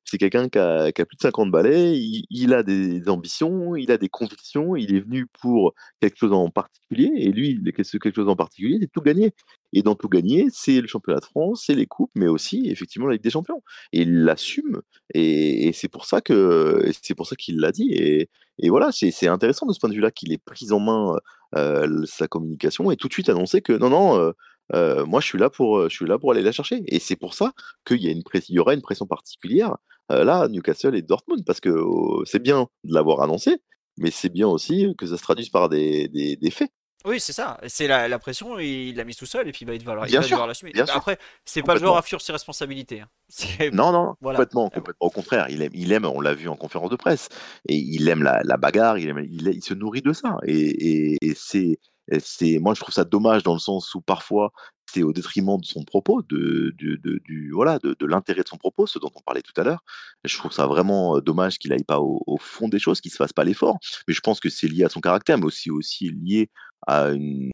[0.03, 4.09] c'est quelqu'un qui a, plus de 50 balais, il, a des ambitions, il a des
[4.09, 8.77] convictions, il est venu pour quelque chose en particulier, et lui, quelque chose en particulier,
[8.81, 9.33] c'est tout gagner.
[9.73, 13.07] Et dans tout gagner, c'est le championnat de France, c'est les coupes, mais aussi effectivement
[13.07, 13.61] la Ligue des Champions.
[13.91, 14.81] Et il l'assume,
[15.13, 17.91] et, c'est pour ça que c'est pour ça qu'il l'a dit.
[17.91, 18.29] Et,
[18.69, 21.15] voilà, c'est intéressant de ce point de vue-là qu'il ait pris en main
[21.55, 24.19] euh, sa communication et tout de suite annoncé que non, non.
[24.19, 24.31] Euh,
[24.73, 26.83] euh, moi, je suis là pour, je suis là pour aller la chercher.
[26.87, 27.53] Et c'est pour ça
[27.85, 29.75] qu'il y, a une y aura une pression particulière
[30.09, 33.63] là, Newcastle et Dortmund, parce que oh, c'est bien de l'avoir annoncé,
[33.97, 36.69] mais c'est bien aussi que ça se traduise par des, des faits.
[37.05, 37.57] Oui, c'est ça.
[37.67, 40.21] C'est la, pression, il l'a mise tout seul et puis bah, il va, il va
[40.21, 40.71] devoir l'assumer.
[40.93, 43.01] Après, c'est pas le genre à fuir ses responsabilités.
[43.01, 43.09] Hein.
[43.73, 44.95] Non, non, complètement, complètement.
[44.99, 47.29] Au contraire, il aime, il aime on l'a vu en conférence de presse,
[47.67, 50.37] et il aime la, bagarre, il, aime, il, se nourrit de ça.
[50.45, 51.79] Et, et, c'est,
[52.19, 54.51] c'est, moi, je trouve ça dommage dans le sens où parfois
[54.91, 58.47] c'est au détriment de son propos, de, de, de du, voilà, de, de l'intérêt de
[58.47, 59.83] son propos, ce dont on parlait tout à l'heure.
[60.23, 63.13] Je trouve ça vraiment dommage qu'il n'aille pas au, au, fond des choses, qu'il ne
[63.13, 63.77] se fasse pas l'effort.
[64.07, 66.49] Mais je pense que c'est lié à son caractère, mais aussi, aussi lié
[66.85, 67.51] à une,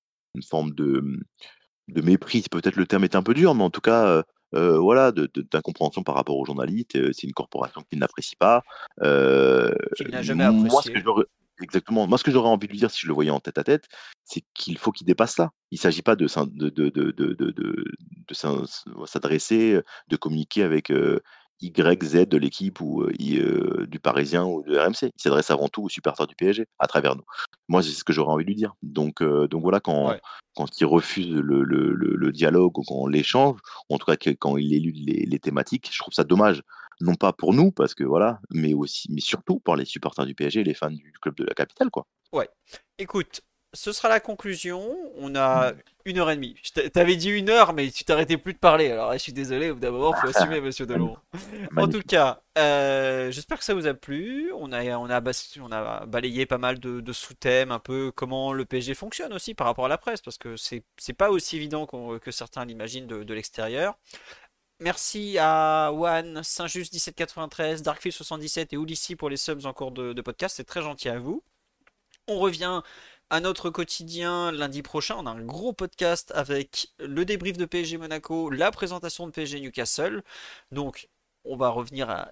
[0.50, 1.04] forme de,
[1.88, 2.44] de mépris.
[2.50, 4.24] Peut-être le terme est un peu dur, mais en tout cas,
[4.56, 6.98] euh, voilà, d'incompréhension par rapport aux journalistes.
[7.14, 8.64] c'est une corporation qu'il n'apprécie pas.
[9.02, 10.94] Euh, qu'il n'a jamais apprécié.
[11.62, 12.08] Exactement.
[12.08, 13.64] Moi, ce que j'aurais envie de lui dire si je le voyais en tête à
[13.64, 13.88] tête,
[14.30, 15.52] c'est qu'il faut qu'il dépasse ça.
[15.72, 18.34] Il ne s'agit pas de, de, de, de,
[19.06, 19.80] s'adresser,
[20.20, 20.92] communiquer avec
[21.62, 25.12] YZ de l'équipe ou du Parisien ou de RMC.
[25.16, 27.24] Il s'adresse avant tout aux supporters du PSG à travers nous.
[27.68, 28.74] Moi, c'est ce que j'aurais envie de lui dire.
[28.84, 30.16] Donc, donc voilà, quand,
[30.56, 34.74] quand il refuse le, le, le, dialogue ou quand l'échange, en tout cas quand il
[34.74, 36.62] élude les, les, thématiques, je trouve ça dommage
[37.02, 40.36] non pas pour nous, parce que voilà, mais aussi, mais surtout pour les supporters du
[40.36, 42.06] PSG et les fans du club de la capitale, quoi.
[42.34, 42.50] Ouais.
[42.98, 43.42] Écoute,
[43.74, 44.96] ce sera la conclusion.
[45.18, 45.74] On a
[46.06, 46.56] une heure et demie.
[46.64, 48.90] Je t'a- T'avais dit une heure, mais tu t'arrêtais plus de parler.
[48.92, 50.28] Alors, je suis désolé, au bout d'un moment, faut
[50.58, 51.18] assumer, monsieur Delon.
[51.78, 54.52] En tout cas, euh, j'espère que ça vous a plu.
[54.56, 55.22] On a, on a,
[55.62, 59.54] on a balayé pas mal de, de sous-thèmes, un peu comment le PSG fonctionne aussi
[59.54, 60.84] par rapport à la presse, parce que c'est
[61.18, 63.98] pas aussi évident que certains l'imaginent de, de l'extérieur.
[64.82, 70.22] Merci à Juan, Saint-Just 1793, Darkfield77 et Ulissi pour les subs en cours de, de
[70.22, 70.56] podcast.
[70.56, 71.44] C'est très gentil à vous.
[72.28, 72.82] On revient
[73.30, 75.16] à notre quotidien lundi prochain.
[75.18, 79.60] On a un gros podcast avec le débrief de PSG Monaco, la présentation de PSG
[79.60, 80.24] Newcastle.
[80.72, 81.10] Donc,
[81.44, 82.32] on va revenir à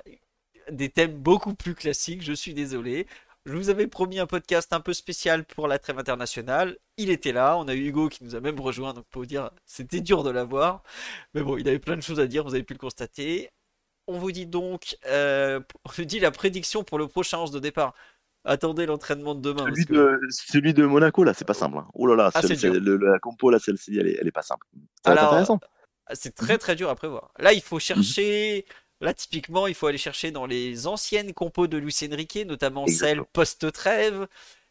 [0.72, 2.22] des thèmes beaucoup plus classiques.
[2.24, 3.08] Je suis désolé.
[3.46, 6.78] Je vous avais promis un podcast un peu spécial pour la trêve internationale.
[6.98, 7.58] Il était là.
[7.58, 8.94] On a eu Hugo qui nous a même rejoint.
[8.94, 10.84] Donc, pour vous dire, c'était dur de l'avoir.
[11.34, 12.44] Mais bon, il avait plein de choses à dire.
[12.44, 13.50] Vous avez pu le constater.
[14.08, 17.60] On vous dit donc, euh, on vous dit la prédiction pour le prochain 11 de
[17.60, 17.94] départ.
[18.48, 19.66] Attendez l'entraînement de demain.
[19.66, 21.78] Celui parce que- de, celui de Monaco, là, c'est pas simple.
[21.78, 21.88] hein.
[21.94, 24.32] Oh là là, Ah, celle- celle- le- la compo, là, celle-ci, elle est, elle est
[24.32, 24.66] pas simple.
[25.06, 25.60] Ça Alors, intéressant.
[26.08, 27.32] Ah, C'est très très dur à prévoir.
[27.40, 28.66] Là, il faut chercher.
[29.02, 33.28] Là, typiquement, il faut aller chercher dans les anciennes compos de Luis Enrique, notamment Exactement.
[33.34, 34.28] post-trêve.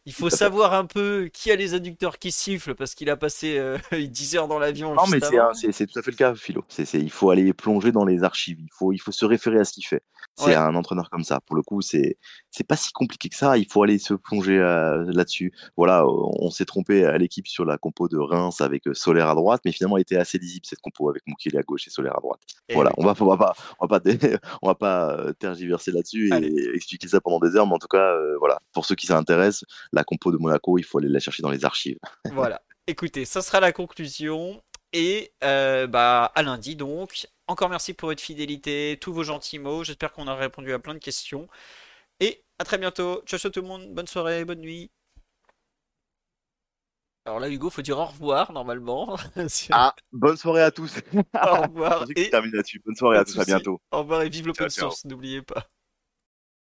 [0.08, 3.58] Il faut savoir un peu qui a les adducteurs qui sifflent parce qu'il a passé
[3.58, 4.94] euh, 10 heures dans l'avion.
[4.94, 5.18] Non, mais
[5.72, 6.64] c'est tout à fait le cas, Philo.
[6.94, 8.58] Il faut aller plonger dans les archives.
[8.60, 10.02] Il faut, il faut se référer à ce qu'il fait.
[10.38, 10.54] C'est Ouais.
[10.54, 11.40] un entraîneur comme ça.
[11.40, 12.18] Pour le coup, c'est
[12.50, 13.56] c'est pas si compliqué que ça.
[13.56, 15.52] Il faut aller se plonger euh, là-dessus.
[15.76, 16.06] Voilà, euh,
[16.40, 19.62] on s'est trompé à l'équipe sur la compo de Reims avec euh, Solaire à droite,
[19.64, 22.20] mais finalement, elle était assez lisible cette compo avec Moukile à gauche et Solaire à
[22.20, 22.40] droite.
[22.72, 22.94] Voilà, oui.
[22.98, 24.18] on va, on va pas, on va pas, dé-
[24.62, 26.70] on va pas euh, tergiverser là-dessus et Allez.
[26.74, 27.66] expliquer ça pendant des heures.
[27.66, 30.82] Mais en tout cas, euh, voilà, pour ceux qui s'intéressent, la compo de Monaco, il
[30.84, 31.98] faut aller la chercher dans les archives.
[32.34, 32.60] Voilà.
[32.86, 34.60] Écoutez, ça sera la conclusion.
[34.92, 37.26] Et euh, bah, à lundi donc.
[37.48, 39.84] Encore merci pour votre fidélité, tous vos gentils mots.
[39.84, 41.48] J'espère qu'on a répondu à plein de questions.
[42.20, 43.22] Et à très bientôt.
[43.26, 43.94] Ciao, ciao tout le monde.
[43.94, 44.90] Bonne soirée, bonne nuit.
[47.24, 49.16] Alors là, Hugo, faut dire au revoir normalement.
[49.72, 50.96] Ah, bonne soirée à tous.
[51.14, 52.04] au revoir.
[52.16, 52.30] Et.
[52.30, 53.38] Bonne soirée Pas à tous.
[53.38, 53.80] À bientôt.
[53.90, 55.66] au revoir et vive l'open source, n'oubliez pas.